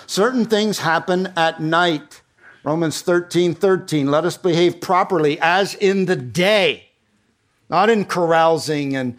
Certain 0.06 0.46
things 0.46 0.80
happen 0.80 1.34
at 1.36 1.60
night. 1.60 2.22
Romans 2.64 3.02
13 3.02 3.56
13. 3.56 4.12
Let 4.12 4.26
us 4.26 4.38
behave 4.38 4.80
properly 4.80 5.40
as 5.40 5.74
in 5.74 6.06
the 6.06 6.16
day, 6.16 6.90
not 7.68 7.90
in 7.90 8.06
carousing 8.06 8.96
and 8.96 9.18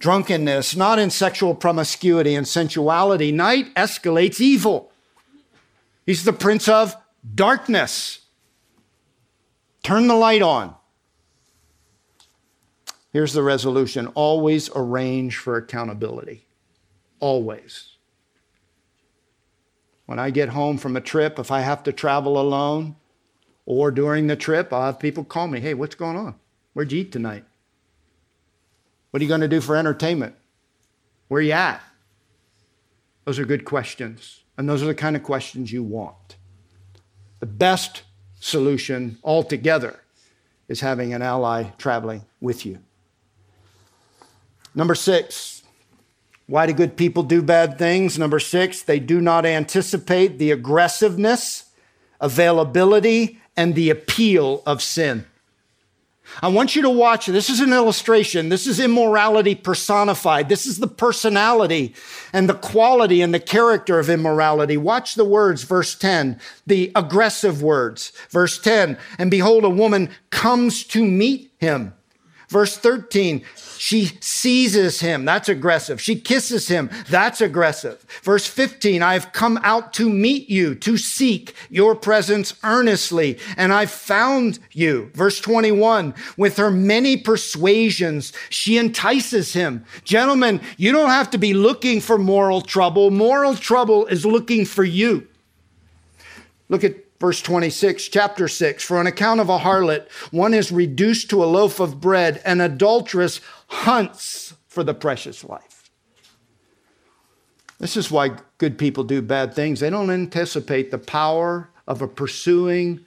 drunkenness, 0.00 0.74
not 0.74 0.98
in 0.98 1.10
sexual 1.10 1.54
promiscuity 1.54 2.34
and 2.34 2.46
sensuality. 2.46 3.30
Night 3.30 3.72
escalates 3.76 4.40
evil. 4.40 4.90
He's 6.06 6.24
the 6.24 6.32
prince 6.32 6.68
of 6.68 6.96
darkness. 7.34 8.20
Turn 9.88 10.06
the 10.06 10.14
light 10.14 10.42
on. 10.42 10.74
Here's 13.10 13.32
the 13.32 13.42
resolution 13.42 14.08
always 14.08 14.68
arrange 14.76 15.38
for 15.38 15.56
accountability. 15.56 16.46
Always. 17.20 17.96
When 20.04 20.18
I 20.18 20.28
get 20.28 20.50
home 20.50 20.76
from 20.76 20.94
a 20.94 21.00
trip, 21.00 21.38
if 21.38 21.50
I 21.50 21.60
have 21.60 21.82
to 21.84 21.92
travel 21.92 22.38
alone 22.38 22.96
or 23.64 23.90
during 23.90 24.26
the 24.26 24.36
trip, 24.36 24.74
I'll 24.74 24.84
have 24.84 24.98
people 24.98 25.24
call 25.24 25.48
me, 25.48 25.58
hey, 25.58 25.72
what's 25.72 25.94
going 25.94 26.18
on? 26.18 26.34
Where'd 26.74 26.92
you 26.92 27.00
eat 27.00 27.10
tonight? 27.10 27.46
What 29.10 29.22
are 29.22 29.24
you 29.24 29.28
going 29.30 29.40
to 29.40 29.48
do 29.48 29.62
for 29.62 29.74
entertainment? 29.74 30.34
Where 31.28 31.38
are 31.38 31.42
you 31.42 31.52
at? 31.52 31.80
Those 33.24 33.38
are 33.38 33.46
good 33.46 33.64
questions. 33.64 34.42
And 34.58 34.68
those 34.68 34.82
are 34.82 34.86
the 34.86 34.94
kind 34.94 35.16
of 35.16 35.22
questions 35.22 35.72
you 35.72 35.82
want. 35.82 36.36
The 37.40 37.46
best 37.46 38.02
solution 38.40 39.18
altogether 39.24 40.00
is 40.68 40.80
having 40.80 41.14
an 41.14 41.22
ally 41.22 41.64
traveling 41.78 42.24
with 42.40 42.64
you. 42.66 42.78
Number 44.74 44.94
six, 44.94 45.62
why 46.46 46.66
do 46.66 46.72
good 46.72 46.96
people 46.96 47.22
do 47.22 47.42
bad 47.42 47.78
things? 47.78 48.18
Number 48.18 48.38
six, 48.38 48.82
they 48.82 49.00
do 49.00 49.20
not 49.20 49.44
anticipate 49.44 50.38
the 50.38 50.50
aggressiveness, 50.50 51.64
availability, 52.20 53.40
and 53.56 53.74
the 53.74 53.90
appeal 53.90 54.62
of 54.64 54.80
sin. 54.82 55.26
I 56.42 56.48
want 56.48 56.76
you 56.76 56.82
to 56.82 56.90
watch. 56.90 57.26
This 57.26 57.50
is 57.50 57.60
an 57.60 57.72
illustration. 57.72 58.48
This 58.48 58.66
is 58.66 58.80
immorality 58.80 59.54
personified. 59.54 60.48
This 60.48 60.66
is 60.66 60.78
the 60.78 60.86
personality 60.86 61.94
and 62.32 62.48
the 62.48 62.54
quality 62.54 63.20
and 63.20 63.34
the 63.34 63.40
character 63.40 63.98
of 63.98 64.08
immorality. 64.08 64.76
Watch 64.76 65.14
the 65.14 65.24
words, 65.24 65.64
verse 65.64 65.94
10, 65.94 66.40
the 66.66 66.92
aggressive 66.94 67.62
words. 67.62 68.12
Verse 68.30 68.58
10, 68.58 68.98
and 69.18 69.30
behold, 69.30 69.64
a 69.64 69.70
woman 69.70 70.10
comes 70.30 70.84
to 70.84 71.04
meet 71.04 71.50
him. 71.58 71.94
Verse 72.48 72.78
13, 72.78 73.44
she 73.76 74.06
seizes 74.20 75.00
him. 75.00 75.26
That's 75.26 75.50
aggressive. 75.50 76.00
She 76.00 76.18
kisses 76.18 76.66
him. 76.68 76.88
That's 77.10 77.42
aggressive. 77.42 78.04
Verse 78.22 78.46
15, 78.46 79.02
I've 79.02 79.32
come 79.32 79.58
out 79.62 79.92
to 79.94 80.08
meet 80.08 80.48
you, 80.48 80.74
to 80.76 80.96
seek 80.96 81.54
your 81.68 81.94
presence 81.94 82.54
earnestly, 82.64 83.38
and 83.58 83.72
I've 83.72 83.90
found 83.90 84.58
you. 84.72 85.10
Verse 85.14 85.40
21, 85.40 86.14
with 86.38 86.56
her 86.56 86.70
many 86.70 87.18
persuasions, 87.18 88.32
she 88.48 88.78
entices 88.78 89.52
him. 89.52 89.84
Gentlemen, 90.02 90.62
you 90.78 90.90
don't 90.90 91.10
have 91.10 91.30
to 91.30 91.38
be 91.38 91.52
looking 91.52 92.00
for 92.00 92.16
moral 92.16 92.62
trouble. 92.62 93.10
Moral 93.10 93.56
trouble 93.56 94.06
is 94.06 94.24
looking 94.24 94.64
for 94.64 94.84
you. 94.84 95.28
Look 96.70 96.82
at 96.82 96.96
Verse 97.20 97.42
26, 97.42 98.08
chapter 98.08 98.46
6 98.46 98.84
For 98.84 98.96
on 98.96 99.06
account 99.06 99.40
of 99.40 99.48
a 99.48 99.58
harlot, 99.58 100.10
one 100.30 100.54
is 100.54 100.70
reduced 100.70 101.30
to 101.30 101.42
a 101.42 101.46
loaf 101.46 101.80
of 101.80 102.00
bread, 102.00 102.40
and 102.44 102.62
adulteress 102.62 103.40
hunts 103.68 104.54
for 104.68 104.84
the 104.84 104.94
precious 104.94 105.42
life. 105.42 105.90
This 107.78 107.96
is 107.96 108.10
why 108.10 108.36
good 108.58 108.78
people 108.78 109.04
do 109.04 109.22
bad 109.22 109.54
things. 109.54 109.80
They 109.80 109.90
don't 109.90 110.10
anticipate 110.10 110.90
the 110.90 110.98
power 110.98 111.70
of 111.86 112.02
a 112.02 112.08
pursuing 112.08 113.04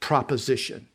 proposition. 0.00 0.88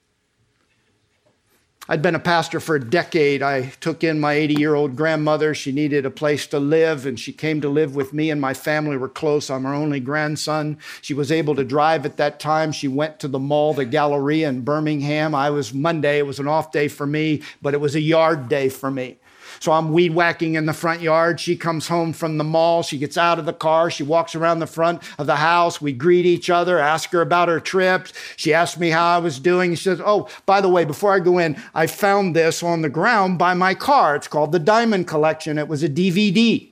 I'd 1.88 2.02
been 2.02 2.16
a 2.16 2.20
pastor 2.20 2.60
for 2.60 2.76
a 2.76 2.84
decade. 2.84 3.44
I 3.44 3.68
took 3.80 4.04
in 4.04 4.20
my 4.20 4.34
80 4.34 4.56
year 4.56 4.74
old 4.74 4.96
grandmother. 4.96 5.54
She 5.54 5.72
needed 5.72 6.04
a 6.04 6.10
place 6.10 6.48
to 6.48 6.58
live, 6.60 7.06
and 7.06 7.20
she 7.20 7.32
came 7.32 7.62
to 7.62 7.70
live 7.70 7.96
with 7.96 8.12
me 8.12 8.32
and 8.32 8.42
my 8.42 8.56
family 8.56 8.98
were 8.98 9.08
close. 9.08 9.52
I'm 9.52 9.66
her 9.66 9.74
only 9.74 10.00
grandson. 10.00 10.80
She 11.02 11.14
was 11.14 11.32
able 11.32 11.54
to 11.56 11.64
drive 11.64 12.04
at 12.04 12.18
that 12.18 12.40
time. 12.40 12.72
She 12.72 12.88
went 12.88 13.20
to 13.20 13.28
the 13.28 13.38
mall, 13.38 13.76
the 13.76 13.86
Galleria 13.86 14.50
in 14.50 14.62
Birmingham. 14.62 15.36
I 15.36 15.52
was 15.52 15.76
Monday, 15.76 16.18
it 16.18 16.26
was 16.26 16.40
an 16.40 16.48
off 16.48 16.72
day 16.72 16.88
for 16.88 17.06
me, 17.06 17.44
but 17.62 17.76
it 17.76 17.82
was 17.82 17.94
a 17.94 18.02
yard 18.02 18.50
day 18.50 18.70
for 18.70 18.90
me. 18.90 19.18
So 19.60 19.72
I'm 19.72 19.91
weed 19.91 20.14
whacking 20.14 20.56
in 20.56 20.66
the 20.66 20.74
front 20.74 21.01
yard. 21.01 21.39
She 21.39 21.56
comes 21.56 21.88
home 21.88 22.14
from 22.14 22.38
the 22.38 22.43
mall. 22.43 22.84
She 22.84 22.97
gets 22.97 23.18
out 23.18 23.39
of 23.39 23.45
the 23.45 23.53
car. 23.53 23.89
She 23.89 24.03
walks 24.03 24.36
around 24.36 24.60
the 24.60 24.68
front 24.68 25.01
of 25.18 25.28
the 25.28 25.38
house. 25.38 25.82
We 25.82 25.93
greet 25.93 26.26
each 26.26 26.49
other, 26.49 26.80
ask 26.80 27.12
her 27.12 27.22
about 27.22 27.49
her 27.49 27.60
trip. 27.60 28.08
She 28.36 28.53
asked 28.53 28.80
me 28.80 28.89
how 28.89 29.16
I 29.16 29.20
was 29.20 29.39
doing. 29.39 29.76
She 29.76 29.84
says, 29.84 30.01
Oh, 30.03 30.28
by 30.45 30.62
the 30.62 30.70
way, 30.70 30.86
before 30.86 31.14
I 31.14 31.20
go 31.20 31.38
in, 31.38 31.62
I 31.74 31.88
found 31.88 32.36
this 32.36 32.64
on 32.64 32.82
the 32.82 32.89
ground 32.89 33.38
by 33.38 33.53
my 33.53 33.74
car. 33.74 34.16
It's 34.16 34.28
called 34.28 34.51
the 34.51 34.60
Diamond 34.60 35.08
Collection. 35.08 35.58
It 35.58 35.68
was 35.68 35.84
a 35.84 35.89
DVD. 35.89 36.70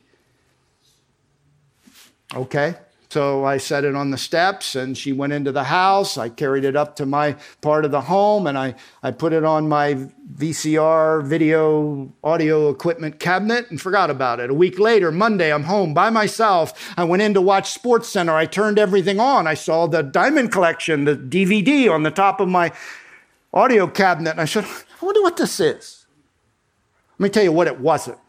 Okay. 2.36 2.76
So 3.14 3.46
I 3.46 3.58
set 3.58 3.86
it 3.86 3.94
on 3.94 4.10
the 4.10 4.18
steps 4.18 4.76
and 4.76 4.98
she 4.98 5.14
went 5.14 5.34
into 5.34 5.52
the 5.52 5.66
house. 5.66 6.18
I 6.18 6.30
carried 6.30 6.66
it 6.66 6.76
up 6.76 6.96
to 6.96 7.06
my 7.06 7.36
part 7.62 7.86
of 7.86 7.92
the 7.92 8.02
home 8.02 8.48
and 8.48 8.58
I, 8.58 8.74
I 9.04 9.12
put 9.12 9.34
it 9.34 9.44
on 9.44 9.70
my 9.70 10.10
VCR 10.36 11.24
video 11.24 12.12
audio 12.24 12.70
equipment 12.70 13.20
cabinet 13.20 13.70
and 13.70 13.80
forgot 13.80 14.10
about 14.10 14.40
it. 14.40 14.50
A 14.50 14.54
week 14.56 14.80
later, 14.80 15.12
Monday, 15.12 15.54
I'm 15.54 15.66
home 15.66 15.94
by 15.94 16.10
myself. 16.10 16.92
I 16.98 17.04
went 17.04 17.22
in 17.22 17.36
to 17.36 17.42
watch 17.42 17.72
Sports 17.72 18.10
Center. 18.10 18.34
I 18.34 18.48
turned 18.48 18.80
everything 18.80 19.20
on. 19.20 19.46
I 19.46 19.54
saw 19.54 19.86
the 19.86 20.02
Diamond 20.02 20.52
Collection, 20.52 21.06
the 21.06 21.16
DVD 21.16 21.92
on 21.92 22.02
the 22.02 22.10
top 22.10 22.40
of 22.40 22.50
my 22.50 22.72
audio 23.54 23.86
cabinet. 23.86 24.32
And 24.32 24.42
I 24.42 24.46
said, 24.46 24.66
I 24.66 25.06
wonder 25.06 25.22
what 25.22 25.38
this 25.38 25.60
is. 25.60 26.08
Let 27.20 27.26
me 27.26 27.30
tell 27.30 27.44
you 27.44 27.52
what 27.52 27.68
it 27.68 27.80
wasn't 27.80 28.23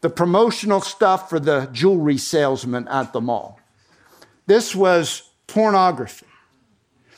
the 0.00 0.10
promotional 0.10 0.80
stuff 0.80 1.28
for 1.28 1.40
the 1.40 1.68
jewelry 1.72 2.18
salesman 2.18 2.86
at 2.88 3.12
the 3.12 3.20
mall. 3.20 3.60
This 4.46 4.74
was 4.74 5.22
pornography. 5.46 6.26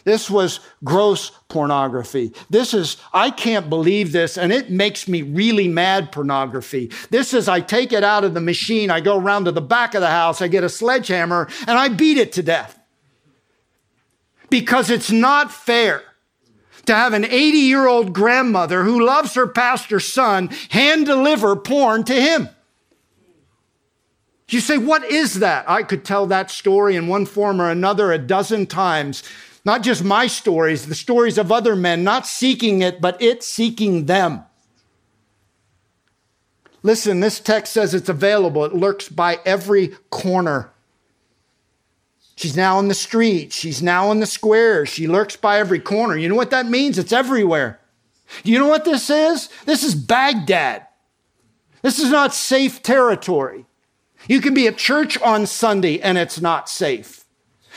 This 0.05 0.31
was 0.31 0.61
gross 0.83 1.31
pornography. 1.49 2.33
This 2.49 2.73
is, 2.73 2.97
I 3.13 3.31
can't 3.31 3.69
believe 3.69 4.13
this, 4.13 4.39
and 4.39 4.53
it 4.53 4.71
makes 4.71 5.07
me 5.07 5.23
really 5.23 5.69
mad 5.69 6.11
pornography. 6.11 6.91
This 7.11 7.35
is, 7.35 7.49
I 7.49 7.61
take 7.61 7.93
it 7.93 8.03
out 8.03 8.25
of 8.25 8.35
the 8.35 8.41
machine, 8.41 8.91
I 8.91 9.01
go 9.01 9.19
around 9.19 9.45
to 9.45 9.53
the 9.53 9.61
back 9.61 9.95
of 9.95 10.01
the 10.01 10.09
house, 10.09 10.41
I 10.41 10.49
get 10.49 10.65
a 10.65 10.69
sledgehammer, 10.69 11.49
and 11.67 11.79
I 11.79 11.89
beat 11.89 12.17
it 12.17 12.33
to 12.33 12.43
death. 12.43 12.79
Because 14.49 14.91
it's 14.91 15.13
not 15.13 15.53
fair 15.53 16.03
to 16.87 16.95
have 16.95 17.13
an 17.13 17.25
80 17.25 17.59
year 17.59 17.87
old 17.87 18.13
grandmother 18.13 18.83
who 18.83 19.05
loves 19.05 19.35
her 19.35 19.47
pastor's 19.47 20.07
son 20.07 20.49
hand 20.71 21.07
deliver 21.07 21.55
porn 21.55 22.05
to 22.05 22.15
him. 22.15 22.49
You 24.53 24.61
say, 24.61 24.79
what 24.79 25.05
is 25.05 25.41
that? 25.41 25.69
I 25.71 25.83
could 25.85 26.05
tell 26.05 26.27
that 26.27 26.51
story 26.51 26.97
in 26.97 27.07
one 27.07 27.25
form 27.25 27.61
or 27.61 27.71
another 27.71 28.13
a 28.13 28.19
dozen 28.19 28.67
times. 28.67 29.23
Not 29.65 29.83
just 29.83 30.03
my 30.03 30.27
stories, 30.27 30.87
the 30.87 30.95
stories 30.95 31.39
of 31.39 31.53
other 31.53 31.77
men, 31.77 32.03
not 32.03 32.27
seeking 32.27 32.83
it, 32.83 33.01
but 33.01 33.21
it 33.23 33.43
seeking 33.43 34.07
them. 34.07 34.45
Listen, 36.83 37.21
this 37.21 37.39
text 37.39 37.75
says 37.75 37.95
it's 37.95 38.09
available. 38.09 38.65
It 38.65 38.75
lurks 38.75 39.09
by 39.09 39.39
every 39.45 39.89
corner. 40.09 40.71
She's 42.37 42.57
now 42.57 42.79
in 42.79 42.89
the 42.89 42.95
street. 42.95 43.53
She's 43.53 43.83
now 43.83 44.11
in 44.11 44.21
the 44.21 44.27
square. 44.27 44.87
She 44.87 45.07
lurks 45.07 45.37
by 45.37 45.59
every 45.59 45.79
corner. 45.79 46.17
You 46.17 46.29
know 46.29 46.35
what 46.35 46.51
that 46.51 46.67
means? 46.67 46.99
It's 46.99 47.13
everywhere. 47.13 47.79
You 48.43 48.59
know 48.59 48.69
what 48.69 48.87
this 48.87 49.11
is? 49.11 49.51
This 49.67 49.85
is 49.85 49.95
Baghdad. 49.95 50.87
This 51.83 51.99
is 51.99 52.11
not 52.11 52.33
safe 52.33 52.83
territory. 52.83 53.67
You 54.29 54.41
can 54.41 54.55
be 54.55 54.67
at 54.67 54.77
church 54.77 55.19
on 55.21 55.47
Sunday 55.47 56.01
and 56.01 56.19
it's 56.19 56.41
not 56.41 56.69
safe. 56.69 57.25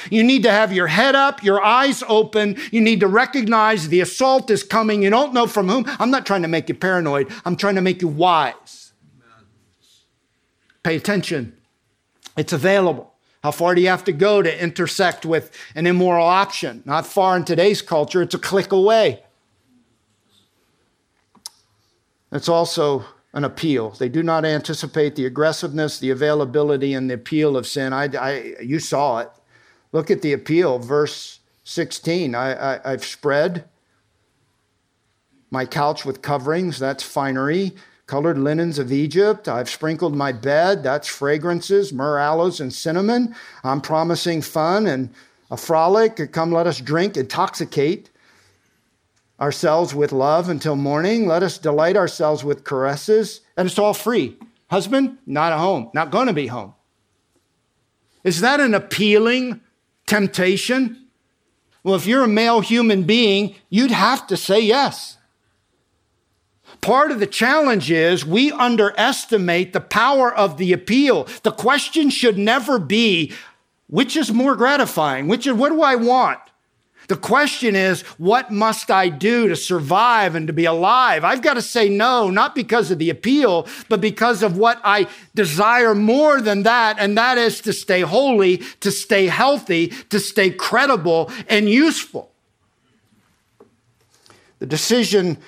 You 0.09 0.23
need 0.23 0.43
to 0.43 0.51
have 0.51 0.73
your 0.73 0.87
head 0.87 1.15
up, 1.15 1.43
your 1.43 1.63
eyes 1.63 2.03
open. 2.07 2.57
You 2.71 2.81
need 2.81 2.99
to 3.01 3.07
recognize 3.07 3.87
the 3.87 4.01
assault 4.01 4.49
is 4.49 4.63
coming. 4.63 5.03
You 5.03 5.09
don't 5.09 5.33
know 5.33 5.47
from 5.47 5.69
whom. 5.69 5.85
I'm 5.99 6.11
not 6.11 6.25
trying 6.25 6.41
to 6.41 6.47
make 6.47 6.67
you 6.69 6.75
paranoid, 6.75 7.31
I'm 7.45 7.55
trying 7.55 7.75
to 7.75 7.81
make 7.81 8.01
you 8.01 8.07
wise. 8.07 8.93
Pay 10.83 10.97
attention. 10.97 11.55
It's 12.35 12.51
available. 12.51 13.13
How 13.43 13.51
far 13.51 13.75
do 13.75 13.81
you 13.81 13.89
have 13.89 14.05
to 14.05 14.11
go 14.11 14.41
to 14.41 14.63
intersect 14.63 15.25
with 15.25 15.51
an 15.75 15.85
immoral 15.85 16.25
option? 16.25 16.81
Not 16.85 17.05
far 17.05 17.35
in 17.37 17.45
today's 17.45 17.81
culture, 17.81 18.21
it's 18.21 18.33
a 18.33 18.39
click 18.39 18.71
away. 18.71 19.23
It's 22.31 22.49
also 22.49 23.05
an 23.33 23.43
appeal. 23.43 23.91
They 23.91 24.09
do 24.09 24.21
not 24.21 24.45
anticipate 24.45 25.15
the 25.15 25.25
aggressiveness, 25.25 25.99
the 25.99 26.11
availability, 26.11 26.93
and 26.93 27.09
the 27.09 27.15
appeal 27.15 27.57
of 27.57 27.65
sin. 27.65 27.91
I, 27.91 28.05
I 28.15 28.55
you 28.61 28.79
saw 28.79 29.19
it. 29.19 29.31
Look 29.91 30.11
at 30.11 30.21
the 30.21 30.33
appeal, 30.33 30.79
verse 30.79 31.39
16. 31.63 32.35
I, 32.35 32.75
I, 32.75 32.91
I've 32.93 33.05
spread 33.05 33.65
my 35.49 35.65
couch 35.65 36.03
with 36.03 36.21
coverings, 36.21 36.79
that's 36.79 37.03
finery, 37.03 37.73
colored 38.07 38.37
linens 38.37 38.79
of 38.79 38.91
Egypt. 38.91 39.47
I've 39.47 39.69
sprinkled 39.69 40.15
my 40.15 40.31
bed, 40.31 40.83
that's 40.83 41.07
fragrances, 41.07 41.93
myrrh, 41.93 42.19
aloes, 42.19 42.59
and 42.59 42.73
cinnamon. 42.73 43.35
I'm 43.63 43.81
promising 43.81 44.41
fun 44.41 44.87
and 44.87 45.09
a 45.51 45.57
frolic. 45.57 46.31
Come, 46.31 46.51
let 46.51 46.65
us 46.65 46.81
drink, 46.81 47.17
intoxicate 47.17 48.09
ourselves 49.43 49.93
with 49.93 50.13
love 50.13 50.47
until 50.47 50.77
morning. 50.77 51.27
Let 51.27 51.43
us 51.43 51.57
delight 51.57 51.97
ourselves 51.97 52.45
with 52.45 52.63
caresses. 52.63 53.41
And 53.57 53.67
it's 53.67 53.77
all 53.77 53.93
free. 53.93 54.37
Husband, 54.71 55.17
not 55.25 55.51
at 55.51 55.59
home, 55.59 55.91
not 55.93 56.11
going 56.11 56.27
to 56.27 56.33
be 56.33 56.47
home. 56.47 56.73
Is 58.23 58.39
that 58.39 58.61
an 58.61 58.73
appealing 58.73 59.59
temptation? 60.07 61.07
Well, 61.83 61.95
if 61.95 62.07
you're 62.07 62.23
a 62.23 62.27
male 62.27 62.61
human 62.61 63.03
being, 63.03 63.55
you'd 63.69 63.91
have 63.91 64.25
to 64.27 64.37
say 64.37 64.61
yes. 64.61 65.17
Part 66.79 67.11
of 67.11 67.19
the 67.19 67.27
challenge 67.27 67.91
is 67.91 68.25
we 68.25 68.49
underestimate 68.53 69.73
the 69.73 69.81
power 69.81 70.33
of 70.33 70.57
the 70.57 70.71
appeal. 70.71 71.27
The 71.43 71.51
question 71.51 72.09
should 72.09 72.37
never 72.37 72.79
be 72.79 73.33
which 73.87 74.15
is 74.15 74.31
more 74.31 74.55
gratifying? 74.55 75.27
Which 75.27 75.45
is 75.45 75.53
what 75.53 75.69
do 75.69 75.81
I 75.81 75.95
want? 75.95 76.39
The 77.07 77.17
question 77.17 77.75
is, 77.75 78.01
what 78.17 78.51
must 78.51 78.89
I 78.89 79.09
do 79.09 79.47
to 79.49 79.55
survive 79.55 80.35
and 80.35 80.47
to 80.47 80.53
be 80.53 80.65
alive? 80.65 81.23
I've 81.23 81.41
got 81.41 81.55
to 81.55 81.61
say 81.61 81.89
no, 81.89 82.29
not 82.29 82.55
because 82.55 82.91
of 82.91 82.99
the 82.99 83.09
appeal, 83.09 83.67
but 83.89 83.99
because 83.99 84.41
of 84.41 84.57
what 84.57 84.79
I 84.83 85.07
desire 85.35 85.95
more 85.95 86.39
than 86.39 86.63
that, 86.63 86.97
and 86.99 87.17
that 87.17 87.37
is 87.37 87.59
to 87.61 87.73
stay 87.73 88.01
holy, 88.01 88.57
to 88.79 88.91
stay 88.91 89.27
healthy, 89.27 89.87
to 90.09 90.19
stay 90.19 90.49
credible 90.49 91.31
and 91.49 91.69
useful. 91.69 92.31
The 94.59 94.65
decision 94.65 95.39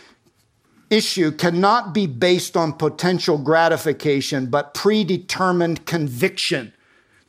issue 0.89 1.32
cannot 1.32 1.93
be 1.93 2.06
based 2.06 2.58
on 2.58 2.74
potential 2.74 3.38
gratification, 3.38 4.47
but 4.47 4.74
predetermined 4.74 5.86
conviction. 5.86 6.74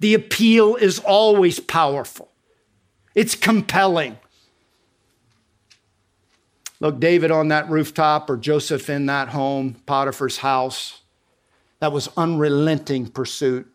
The 0.00 0.14
appeal 0.14 0.74
is 0.74 0.98
always 0.98 1.60
powerful. 1.60 2.32
It's 3.16 3.34
compelling. 3.34 4.18
Look, 6.80 7.00
David 7.00 7.30
on 7.30 7.48
that 7.48 7.68
rooftop 7.70 8.28
or 8.28 8.36
Joseph 8.36 8.90
in 8.90 9.06
that 9.06 9.28
home, 9.28 9.76
Potiphar's 9.86 10.36
house. 10.36 11.00
That 11.80 11.92
was 11.92 12.10
unrelenting 12.16 13.08
pursuit. 13.08 13.66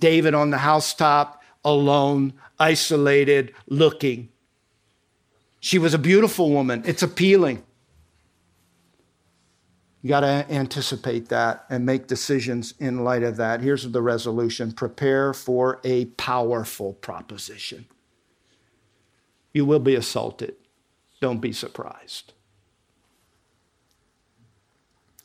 David 0.00 0.32
on 0.32 0.50
the 0.50 0.58
housetop, 0.58 1.42
alone, 1.64 2.32
isolated, 2.58 3.54
looking. 3.66 4.30
She 5.60 5.78
was 5.78 5.92
a 5.92 5.98
beautiful 5.98 6.50
woman. 6.50 6.82
It's 6.86 7.02
appealing. 7.02 7.62
You 10.00 10.08
got 10.08 10.20
to 10.20 10.46
anticipate 10.48 11.28
that 11.28 11.66
and 11.68 11.84
make 11.84 12.06
decisions 12.06 12.72
in 12.78 13.04
light 13.04 13.24
of 13.24 13.36
that. 13.36 13.60
Here's 13.60 13.86
the 13.86 14.00
resolution 14.00 14.72
prepare 14.72 15.34
for 15.34 15.80
a 15.84 16.06
powerful 16.06 16.94
proposition. 16.94 17.86
You 19.52 19.64
will 19.64 19.78
be 19.78 19.94
assaulted. 19.94 20.54
Don't 21.20 21.40
be 21.40 21.52
surprised. 21.52 22.32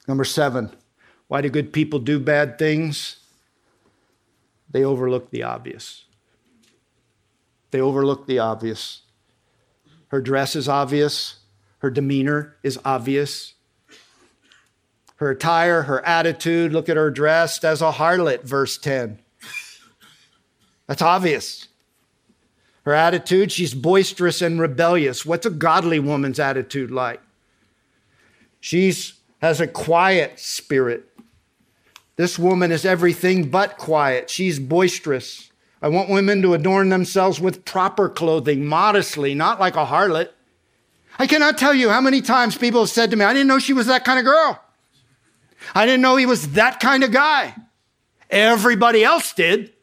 Number 0.07 0.23
seven, 0.23 0.71
why 1.27 1.41
do 1.41 1.49
good 1.49 1.71
people 1.71 1.99
do 1.99 2.19
bad 2.19 2.57
things? 2.57 3.17
They 4.69 4.83
overlook 4.83 5.29
the 5.29 5.43
obvious. 5.43 6.05
They 7.71 7.79
overlook 7.79 8.27
the 8.27 8.39
obvious. 8.39 9.01
Her 10.09 10.21
dress 10.21 10.55
is 10.55 10.67
obvious, 10.67 11.37
her 11.79 11.89
demeanor 11.89 12.55
is 12.63 12.79
obvious. 12.85 13.53
Her 15.17 15.31
attire, 15.31 15.83
her 15.83 16.05
attitude, 16.05 16.73
look 16.73 16.89
at 16.89 16.97
her 16.97 17.09
dressed 17.09 17.63
as 17.63 17.81
a 17.81 17.91
harlot, 17.93 18.43
verse 18.43 18.77
10. 18.77 19.19
That's 20.87 21.01
obvious. 21.01 21.67
Her 22.83 22.93
attitude, 22.93 23.51
she's 23.51 23.73
boisterous 23.73 24.41
and 24.41 24.59
rebellious. 24.59 25.25
What's 25.25 25.45
a 25.45 25.49
godly 25.49 25.99
woman's 25.99 26.39
attitude 26.39 26.91
like? 26.91 27.21
She's 28.59 29.13
has 29.41 29.59
a 29.59 29.67
quiet 29.67 30.39
spirit. 30.39 31.09
This 32.15 32.39
woman 32.39 32.71
is 32.71 32.85
everything 32.85 33.49
but 33.49 33.77
quiet. 33.77 34.29
She's 34.29 34.57
boisterous. 34.57 35.51
I 35.81 35.89
want 35.89 36.09
women 36.09 36.41
to 36.43 36.53
adorn 36.53 36.87
themselves 36.87 37.41
with 37.41 37.65
proper 37.65 38.07
clothing, 38.07 38.65
modestly, 38.65 39.33
not 39.35 39.59
like 39.59 39.75
a 39.75 39.85
harlot. 39.85 40.29
I 41.19 41.27
cannot 41.27 41.57
tell 41.57 41.73
you 41.73 41.89
how 41.89 41.99
many 41.99 42.21
times 42.21 42.57
people 42.57 42.81
have 42.81 42.89
said 42.89 43.11
to 43.11 43.17
me, 43.17 43.25
I 43.25 43.33
didn't 43.33 43.47
know 43.47 43.59
she 43.59 43.73
was 43.73 43.87
that 43.87 44.05
kind 44.05 44.17
of 44.17 44.23
girl. 44.23 44.63
I 45.75 45.85
didn't 45.85 46.01
know 46.01 46.15
he 46.15 46.25
was 46.25 46.53
that 46.53 46.79
kind 46.79 47.03
of 47.03 47.11
guy. 47.11 47.55
Everybody 48.29 49.03
else 49.03 49.33
did. 49.33 49.73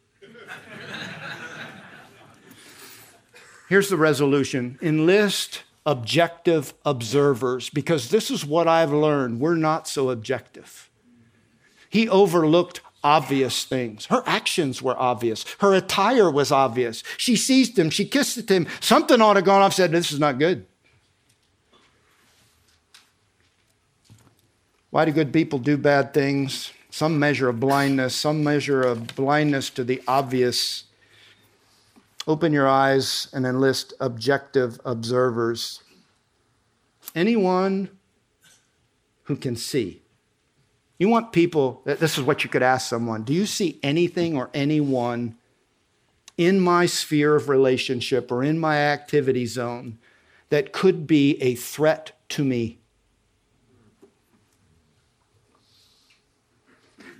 Here's 3.71 3.87
the 3.87 3.95
resolution 3.95 4.77
enlist 4.81 5.63
objective 5.85 6.73
observers 6.83 7.69
because 7.69 8.09
this 8.09 8.29
is 8.29 8.45
what 8.45 8.67
I've 8.67 8.91
learned. 8.91 9.39
We're 9.39 9.55
not 9.55 9.87
so 9.87 10.09
objective. 10.09 10.89
He 11.89 12.09
overlooked 12.09 12.81
obvious 13.01 13.63
things. 13.63 14.07
Her 14.07 14.23
actions 14.25 14.81
were 14.81 14.99
obvious. 14.99 15.45
Her 15.59 15.73
attire 15.73 16.29
was 16.29 16.51
obvious. 16.51 17.01
She 17.15 17.37
seized 17.37 17.79
him. 17.79 17.89
She 17.89 18.03
kissed 18.03 18.51
him. 18.51 18.67
Something 18.81 19.21
ought 19.21 19.35
to 19.35 19.37
have 19.37 19.45
gone 19.45 19.61
off, 19.61 19.73
said, 19.73 19.93
This 19.93 20.11
is 20.11 20.19
not 20.19 20.37
good. 20.37 20.65
Why 24.89 25.05
do 25.05 25.13
good 25.13 25.31
people 25.31 25.59
do 25.59 25.77
bad 25.77 26.13
things? 26.13 26.73
Some 26.89 27.17
measure 27.17 27.47
of 27.47 27.61
blindness, 27.61 28.15
some 28.15 28.43
measure 28.43 28.81
of 28.81 29.15
blindness 29.15 29.69
to 29.69 29.85
the 29.85 30.01
obvious. 30.09 30.83
Open 32.27 32.53
your 32.53 32.67
eyes 32.67 33.27
and 33.33 33.45
enlist 33.45 33.93
objective 33.99 34.79
observers. 34.85 35.81
Anyone 37.15 37.89
who 39.23 39.35
can 39.35 39.55
see. 39.55 40.01
You 40.99 41.09
want 41.09 41.31
people, 41.31 41.81
this 41.85 42.17
is 42.17 42.23
what 42.23 42.43
you 42.43 42.49
could 42.49 42.61
ask 42.61 42.87
someone 42.87 43.23
Do 43.23 43.33
you 43.33 43.45
see 43.45 43.79
anything 43.81 44.37
or 44.37 44.49
anyone 44.53 45.35
in 46.37 46.59
my 46.59 46.85
sphere 46.85 47.35
of 47.35 47.49
relationship 47.49 48.31
or 48.31 48.43
in 48.43 48.59
my 48.59 48.77
activity 48.77 49.45
zone 49.45 49.97
that 50.49 50.73
could 50.73 51.07
be 51.07 51.41
a 51.41 51.55
threat 51.55 52.11
to 52.29 52.43
me? 52.43 52.79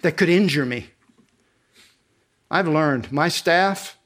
That 0.03 0.17
could 0.17 0.29
injure 0.29 0.65
me? 0.65 0.87
I've 2.49 2.67
learned 2.67 3.11
my 3.11 3.29
staff, 3.29 3.97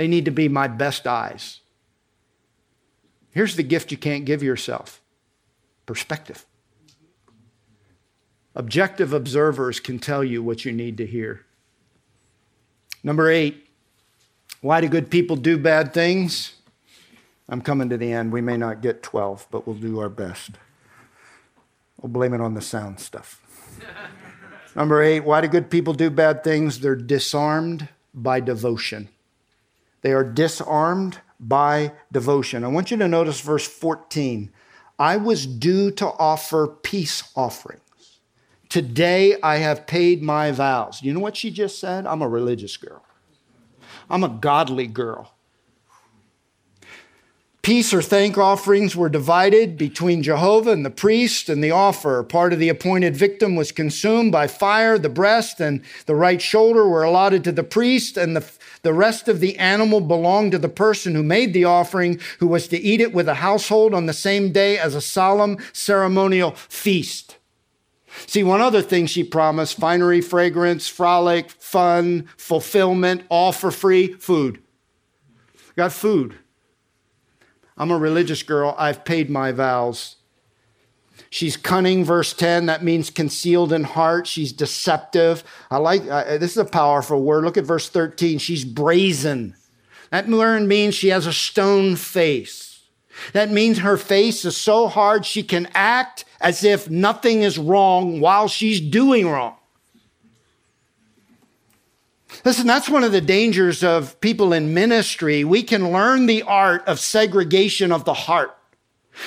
they 0.00 0.08
need 0.08 0.24
to 0.24 0.30
be 0.30 0.48
my 0.48 0.66
best 0.66 1.06
eyes. 1.06 1.60
Here's 3.32 3.56
the 3.56 3.62
gift 3.62 3.90
you 3.90 3.98
can't 3.98 4.24
give 4.24 4.42
yourself 4.42 5.02
perspective. 5.84 6.46
Objective 8.54 9.12
observers 9.12 9.78
can 9.78 9.98
tell 9.98 10.24
you 10.24 10.42
what 10.42 10.64
you 10.64 10.72
need 10.72 10.96
to 10.96 11.06
hear. 11.06 11.44
Number 13.04 13.30
eight, 13.30 13.68
why 14.62 14.80
do 14.80 14.88
good 14.88 15.10
people 15.10 15.36
do 15.36 15.58
bad 15.58 15.92
things? 15.92 16.54
I'm 17.46 17.60
coming 17.60 17.90
to 17.90 17.98
the 17.98 18.10
end. 18.10 18.32
We 18.32 18.40
may 18.40 18.56
not 18.56 18.80
get 18.80 19.02
12, 19.02 19.48
but 19.50 19.66
we'll 19.66 19.76
do 19.76 20.00
our 20.00 20.08
best. 20.08 20.52
We'll 22.00 22.10
blame 22.10 22.32
it 22.32 22.40
on 22.40 22.54
the 22.54 22.62
sound 22.62 23.00
stuff. 23.00 23.38
Number 24.74 25.02
eight, 25.02 25.20
why 25.20 25.42
do 25.42 25.48
good 25.48 25.68
people 25.68 25.92
do 25.92 26.08
bad 26.08 26.42
things? 26.42 26.80
They're 26.80 26.96
disarmed 26.96 27.90
by 28.14 28.40
devotion. 28.40 29.10
They 30.02 30.12
are 30.12 30.24
disarmed 30.24 31.18
by 31.38 31.92
devotion. 32.12 32.64
I 32.64 32.68
want 32.68 32.90
you 32.90 32.96
to 32.98 33.08
notice 33.08 33.40
verse 33.40 33.66
14. 33.66 34.50
I 34.98 35.16
was 35.16 35.46
due 35.46 35.90
to 35.92 36.06
offer 36.06 36.66
peace 36.66 37.24
offerings. 37.34 37.82
Today 38.68 39.40
I 39.42 39.56
have 39.56 39.86
paid 39.86 40.22
my 40.22 40.52
vows. 40.52 41.02
You 41.02 41.12
know 41.12 41.20
what 41.20 41.36
she 41.36 41.50
just 41.50 41.80
said? 41.80 42.06
I'm 42.06 42.22
a 42.22 42.28
religious 42.28 42.76
girl. 42.76 43.04
I'm 44.08 44.22
a 44.22 44.28
godly 44.28 44.86
girl. 44.86 45.34
Peace 47.70 47.94
or 47.94 48.02
thank 48.02 48.36
offerings 48.36 48.96
were 48.96 49.08
divided 49.08 49.76
between 49.76 50.24
Jehovah 50.24 50.72
and 50.72 50.84
the 50.84 50.90
priest 50.90 51.48
and 51.48 51.62
the 51.62 51.70
offerer. 51.70 52.24
Part 52.24 52.52
of 52.52 52.58
the 52.58 52.68
appointed 52.68 53.16
victim 53.16 53.54
was 53.54 53.70
consumed 53.70 54.32
by 54.32 54.48
fire. 54.48 54.98
The 54.98 55.08
breast 55.08 55.60
and 55.60 55.80
the 56.06 56.16
right 56.16 56.42
shoulder 56.42 56.88
were 56.88 57.04
allotted 57.04 57.44
to 57.44 57.52
the 57.52 57.62
priest, 57.62 58.16
and 58.16 58.34
the, 58.34 58.44
the 58.82 58.92
rest 58.92 59.28
of 59.28 59.38
the 59.38 59.56
animal 59.56 60.00
belonged 60.00 60.50
to 60.50 60.58
the 60.58 60.68
person 60.68 61.14
who 61.14 61.22
made 61.22 61.52
the 61.52 61.64
offering, 61.64 62.18
who 62.40 62.48
was 62.48 62.66
to 62.66 62.76
eat 62.76 63.00
it 63.00 63.14
with 63.14 63.26
the 63.26 63.34
household 63.34 63.94
on 63.94 64.06
the 64.06 64.12
same 64.12 64.50
day 64.50 64.76
as 64.76 64.96
a 64.96 65.00
solemn 65.00 65.56
ceremonial 65.72 66.56
feast. 66.56 67.38
See, 68.26 68.42
one 68.42 68.60
other 68.60 68.82
thing 68.82 69.06
she 69.06 69.22
promised 69.22 69.78
finery, 69.78 70.20
fragrance, 70.20 70.88
frolic, 70.88 71.50
fun, 71.50 72.28
fulfillment, 72.36 73.22
all 73.28 73.52
for 73.52 73.70
free 73.70 74.14
food. 74.14 74.60
Got 75.76 75.92
food. 75.92 76.39
I'm 77.80 77.90
a 77.90 77.96
religious 77.96 78.42
girl. 78.42 78.74
I've 78.76 79.06
paid 79.06 79.30
my 79.30 79.52
vows. 79.52 80.16
She's 81.30 81.56
cunning, 81.56 82.04
verse 82.04 82.34
10. 82.34 82.66
That 82.66 82.84
means 82.84 83.08
concealed 83.08 83.72
in 83.72 83.84
heart. 83.84 84.26
She's 84.26 84.52
deceptive. 84.52 85.42
I 85.70 85.78
like 85.78 86.02
uh, 86.06 86.36
this 86.36 86.50
is 86.50 86.56
a 86.58 86.66
powerful 86.66 87.22
word. 87.22 87.42
Look 87.42 87.56
at 87.56 87.64
verse 87.64 87.88
13. 87.88 88.36
She's 88.36 88.66
brazen. 88.66 89.56
That 90.10 90.28
word 90.28 90.64
means 90.64 90.94
she 90.94 91.08
has 91.08 91.26
a 91.26 91.32
stone 91.32 91.96
face. 91.96 92.82
That 93.32 93.50
means 93.50 93.78
her 93.78 93.96
face 93.96 94.44
is 94.44 94.58
so 94.58 94.86
hard 94.86 95.24
she 95.24 95.42
can 95.42 95.66
act 95.74 96.26
as 96.38 96.62
if 96.62 96.90
nothing 96.90 97.40
is 97.40 97.58
wrong 97.58 98.20
while 98.20 98.46
she's 98.46 98.78
doing 98.80 99.26
wrong. 99.26 99.56
Listen, 102.44 102.66
that's 102.66 102.88
one 102.88 103.04
of 103.04 103.12
the 103.12 103.20
dangers 103.20 103.84
of 103.84 104.20
people 104.20 104.52
in 104.52 104.72
ministry. 104.72 105.44
We 105.44 105.62
can 105.62 105.92
learn 105.92 106.26
the 106.26 106.42
art 106.42 106.86
of 106.86 106.98
segregation 106.98 107.92
of 107.92 108.04
the 108.04 108.14
heart. 108.14 108.56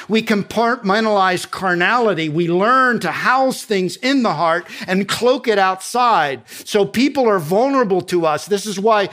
We 0.08 0.24
compartmentalize 0.24 1.50
carnality. 1.50 2.30
We 2.30 2.48
learn 2.48 3.00
to 3.02 3.12
house 3.12 3.64
things 3.64 3.98
in 3.98 4.24
the 4.24 4.34
heart 4.34 4.66
and 4.88 5.08
cloak 5.08 5.48
it 5.48 5.60
outside. 5.60 6.42
So 6.48 6.86
people 6.86 7.28
are 7.30 7.40
vulnerable 7.40 8.02
to 8.04 8.26
us. 8.26 8.46
This 8.46 8.66
is 8.66 8.80
why, 8.80 9.10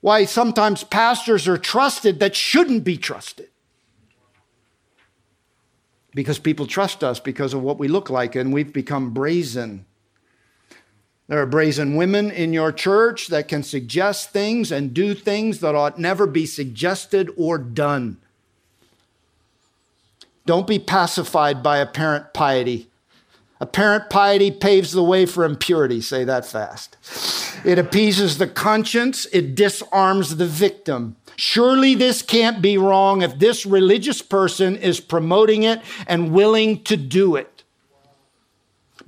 why 0.00 0.24
sometimes 0.24 0.84
pastors 0.84 1.48
are 1.48 1.56
trusted 1.56 2.20
that 2.20 2.36
shouldn't 2.36 2.84
be 2.84 2.96
trusted 2.96 3.48
because 6.14 6.38
people 6.38 6.66
trust 6.66 7.04
us 7.04 7.20
because 7.20 7.52
of 7.52 7.62
what 7.62 7.78
we 7.78 7.88
look 7.88 8.08
like, 8.08 8.34
and 8.34 8.50
we've 8.50 8.72
become 8.72 9.10
brazen. 9.10 9.84
There 11.28 11.40
are 11.42 11.46
brazen 11.46 11.96
women 11.96 12.30
in 12.30 12.52
your 12.52 12.70
church 12.70 13.28
that 13.28 13.48
can 13.48 13.62
suggest 13.62 14.30
things 14.30 14.70
and 14.70 14.94
do 14.94 15.14
things 15.14 15.60
that 15.60 15.74
ought 15.74 15.98
never 15.98 16.26
be 16.26 16.46
suggested 16.46 17.30
or 17.36 17.58
done. 17.58 18.18
Don't 20.44 20.68
be 20.68 20.78
pacified 20.78 21.62
by 21.62 21.78
apparent 21.78 22.32
piety. 22.32 22.88
Apparent 23.60 24.08
piety 24.10 24.50
paves 24.50 24.92
the 24.92 25.02
way 25.02 25.26
for 25.26 25.44
impurity, 25.44 26.00
say 26.00 26.22
that 26.24 26.46
fast. 26.46 26.96
It 27.64 27.78
appeases 27.78 28.38
the 28.38 28.46
conscience, 28.46 29.26
it 29.32 29.54
disarms 29.54 30.36
the 30.36 30.46
victim. 30.46 31.16
Surely 31.36 31.94
this 31.94 32.22
can't 32.22 32.62
be 32.62 32.78
wrong 32.78 33.22
if 33.22 33.38
this 33.38 33.66
religious 33.66 34.22
person 34.22 34.76
is 34.76 35.00
promoting 35.00 35.64
it 35.64 35.80
and 36.06 36.32
willing 36.32 36.82
to 36.84 36.96
do 36.96 37.34
it. 37.34 37.64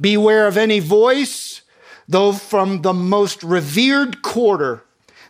Beware 0.01 0.47
of 0.47 0.57
any 0.57 0.81
voice, 0.81 1.63
though 2.09 2.33
from 2.33 2.83
the 2.83 2.95
most 2.95 3.43
revered 3.43 4.23
quarter, 4.23 4.85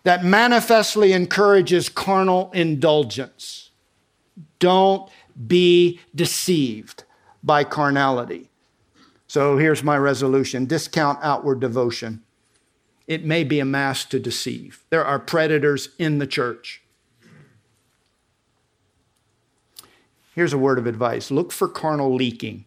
that 0.05 0.24
manifestly 0.24 1.12
encourages 1.12 1.89
carnal 1.89 2.51
indulgence. 2.55 3.70
Don't 4.59 5.11
be 5.47 6.01
deceived 6.14 7.05
by 7.43 7.64
carnality. 7.64 8.49
So 9.26 9.59
here's 9.59 9.83
my 9.83 9.99
resolution 9.99 10.66
discount 10.66 11.18
outward 11.22 11.61
devotion. 11.61 12.22
It 13.07 13.24
may 13.24 13.43
be 13.43 13.59
a 13.59 13.64
mask 13.64 14.11
to 14.11 14.18
deceive. 14.18 14.85
There 14.91 15.05
are 15.05 15.18
predators 15.18 15.91
in 15.99 16.18
the 16.18 16.26
church. 16.26 16.83
Here's 20.35 20.53
a 20.53 20.59
word 20.59 20.79
of 20.79 20.87
advice 20.87 21.31
look 21.31 21.51
for 21.51 21.68
carnal 21.68 22.14
leaking. 22.14 22.64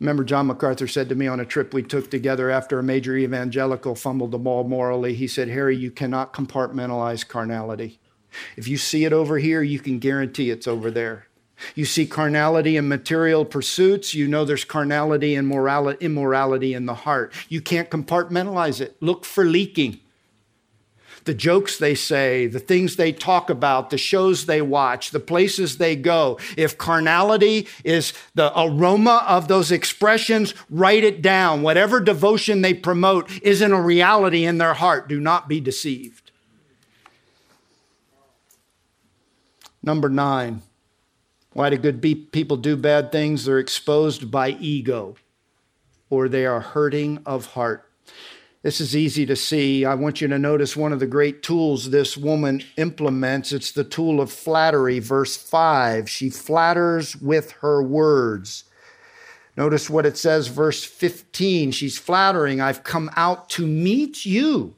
Remember, 0.00 0.24
John 0.24 0.46
MacArthur 0.46 0.88
said 0.88 1.10
to 1.10 1.14
me 1.14 1.26
on 1.26 1.40
a 1.40 1.44
trip 1.44 1.74
we 1.74 1.82
took 1.82 2.10
together 2.10 2.48
after 2.48 2.78
a 2.78 2.82
major 2.82 3.16
evangelical 3.16 3.94
fumbled 3.94 4.30
the 4.30 4.38
ball 4.38 4.64
morally, 4.64 5.14
he 5.14 5.26
said, 5.26 5.48
Harry, 5.48 5.76
you 5.76 5.90
cannot 5.90 6.32
compartmentalize 6.32 7.28
carnality. 7.28 8.00
If 8.56 8.66
you 8.66 8.78
see 8.78 9.04
it 9.04 9.12
over 9.12 9.38
here, 9.38 9.62
you 9.62 9.78
can 9.78 9.98
guarantee 9.98 10.50
it's 10.50 10.66
over 10.66 10.90
there. 10.90 11.26
You 11.74 11.84
see 11.84 12.06
carnality 12.06 12.78
in 12.78 12.88
material 12.88 13.44
pursuits, 13.44 14.14
you 14.14 14.26
know 14.26 14.46
there's 14.46 14.64
carnality 14.64 15.34
and 15.34 15.46
morality, 15.46 16.02
immorality 16.02 16.72
in 16.72 16.86
the 16.86 16.94
heart. 16.94 17.34
You 17.50 17.60
can't 17.60 17.90
compartmentalize 17.90 18.80
it. 18.80 18.96
Look 19.02 19.26
for 19.26 19.44
leaking 19.44 20.00
the 21.24 21.34
jokes 21.34 21.78
they 21.78 21.94
say, 21.94 22.46
the 22.46 22.58
things 22.58 22.96
they 22.96 23.12
talk 23.12 23.50
about, 23.50 23.90
the 23.90 23.98
shows 23.98 24.46
they 24.46 24.62
watch, 24.62 25.10
the 25.10 25.20
places 25.20 25.78
they 25.78 25.96
go. 25.96 26.38
If 26.56 26.78
carnality 26.78 27.66
is 27.84 28.12
the 28.34 28.52
aroma 28.58 29.24
of 29.26 29.48
those 29.48 29.70
expressions, 29.70 30.54
write 30.68 31.04
it 31.04 31.22
down. 31.22 31.62
Whatever 31.62 32.00
devotion 32.00 32.62
they 32.62 32.74
promote 32.74 33.30
isn't 33.42 33.72
a 33.72 33.80
reality 33.80 34.44
in 34.44 34.58
their 34.58 34.74
heart. 34.74 35.08
Do 35.08 35.20
not 35.20 35.48
be 35.48 35.60
deceived. 35.60 36.30
Number 39.82 40.08
nine, 40.08 40.62
why 41.52 41.70
do 41.70 41.76
good 41.76 42.02
people 42.02 42.56
do 42.56 42.76
bad 42.76 43.10
things? 43.10 43.44
They're 43.44 43.58
exposed 43.58 44.30
by 44.30 44.50
ego 44.50 45.16
or 46.10 46.28
they 46.28 46.44
are 46.44 46.60
hurting 46.60 47.20
of 47.24 47.46
heart. 47.46 47.89
This 48.62 48.80
is 48.80 48.94
easy 48.94 49.24
to 49.24 49.36
see. 49.36 49.86
I 49.86 49.94
want 49.94 50.20
you 50.20 50.28
to 50.28 50.38
notice 50.38 50.76
one 50.76 50.92
of 50.92 51.00
the 51.00 51.06
great 51.06 51.42
tools 51.42 51.90
this 51.90 52.16
woman 52.16 52.62
implements. 52.76 53.52
It's 53.52 53.72
the 53.72 53.84
tool 53.84 54.20
of 54.20 54.30
flattery, 54.30 54.98
verse 54.98 55.34
5. 55.36 56.10
She 56.10 56.28
flatters 56.28 57.16
with 57.16 57.52
her 57.62 57.82
words. 57.82 58.64
Notice 59.56 59.88
what 59.88 60.04
it 60.04 60.18
says, 60.18 60.48
verse 60.48 60.84
15. 60.84 61.70
She's 61.72 61.98
flattering, 61.98 62.60
I've 62.60 62.84
come 62.84 63.10
out 63.16 63.48
to 63.50 63.66
meet 63.66 64.26
you. 64.26 64.74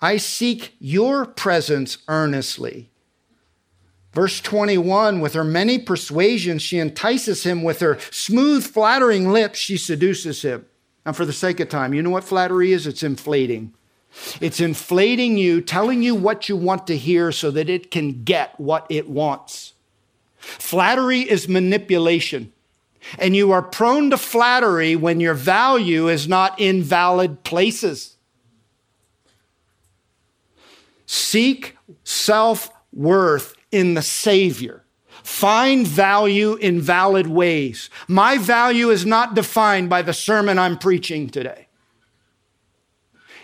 I 0.00 0.16
seek 0.16 0.76
your 0.78 1.26
presence 1.26 1.98
earnestly. 2.06 2.90
Verse 4.12 4.40
21 4.40 5.18
With 5.18 5.34
her 5.34 5.44
many 5.44 5.78
persuasions, 5.78 6.62
she 6.62 6.78
entices 6.78 7.42
him. 7.42 7.64
With 7.64 7.80
her 7.80 7.98
smooth, 8.12 8.64
flattering 8.64 9.32
lips, 9.32 9.58
she 9.58 9.76
seduces 9.76 10.42
him. 10.42 10.66
And 11.04 11.16
for 11.16 11.26
the 11.26 11.32
sake 11.32 11.60
of 11.60 11.68
time, 11.68 11.92
you 11.92 12.02
know 12.02 12.10
what 12.10 12.24
flattery 12.24 12.72
is? 12.72 12.86
It's 12.86 13.02
inflating. 13.02 13.74
It's 14.40 14.60
inflating 14.60 15.36
you, 15.36 15.60
telling 15.60 16.02
you 16.02 16.14
what 16.14 16.48
you 16.48 16.56
want 16.56 16.86
to 16.86 16.96
hear 16.96 17.32
so 17.32 17.50
that 17.50 17.68
it 17.68 17.90
can 17.90 18.22
get 18.22 18.58
what 18.58 18.86
it 18.88 19.08
wants. 19.08 19.74
Flattery 20.36 21.20
is 21.20 21.48
manipulation. 21.48 22.52
And 23.18 23.36
you 23.36 23.52
are 23.52 23.62
prone 23.62 24.10
to 24.10 24.16
flattery 24.16 24.96
when 24.96 25.20
your 25.20 25.34
value 25.34 26.08
is 26.08 26.26
not 26.26 26.58
in 26.58 26.82
valid 26.82 27.44
places. 27.44 28.16
Seek 31.06 31.76
self 32.02 32.70
worth 32.92 33.54
in 33.70 33.94
the 33.94 34.02
Savior. 34.02 34.83
Find 35.24 35.86
value 35.86 36.56
in 36.56 36.82
valid 36.82 37.28
ways. 37.28 37.88
My 38.06 38.36
value 38.36 38.90
is 38.90 39.06
not 39.06 39.34
defined 39.34 39.88
by 39.88 40.02
the 40.02 40.12
sermon 40.12 40.58
I'm 40.58 40.76
preaching 40.76 41.30
today. 41.30 41.66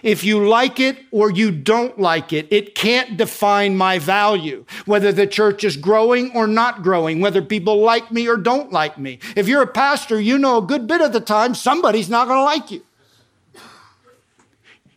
If 0.03 0.23
you 0.23 0.47
like 0.47 0.79
it 0.79 0.99
or 1.11 1.31
you 1.31 1.51
don't 1.51 1.99
like 1.99 2.35
it, 2.35 2.47
it 2.51 2.75
can't 2.75 3.17
define 3.17 3.79
my 3.79 3.99
value. 3.99 4.67
Whether 4.85 5.11
the 5.11 5.27
church 5.27 5.65
is 5.65 5.79
growing 5.79 6.31
or 6.37 6.47
not 6.47 6.83
growing, 6.83 7.19
whether 7.19 7.41
people 7.41 7.81
like 7.81 8.13
me 8.13 8.29
or 8.29 8.37
don't 8.37 8.71
like 8.71 8.99
me. 8.99 9.19
If 9.35 9.49
you're 9.49 9.63
a 9.63 9.67
pastor, 9.67 10.21
you 10.21 10.37
know 10.37 10.59
a 10.59 10.63
good 10.63 10.87
bit 10.87 11.01
of 11.01 11.15
the 11.15 11.21
time 11.21 11.55
somebody's 11.55 12.11
not 12.11 12.29
going 12.29 12.41
to 12.41 12.45
like 12.45 12.71
you. 12.71 12.85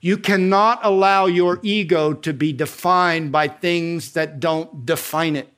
You 0.01 0.17
cannot 0.17 0.81
allow 0.83 1.27
your 1.27 1.61
ego 1.63 2.11
to 2.11 2.33
be 2.33 2.51
defined 2.51 3.31
by 3.31 3.47
things 3.47 4.11
that 4.11 4.41
don't 4.41 4.85
define 4.85 5.37
it. 5.37 5.52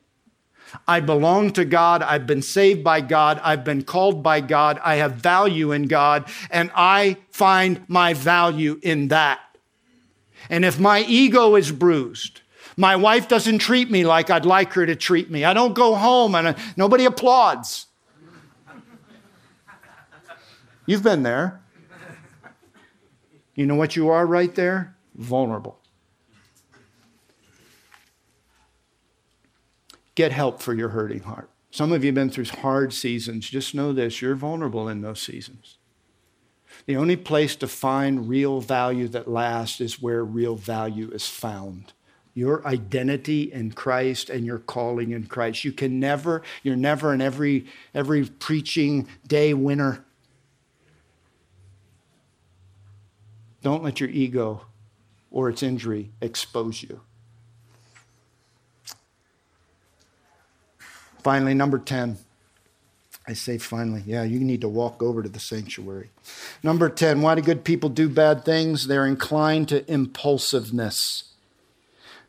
I 0.86 1.00
belong 1.00 1.50
to 1.52 1.64
God. 1.64 2.02
I've 2.02 2.26
been 2.26 2.42
saved 2.42 2.82
by 2.82 3.00
God. 3.00 3.40
I've 3.42 3.64
been 3.64 3.82
called 3.82 4.22
by 4.22 4.40
God. 4.40 4.80
I 4.84 4.96
have 4.96 5.14
value 5.14 5.72
in 5.72 5.86
God, 5.88 6.28
and 6.50 6.70
I 6.74 7.18
find 7.30 7.84
my 7.88 8.14
value 8.14 8.78
in 8.82 9.08
that. 9.08 9.40
And 10.48 10.64
if 10.64 10.78
my 10.78 11.00
ego 11.00 11.56
is 11.56 11.72
bruised, 11.72 12.40
my 12.76 12.96
wife 12.96 13.28
doesn't 13.28 13.58
treat 13.58 13.90
me 13.90 14.04
like 14.04 14.30
I'd 14.30 14.44
like 14.44 14.72
her 14.74 14.84
to 14.84 14.94
treat 14.94 15.30
me. 15.30 15.44
I 15.44 15.54
don't 15.54 15.74
go 15.74 15.94
home 15.94 16.34
and 16.34 16.48
uh, 16.48 16.54
nobody 16.76 17.04
applauds. 17.04 17.86
You've 20.84 21.02
been 21.02 21.22
there. 21.22 21.62
You 23.54 23.66
know 23.66 23.74
what 23.74 23.96
you 23.96 24.10
are 24.10 24.26
right 24.26 24.54
there? 24.54 24.94
Vulnerable. 25.14 25.80
Get 30.16 30.32
help 30.32 30.60
for 30.60 30.74
your 30.74 30.88
hurting 30.88 31.20
heart. 31.20 31.50
Some 31.70 31.92
of 31.92 32.02
you 32.02 32.08
have 32.08 32.14
been 32.14 32.30
through 32.30 32.46
hard 32.46 32.92
seasons. 32.92 33.50
Just 33.50 33.74
know 33.74 33.92
this 33.92 34.22
you're 34.22 34.34
vulnerable 34.34 34.88
in 34.88 35.02
those 35.02 35.20
seasons. 35.20 35.76
The 36.86 36.96
only 36.96 37.16
place 37.16 37.54
to 37.56 37.68
find 37.68 38.28
real 38.28 38.60
value 38.60 39.08
that 39.08 39.28
lasts 39.28 39.80
is 39.80 40.00
where 40.00 40.24
real 40.24 40.56
value 40.56 41.10
is 41.10 41.28
found. 41.28 41.92
Your 42.32 42.66
identity 42.66 43.52
in 43.52 43.72
Christ 43.72 44.30
and 44.30 44.44
your 44.46 44.58
calling 44.58 45.10
in 45.10 45.26
Christ. 45.26 45.64
You 45.64 45.72
can 45.72 46.00
never, 46.00 46.42
you're 46.62 46.76
never 46.76 47.12
an 47.12 47.20
every, 47.20 47.66
every 47.94 48.24
preaching 48.26 49.08
day 49.26 49.52
winner. 49.52 50.04
Don't 53.62 53.82
let 53.82 54.00
your 54.00 54.10
ego 54.10 54.66
or 55.30 55.50
its 55.50 55.62
injury 55.62 56.12
expose 56.22 56.82
you. 56.82 57.02
Finally, 61.26 61.54
number 61.54 61.80
10. 61.80 62.18
I 63.26 63.32
say 63.32 63.58
finally, 63.58 64.04
yeah, 64.06 64.22
you 64.22 64.38
need 64.38 64.60
to 64.60 64.68
walk 64.68 65.02
over 65.02 65.24
to 65.24 65.28
the 65.28 65.40
sanctuary. 65.40 66.10
Number 66.62 66.88
10, 66.88 67.20
why 67.20 67.34
do 67.34 67.42
good 67.42 67.64
people 67.64 67.88
do 67.88 68.08
bad 68.08 68.44
things? 68.44 68.86
They're 68.86 69.04
inclined 69.04 69.68
to 69.70 69.92
impulsiveness. 69.92 71.32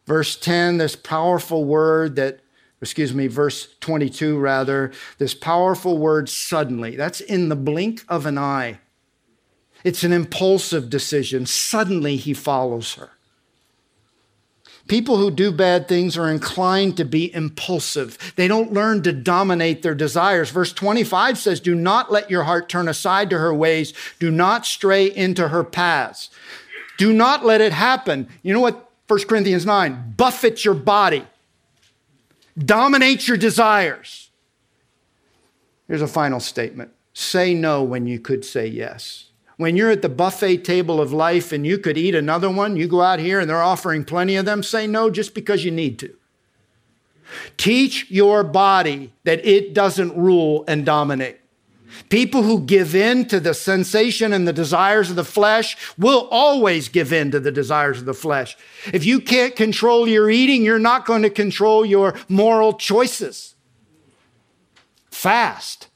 Verse 0.08 0.36
10, 0.36 0.80
this 0.80 0.95
powerful 0.95 1.64
word 1.64 2.16
that, 2.16 2.39
excuse 2.82 3.14
me, 3.14 3.28
verse 3.28 3.68
22 3.82 4.39
rather, 4.39 4.91
this 5.20 5.36
powerful 5.36 6.00
word 6.00 6.28
suddenly. 6.28 6.95
That's 6.95 7.22
in 7.22 7.50
the 7.50 7.56
blink 7.56 8.04
of 8.10 8.26
an 8.26 8.39
eye. 8.39 8.80
It's 9.84 10.04
an 10.04 10.12
impulsive 10.12 10.89
decision. 10.89 11.45
Suddenly 11.45 12.16
he 12.16 12.34
follows 12.34 12.95
her. 12.95 13.12
People 14.88 15.18
who 15.18 15.32
do 15.32 15.52
bad 15.52 15.88
things 15.88 16.18
are 16.18 16.30
inclined 16.30 16.98
to 16.98 17.06
be 17.06 17.34
impulsive. 17.34 18.18
They 18.36 18.48
don't 18.48 18.72
learn 18.72 19.04
to 19.04 19.12
dominate 19.12 19.82
their 19.82 19.96
desires. 19.96 20.50
Verse 20.50 20.72
25 20.72 21.38
says, 21.38 21.60
Do 21.60 21.76
not 21.76 22.12
let 22.12 22.30
your 22.30 22.44
heart 22.44 22.70
turn 22.70 22.88
aside 22.88 23.30
to 23.32 23.38
her 23.38 23.54
ways. 23.54 23.94
Do 24.20 24.32
not 24.32 24.66
stray 24.66 25.06
into 25.06 25.50
her 25.50 25.64
paths. 25.64 26.30
Do 26.98 27.14
not 27.14 27.46
let 27.46 27.62
it 27.62 27.74
happen. 27.74 28.28
You 28.44 28.54
know 28.54 28.62
what 28.62 28.90
1 29.08 29.20
Corinthians 29.28 29.66
9? 29.66 30.14
Buffet 30.18 30.66
your 30.66 30.74
body, 30.74 31.26
dominate 32.58 33.28
your 33.28 33.38
desires. 33.38 34.30
Here's 35.88 36.02
a 36.02 36.08
final 36.08 36.40
statement 36.40 36.92
say 37.14 37.54
no 37.54 37.82
when 37.84 38.06
you 38.06 38.20
could 38.20 38.46
say 38.46 38.68
yes. 38.68 39.27
When 39.58 39.76
you're 39.76 39.89
at 39.89 40.03
the 40.03 40.10
buffet 40.10 40.58
table 40.60 41.01
of 41.01 41.12
life 41.12 41.51
and 41.51 41.66
you 41.66 41.80
could 41.80 41.97
eat 41.97 42.14
another 42.14 42.49
one, 42.49 42.78
you 42.78 42.88
go 42.88 43.01
out 43.01 43.20
here 43.20 43.39
and 43.39 43.49
they're 43.49 43.62
offering 43.62 44.05
plenty 44.05 44.36
of 44.36 44.45
them, 44.45 44.62
say 44.62 44.86
no 44.86 45.10
just 45.10 45.34
because 45.34 45.66
you 45.66 45.72
need 45.72 45.97
to. 45.99 46.16
Teach 47.58 48.10
your 48.10 48.43
body 48.43 49.12
that 49.24 49.43
it 49.45 49.74
doesn't 49.74 50.16
rule 50.16 50.64
and 50.68 50.86
dominate. 50.86 51.39
People 52.10 52.43
who 52.43 52.62
give 52.62 52.95
in 52.95 53.26
to 53.26 53.39
the 53.39 53.53
sensation 53.53 54.32
and 54.32 54.47
the 54.47 54.53
desires 54.53 55.10
of 55.10 55.16
the 55.16 55.24
flesh 55.24 55.76
will 55.97 56.28
always 56.30 56.89
give 56.89 57.12
in 57.12 57.32
to 57.32 57.39
the 57.39 57.51
desires 57.51 57.99
of 57.99 58.05
the 58.05 58.14
flesh. 58.14 58.55
If 58.93 59.05
you 59.05 59.20
can't 59.20 59.55
control 59.55 60.08
your 60.08 60.30
eating, 60.30 60.64
you're 60.64 60.80
not 60.80 61.05
going 61.05 61.24
to 61.24 61.30
control 61.30 61.86
your 61.86 62.16
moral 62.30 62.74
choices. 62.74 63.55
Fast. 65.10 65.87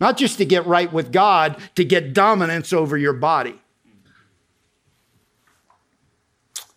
Not 0.00 0.16
just 0.16 0.38
to 0.38 0.44
get 0.44 0.66
right 0.66 0.90
with 0.90 1.12
God, 1.12 1.60
to 1.74 1.84
get 1.84 2.14
dominance 2.14 2.72
over 2.72 2.96
your 2.96 3.12
body. 3.12 3.60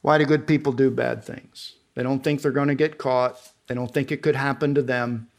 Why 0.02 0.18
do 0.18 0.26
good 0.26 0.46
people 0.46 0.74
do 0.74 0.92
bad 0.92 1.24
things? 1.24 1.76
They 1.96 2.04
don't 2.04 2.24
think 2.24 2.42
they're 2.42 2.52
going 2.52 2.68
to 2.68 2.76
get 2.76 2.98
caught. 2.98 3.40
They 3.68 3.76
don't 3.76 3.94
think 3.94 4.12
it 4.12 4.22
could 4.22 4.36
happen 4.36 4.76
to 4.76 4.82
them. 4.82 5.30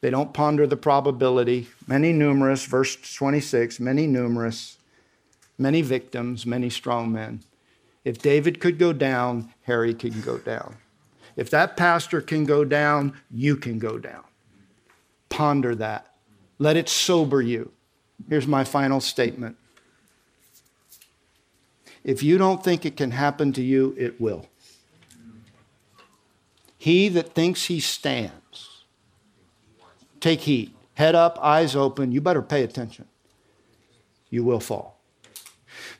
They 0.00 0.10
don't 0.10 0.32
ponder 0.32 0.66
the 0.68 0.76
probability. 0.76 1.66
Many 1.88 2.12
numerous, 2.12 2.64
verse 2.64 2.96
26, 2.96 3.80
many 3.80 4.06
numerous, 4.06 4.78
many 5.58 5.82
victims, 5.82 6.46
many 6.46 6.70
strong 6.70 7.10
men. 7.10 7.42
If 8.04 8.18
David 8.18 8.60
could 8.60 8.78
go 8.78 8.92
down, 8.92 9.52
Harry 9.62 9.94
can 9.94 10.20
go 10.20 10.38
down. 10.38 10.76
If 11.34 11.50
that 11.50 11.76
pastor 11.76 12.20
can 12.20 12.44
go 12.44 12.64
down, 12.64 13.14
you 13.30 13.56
can 13.56 13.80
go 13.80 13.98
down. 13.98 14.22
Ponder 15.28 15.74
that. 15.74 16.14
Let 16.58 16.76
it 16.76 16.88
sober 16.88 17.42
you. 17.42 17.72
Here's 18.28 18.46
my 18.46 18.64
final 18.64 19.00
statement. 19.00 19.56
If 22.02 22.22
you 22.22 22.38
don't 22.38 22.62
think 22.62 22.86
it 22.86 22.96
can 22.96 23.10
happen 23.10 23.52
to 23.54 23.62
you, 23.62 23.94
it 23.98 24.20
will. 24.20 24.46
He 26.78 27.08
that 27.08 27.34
thinks 27.34 27.64
he 27.64 27.80
stands, 27.80 28.84
take 30.20 30.42
heed. 30.42 30.72
Head 30.94 31.14
up, 31.14 31.38
eyes 31.42 31.76
open. 31.76 32.10
You 32.12 32.20
better 32.22 32.40
pay 32.40 32.62
attention. 32.62 33.06
You 34.30 34.44
will 34.44 34.60
fall. 34.60 34.95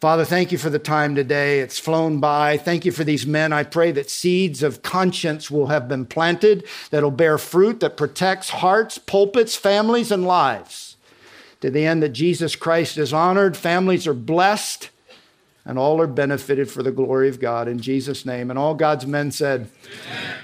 Father, 0.00 0.26
thank 0.26 0.52
you 0.52 0.58
for 0.58 0.68
the 0.68 0.78
time 0.78 1.14
today. 1.14 1.60
It's 1.60 1.78
flown 1.78 2.20
by. 2.20 2.58
Thank 2.58 2.84
you 2.84 2.92
for 2.92 3.02
these 3.02 3.26
men. 3.26 3.52
I 3.52 3.62
pray 3.62 3.92
that 3.92 4.10
seeds 4.10 4.62
of 4.62 4.82
conscience 4.82 5.50
will 5.50 5.68
have 5.68 5.88
been 5.88 6.04
planted, 6.04 6.64
that'll 6.90 7.10
bear 7.10 7.38
fruit 7.38 7.80
that 7.80 7.96
protects 7.96 8.50
hearts, 8.50 8.98
pulpits, 8.98 9.56
families, 9.56 10.12
and 10.12 10.26
lives. 10.26 10.96
To 11.62 11.70
the 11.70 11.86
end 11.86 12.02
that 12.02 12.10
Jesus 12.10 12.54
Christ 12.54 12.98
is 12.98 13.14
honored, 13.14 13.56
families 13.56 14.06
are 14.06 14.14
blessed, 14.14 14.90
and 15.64 15.78
all 15.78 16.00
are 16.00 16.06
benefited 16.06 16.70
for 16.70 16.82
the 16.82 16.92
glory 16.92 17.28
of 17.28 17.40
God. 17.40 17.66
In 17.66 17.80
Jesus' 17.80 18.26
name. 18.26 18.50
And 18.50 18.58
all 18.58 18.74
God's 18.74 19.06
men 19.06 19.32
said, 19.32 19.68
Amen. 20.10 20.36